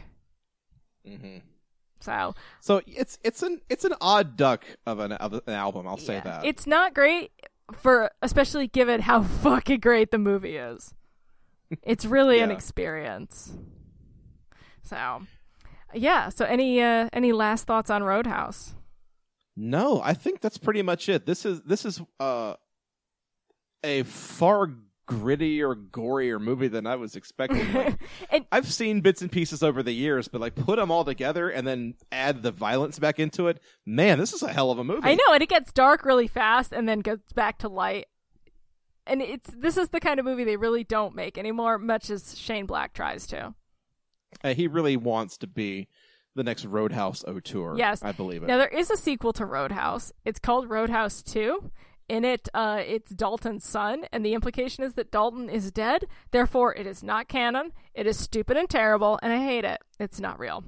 Mhm. 1.08 1.42
So 2.00 2.34
So 2.62 2.82
it's 2.88 3.18
it's 3.24 3.44
an 3.44 3.62
it's 3.70 3.86
an 3.86 3.94
odd 4.00 4.38
duck 4.38 4.66
of 4.86 5.00
an 5.00 5.12
of 5.14 5.34
an 5.34 5.54
album. 5.54 5.88
I'll 5.88 5.98
say 5.98 6.16
yeah. 6.16 6.22
that. 6.22 6.46
it's 6.46 6.66
not 6.66 6.94
great 6.94 7.32
for, 7.74 8.12
especially 8.22 8.68
given 8.68 9.02
how 9.02 9.24
fucking 9.44 9.80
great 9.80 10.12
the 10.12 10.18
movie 10.18 10.58
is. 10.58 10.94
It's 11.84 12.06
really 12.06 12.40
an 12.40 12.50
experience. 12.50 13.54
So, 14.82 15.22
yeah. 15.94 16.30
So, 16.30 16.46
any 16.46 16.82
uh, 16.82 17.10
any 17.14 17.32
last 17.32 17.68
thoughts 17.68 17.92
on 17.92 18.02
Roadhouse? 18.02 18.74
No, 19.56 20.02
I 20.02 20.14
think 20.14 20.42
that's 20.42 20.58
pretty 20.58 20.82
much 20.82 21.10
it. 21.10 21.28
This 21.28 21.46
is 21.46 21.62
this 21.62 21.86
is 21.86 22.02
uh 22.20 22.56
a 23.84 24.04
far 24.04 24.72
grittier, 25.10 25.76
gorier 25.90 26.40
movie 26.40 26.68
than 26.68 26.86
I 26.86 26.96
was 26.96 27.16
expecting. 27.16 27.60
Like, 27.80 28.00
And 28.30 28.46
I've 28.52 28.72
seen 28.72 29.02
bits 29.02 29.22
and 29.22 29.32
pieces 29.32 29.64
over 29.64 29.82
the 29.82 29.92
years, 29.92 30.28
but 30.28 30.42
like 30.42 30.56
put 30.56 30.78
them 30.78 30.92
all 30.92 31.04
together 31.06 31.50
and 31.50 31.66
then 31.68 31.96
add 32.12 32.44
the 32.44 32.52
violence 32.52 33.00
back 33.00 33.20
into 33.20 33.48
it. 33.48 33.60
Man, 33.86 34.20
this 34.20 34.34
is 34.34 34.44
a 34.44 34.52
hell 34.52 34.72
of 34.72 34.80
a 34.80 34.84
movie. 34.84 35.02
I 35.04 35.16
know, 35.16 35.34
and 35.34 35.42
it 35.42 35.50
gets 35.50 35.72
dark 35.72 36.06
really 36.06 36.28
fast, 36.28 36.72
and 36.74 36.88
then 36.88 37.00
goes 37.00 37.20
back 37.36 37.58
to 37.60 37.70
light. 37.70 38.08
And 39.08 39.22
it's 39.22 39.50
this 39.58 39.78
is 39.78 39.90
the 39.90 40.00
kind 40.00 40.20
of 40.20 40.26
movie 40.26 40.44
they 40.44 40.58
really 40.58 40.84
don't 40.84 41.16
make 41.16 41.38
anymore, 41.38 41.78
much 41.78 42.10
as 42.10 42.38
Shane 42.38 42.66
Black 42.66 42.94
tries 42.94 43.26
to. 43.28 43.56
Uh, 44.44 44.54
he 44.54 44.68
really 44.68 44.98
wants 44.98 45.38
to 45.40 45.48
be 45.48 45.88
the 46.36 46.44
next 46.44 46.66
Roadhouse 46.66 47.24
auteur. 47.24 47.76
Yes. 47.78 48.04
I 48.04 48.12
believe 48.12 48.44
it. 48.44 48.48
Now 48.48 48.58
there 48.58 48.68
is 48.68 48.90
a 48.92 48.98
sequel 48.98 49.34
to 49.34 49.46
Roadhouse. 49.46 50.12
It's 50.26 50.40
called 50.40 50.70
Roadhouse 50.70 51.22
Two. 51.24 51.72
In 52.10 52.26
it, 52.26 52.50
uh, 52.56 52.82
it's 52.86 53.12
Dalton's 53.12 53.64
son, 53.64 54.06
and 54.12 54.26
the 54.26 54.34
implication 54.34 54.84
is 54.84 54.96
that 54.96 55.12
Dalton 55.12 55.48
is 55.48 55.72
dead. 55.72 56.06
Therefore, 56.32 56.76
it 56.76 56.88
is 56.88 57.04
not 57.04 57.28
canon. 57.28 57.72
It 57.94 58.08
is 58.08 58.18
stupid 58.18 58.58
and 58.58 58.68
terrible, 58.68 59.20
and 59.22 59.32
I 59.32 59.38
hate 59.46 59.64
it. 59.64 59.80
It's 60.00 60.20
not 60.20 60.40
real. 60.40 60.64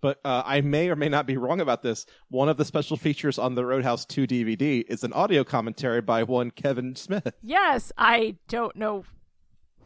but 0.00 0.18
uh, 0.24 0.42
I 0.44 0.60
may 0.62 0.88
or 0.90 0.96
may 0.96 1.08
not 1.08 1.26
be 1.26 1.36
wrong 1.36 1.60
about 1.60 1.82
this. 1.82 2.06
One 2.28 2.48
of 2.48 2.56
the 2.56 2.64
special 2.64 2.96
features 2.96 3.38
on 3.38 3.54
the 3.54 3.64
Roadhouse 3.64 4.04
2 4.04 4.26
DVD 4.26 4.84
is 4.88 5.04
an 5.04 5.12
audio 5.12 5.42
commentary 5.44 6.00
by 6.00 6.22
one 6.24 6.50
Kevin 6.50 6.96
Smith. 6.96 7.32
Yes, 7.42 7.92
I 7.96 8.36
don't 8.48 8.74
know 8.76 9.04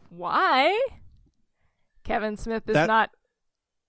why 0.09 0.77
Kevin 2.03 2.35
Smith 2.35 2.67
is 2.67 2.73
That- 2.73 2.87
not 2.87 3.11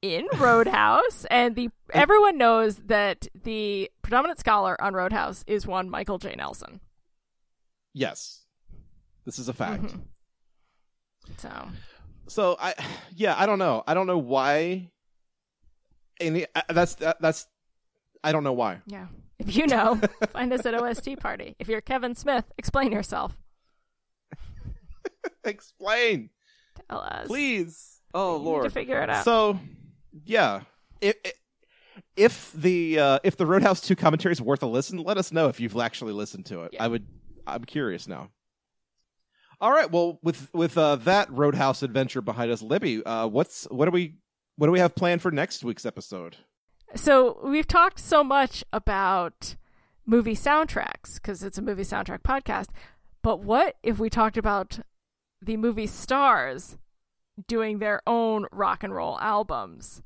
in 0.03 0.27
Roadhouse, 0.37 1.25
and 1.31 1.55
the 1.57 1.71
everyone 1.95 2.37
knows 2.37 2.77
that 2.87 3.29
the 3.45 3.91
predominant 4.03 4.39
scholar 4.41 4.79
on 4.83 4.93
Roadhouse 4.95 5.45
is 5.47 5.67
one 5.67 5.89
Michael 5.89 6.19
J. 6.19 6.35
Nelson. 6.37 6.81
Yes. 7.95 8.43
This 9.25 9.39
is 9.39 9.49
a 9.49 9.53
fact. 9.53 9.85
Mhm. 9.85 10.01
So 11.39 11.69
So 12.27 12.57
I, 12.61 12.75
yeah, 13.15 13.35
I 13.39 13.47
don't 13.47 13.59
know. 13.61 13.85
I 13.87 13.95
don't 13.95 14.07
know 14.09 14.19
why. 14.19 14.91
And 16.21 16.47
uh, 16.55 16.63
that's 16.69 16.97
that, 16.97 17.21
that's. 17.21 17.47
I 18.25 18.33
don't 18.33 18.45
know 18.45 18.53
why. 18.53 18.81
yeah, 18.87 19.07
if 19.39 19.57
you 19.57 19.67
know, 19.67 20.01
find 20.33 20.53
us 20.53 20.65
at 20.67 20.75
OST 20.75 21.19
party. 21.19 21.57
If 21.59 21.69
you're 21.69 21.81
Kevin 21.81 22.15
Smith, 22.15 22.45
explain 22.59 22.93
yourself. 22.93 23.37
Explain, 25.45 26.31
Tell 26.89 27.01
us, 27.01 27.27
please. 27.27 28.01
Oh 28.15 28.33
You 28.35 28.39
need 28.39 28.45
to 28.45 28.51
Lord. 28.51 28.73
figure 28.73 29.03
it 29.03 29.11
out. 29.11 29.25
So, 29.25 29.59
yeah, 30.25 30.63
if 31.01 31.17
if 32.17 32.53
the 32.53 32.99
uh, 32.99 33.19
if 33.25 33.37
the 33.37 33.47
Roadhouse 33.47 33.81
Two 33.81 33.97
commentary 33.97 34.33
is 34.33 34.41
worth 34.41 34.63
a 34.63 34.67
listen, 34.67 34.99
let 34.99 35.19
us 35.19 35.33
know 35.33 35.49
if 35.49 35.61
you've 35.61 35.77
actually 35.77 36.13
listened 36.13 36.47
to 36.47 36.63
it. 36.63 36.73
Yeah. 36.75 36.85
I 36.85 36.89
would. 36.89 37.07
I'm 37.47 37.65
curious 37.65 38.07
now. 38.07 38.31
All 39.61 39.71
right. 39.71 39.91
Well, 39.91 40.19
with 40.23 40.51
with 40.53 40.77
uh, 40.77 40.97
that 40.97 41.31
Roadhouse 41.31 41.83
adventure 41.83 42.21
behind 42.21 42.51
us, 42.51 42.63
Libby, 42.63 43.05
uh, 43.05 43.27
what's 43.27 43.65
what 43.71 43.87
do 43.87 43.91
we 43.91 44.17
what 44.57 44.67
do 44.67 44.73
we 44.73 44.81
have 44.81 44.95
planned 44.95 45.23
for 45.23 45.31
next 45.31 45.65
week's 45.65 45.87
episode? 45.87 46.37
So 46.95 47.41
we've 47.43 47.67
talked 47.67 47.99
so 47.99 48.23
much 48.23 48.65
about 48.73 49.57
movie 50.05 50.35
soundtracks 50.35 51.15
because 51.15 51.43
it's 51.43 51.59
a 51.59 51.63
movie 51.63 51.85
soundtrack 51.85 52.23
podcast. 52.23 52.67
But 53.23 53.41
what 53.41 53.77
if 53.83 53.99
we 53.99 54.11
talked 54.11 54.37
about 54.37 54.81
the 55.41 55.57
movie 55.57 55.87
stars 55.87 56.77
doing 57.47 57.79
their 57.79 58.01
own 58.07 58.47
rock 58.53 58.83
and 58.83 58.95
roll 58.95 59.19
albums? 59.21 60.03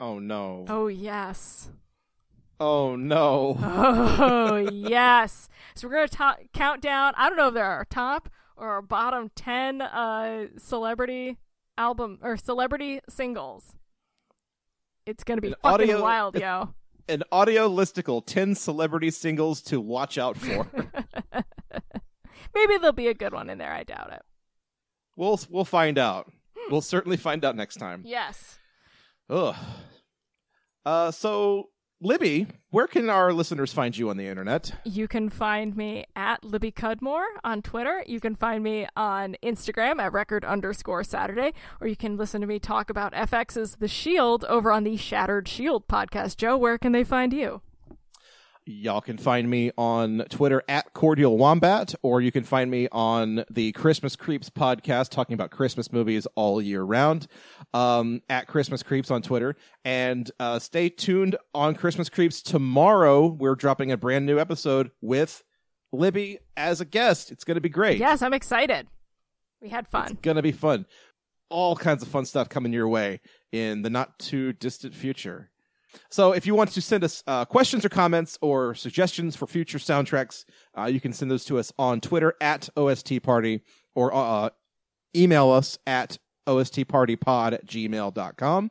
Oh 0.00 0.18
no! 0.18 0.64
Oh 0.68 0.86
yes. 0.88 1.70
Oh 2.60 2.96
no! 2.96 3.56
Oh 3.60 4.56
yes. 4.72 5.48
So 5.74 5.88
we're 5.88 5.94
gonna 6.06 6.08
to- 6.36 6.48
count 6.52 6.80
down. 6.82 7.14
I 7.16 7.28
don't 7.28 7.36
know 7.38 7.48
if 7.48 7.54
they're 7.54 7.64
our 7.64 7.84
top 7.84 8.28
or 8.56 8.68
our 8.68 8.82
bottom 8.82 9.30
ten 9.34 9.80
uh, 9.82 10.46
celebrity 10.58 11.38
album 11.78 12.18
or 12.22 12.36
celebrity 12.36 13.00
singles. 13.08 13.74
It's 15.06 15.22
gonna 15.24 15.40
be 15.40 15.48
An 15.48 15.54
fucking 15.62 15.90
audio- 15.90 16.02
wild, 16.02 16.36
yo. 16.38 16.74
An 17.08 17.22
audio 17.30 17.68
listicle: 17.68 18.24
ten 18.26 18.54
celebrity 18.54 19.10
singles 19.10 19.62
to 19.62 19.80
watch 19.80 20.18
out 20.18 20.36
for. 20.36 20.66
Maybe 22.54 22.78
there'll 22.78 22.92
be 22.92 23.08
a 23.08 23.14
good 23.14 23.32
one 23.32 23.50
in 23.50 23.58
there. 23.58 23.72
I 23.72 23.84
doubt 23.84 24.12
it. 24.12 24.22
we'll 25.16 25.38
we'll 25.50 25.64
find 25.64 25.98
out. 25.98 26.32
We'll 26.70 26.80
certainly 26.80 27.16
find 27.16 27.44
out 27.44 27.56
next 27.56 27.76
time. 27.76 28.02
Yes. 28.04 28.58
Ugh. 29.28 29.54
Uh, 30.84 31.10
so 31.10 31.70
Libby, 32.02 32.46
where 32.70 32.86
can 32.86 33.08
our 33.08 33.32
listeners 33.32 33.72
find 33.72 33.96
you 33.96 34.10
on 34.10 34.18
the 34.18 34.26
internet? 34.26 34.70
You 34.84 35.08
can 35.08 35.30
find 35.30 35.74
me 35.74 36.04
at 36.14 36.44
Libby 36.44 36.70
Cudmore 36.70 37.24
on 37.42 37.62
Twitter. 37.62 38.04
You 38.06 38.20
can 38.20 38.36
find 38.36 38.62
me 38.62 38.86
on 38.94 39.34
Instagram 39.42 39.98
at 39.98 40.12
record 40.12 40.44
underscore 40.44 41.04
Saturday, 41.04 41.54
or 41.80 41.86
you 41.86 41.96
can 41.96 42.18
listen 42.18 42.42
to 42.42 42.46
me 42.46 42.58
talk 42.58 42.90
about 42.90 43.14
FX's 43.14 43.76
The 43.76 43.88
Shield 43.88 44.44
over 44.44 44.70
on 44.70 44.84
the 44.84 44.98
Shattered 44.98 45.48
Shield 45.48 45.88
podcast. 45.88 46.36
Joe, 46.36 46.58
where 46.58 46.76
can 46.76 46.92
they 46.92 47.02
find 47.02 47.32
you? 47.32 47.62
Y'all 48.68 49.00
can 49.00 49.16
find 49.16 49.48
me 49.48 49.70
on 49.78 50.24
Twitter 50.28 50.60
at 50.68 50.92
Cordial 50.92 51.38
Wombat, 51.38 51.94
or 52.02 52.20
you 52.20 52.32
can 52.32 52.42
find 52.42 52.68
me 52.68 52.88
on 52.90 53.44
the 53.48 53.70
Christmas 53.70 54.16
Creeps 54.16 54.50
podcast 54.50 55.10
talking 55.10 55.34
about 55.34 55.52
Christmas 55.52 55.92
movies 55.92 56.26
all 56.34 56.60
year 56.60 56.82
round 56.82 57.28
um, 57.74 58.22
at 58.28 58.48
Christmas 58.48 58.82
Creeps 58.82 59.08
on 59.12 59.22
Twitter. 59.22 59.54
And 59.84 60.28
uh, 60.40 60.58
stay 60.58 60.88
tuned 60.88 61.36
on 61.54 61.76
Christmas 61.76 62.08
Creeps. 62.08 62.42
Tomorrow, 62.42 63.28
we're 63.28 63.54
dropping 63.54 63.92
a 63.92 63.96
brand 63.96 64.26
new 64.26 64.40
episode 64.40 64.90
with 65.00 65.44
Libby 65.92 66.40
as 66.56 66.80
a 66.80 66.84
guest. 66.84 67.30
It's 67.30 67.44
going 67.44 67.54
to 67.54 67.60
be 67.60 67.68
great. 67.68 67.98
Yes, 67.98 68.20
I'm 68.20 68.34
excited. 68.34 68.88
We 69.62 69.68
had 69.68 69.86
fun. 69.86 70.18
Going 70.22 70.38
to 70.38 70.42
be 70.42 70.50
fun. 70.50 70.86
All 71.50 71.76
kinds 71.76 72.02
of 72.02 72.08
fun 72.08 72.24
stuff 72.24 72.48
coming 72.48 72.72
your 72.72 72.88
way 72.88 73.20
in 73.52 73.82
the 73.82 73.90
not 73.90 74.18
too 74.18 74.52
distant 74.52 74.92
future. 74.92 75.50
So 76.10 76.32
if 76.32 76.46
you 76.46 76.54
want 76.54 76.70
to 76.72 76.80
send 76.80 77.04
us 77.04 77.22
uh, 77.26 77.44
questions 77.44 77.84
or 77.84 77.88
comments 77.88 78.38
or 78.40 78.74
suggestions 78.74 79.36
for 79.36 79.46
future 79.46 79.78
soundtracks, 79.78 80.44
uh, 80.76 80.84
you 80.84 81.00
can 81.00 81.12
send 81.12 81.30
those 81.30 81.44
to 81.46 81.58
us 81.58 81.72
on 81.78 82.00
Twitter 82.00 82.34
at 82.40 82.68
OST 82.76 83.22
Party 83.22 83.62
or 83.94 84.14
uh, 84.14 84.50
email 85.14 85.50
us 85.50 85.78
at 85.86 86.18
ostpartypod 86.46 87.52
at 87.52 87.66
gmail.com. 87.66 88.70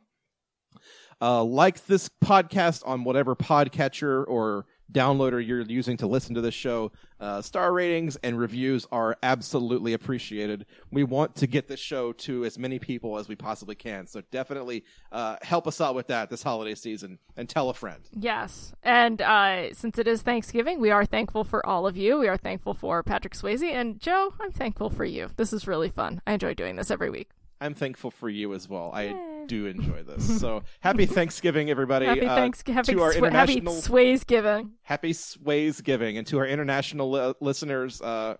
Uh, 1.20 1.42
like 1.42 1.86
this 1.86 2.10
podcast 2.22 2.82
on 2.86 3.02
whatever 3.02 3.34
podcatcher 3.34 4.24
or 4.28 4.66
downloader 4.92 5.44
you're 5.44 5.62
using 5.62 5.96
to 5.98 6.06
listen 6.06 6.34
to 6.34 6.40
this 6.40 6.54
show. 6.54 6.92
Uh, 7.18 7.40
star 7.40 7.72
ratings 7.72 8.16
and 8.22 8.38
reviews 8.38 8.86
are 8.92 9.16
absolutely 9.22 9.92
appreciated. 9.94 10.66
We 10.90 11.04
want 11.04 11.34
to 11.36 11.46
get 11.46 11.66
this 11.66 11.80
show 11.80 12.12
to 12.12 12.44
as 12.44 12.58
many 12.58 12.78
people 12.78 13.18
as 13.18 13.28
we 13.28 13.36
possibly 13.36 13.74
can. 13.74 14.06
So 14.06 14.22
definitely 14.30 14.84
uh, 15.12 15.36
help 15.42 15.66
us 15.66 15.80
out 15.80 15.94
with 15.94 16.08
that 16.08 16.30
this 16.30 16.42
holiday 16.42 16.74
season 16.74 17.18
and 17.36 17.48
tell 17.48 17.70
a 17.70 17.74
friend. 17.74 18.02
Yes. 18.12 18.74
And 18.82 19.20
uh, 19.22 19.74
since 19.74 19.98
it 19.98 20.06
is 20.06 20.22
Thanksgiving, 20.22 20.80
we 20.80 20.90
are 20.90 21.04
thankful 21.04 21.44
for 21.44 21.64
all 21.66 21.86
of 21.86 21.96
you. 21.96 22.18
We 22.18 22.28
are 22.28 22.36
thankful 22.36 22.74
for 22.74 23.02
Patrick 23.02 23.34
Swayze. 23.34 23.62
And 23.62 23.98
Joe, 24.00 24.34
I'm 24.40 24.52
thankful 24.52 24.90
for 24.90 25.04
you. 25.04 25.30
This 25.36 25.52
is 25.52 25.66
really 25.66 25.90
fun. 25.90 26.20
I 26.26 26.34
enjoy 26.34 26.54
doing 26.54 26.76
this 26.76 26.90
every 26.90 27.10
week. 27.10 27.30
I'm 27.60 27.74
thankful 27.74 28.10
for 28.10 28.28
you 28.28 28.54
as 28.54 28.68
well. 28.68 28.90
I 28.94 29.44
do 29.46 29.66
enjoy 29.74 30.02
this. 30.02 30.40
So 30.40 30.62
happy 30.80 31.06
Thanksgiving, 31.06 31.70
everybody. 31.70 32.06
Happy 32.06 32.26
uh, 32.26 32.34
Thanksgiving. 32.34 32.76
Happy, 32.76 32.92
to 32.92 33.02
our 33.02 33.12
happy 33.12 33.18
international 33.18 33.74
Swayze 33.74 34.26
giving. 34.26 34.72
happy 34.82 35.12
Sways 35.12 35.80
giving, 35.80 36.18
and 36.18 36.26
to 36.26 36.38
our 36.38 36.46
international 36.46 37.10
li- 37.10 37.34
listeners, 37.40 38.00
uh, 38.02 38.36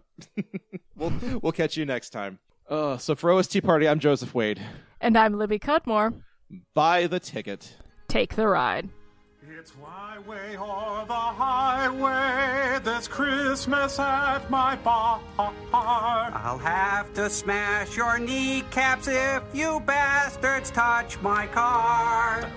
we'll 0.97 1.13
we'll 1.43 1.53
catch 1.53 1.77
you 1.77 1.85
next 1.87 2.11
time. 2.11 2.39
Uh, 2.69 2.97
so 2.97 3.15
for 3.15 3.31
OST 3.31 3.63
Party, 3.63 3.89
I'm 3.89 4.01
Joseph 4.01 4.35
Wade. 4.35 4.61
And 5.01 5.17
I'm 5.17 5.35
Libby 5.35 5.59
Cudmore. 5.59 6.15
Buy 6.75 7.07
the 7.07 7.21
ticket. 7.21 7.77
Take 8.09 8.35
the 8.35 8.49
ride. 8.49 8.89
It's 9.59 9.73
my 9.81 10.19
way 10.29 10.55
or 10.59 10.67
oh, 10.69 11.05
the 11.09 11.15
highway 11.15 12.79
this 12.85 13.09
Christmas 13.09 13.99
at 13.99 14.51
my 14.51 14.77
bar. 14.77 15.19
I'll 15.39 16.59
have 16.59 17.15
to 17.15 17.31
smash 17.31 17.97
your 17.97 18.19
kneecaps 18.19 19.09
if 19.09 19.43
you 19.55 19.81
bastards 19.81 20.71
touch 20.71 21.19
my 21.23 21.47
car. 21.47 22.51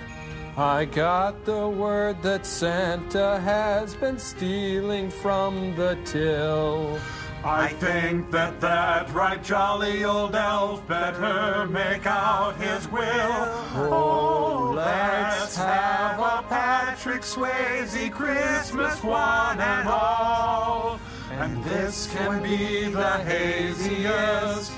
I 0.58 0.84
got 0.84 1.46
the 1.46 1.70
word 1.70 2.22
that 2.24 2.46
Santa 2.46 3.40
has 3.40 3.96
been 3.96 4.20
stealing 4.20 5.10
from 5.10 5.78
the 5.78 5.98
till. 6.04 7.00
I 7.44 7.70
think 7.70 8.32
that 8.32 8.60
that 8.60 9.10
right 9.14 9.42
jolly 9.42 10.04
old 10.04 10.36
elf 10.36 10.86
better 10.88 11.66
make 11.68 12.06
out 12.06 12.58
his 12.58 12.86
will. 12.90 13.02
Oh, 13.02 13.90
oh 13.92 14.74
let's 14.76 15.56
have 15.56 16.20
a 16.20 16.44
Patrick 16.50 17.22
Swayze 17.22 18.12
Christmas 18.12 19.02
one 19.02 19.62
and 19.62 19.88
all. 19.88 21.00
And 21.32 21.64
this 21.64 22.08
can 22.14 22.44
be 22.44 22.90
the 22.90 23.12
haziest. 23.24 24.74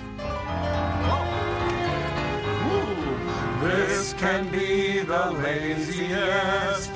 Ooh, 2.70 3.68
This 3.68 4.14
can 4.14 4.52
be 4.52 5.00
the 5.00 5.32
laziest. 5.32 6.92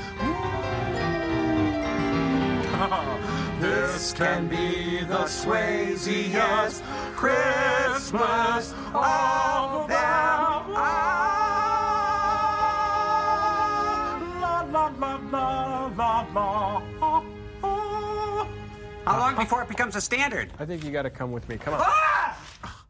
This 3.60 4.12
can 4.14 4.48
be 4.48 5.00
the 5.04 5.26
Swayziest 5.26 6.82
Christmas 7.16 8.74
of 8.94 9.88
them. 9.88 9.98
Ah, 10.78 11.00
la, 14.42 14.62
la, 14.62 14.88
la, 15.00 15.16
la, 15.32 15.86
la, 15.88 16.26
la. 16.34 16.82
How 19.06 19.20
long 19.20 19.36
before 19.36 19.62
it 19.62 19.70
becomes 19.70 19.96
a 19.96 20.02
standard? 20.02 20.52
I 20.60 20.66
think 20.66 20.84
you 20.84 20.92
gotta 20.92 21.10
come 21.10 21.32
with 21.32 21.48
me. 21.48 21.58
Come 21.58 21.76
on. 21.76 21.82
Ah! 21.84 22.85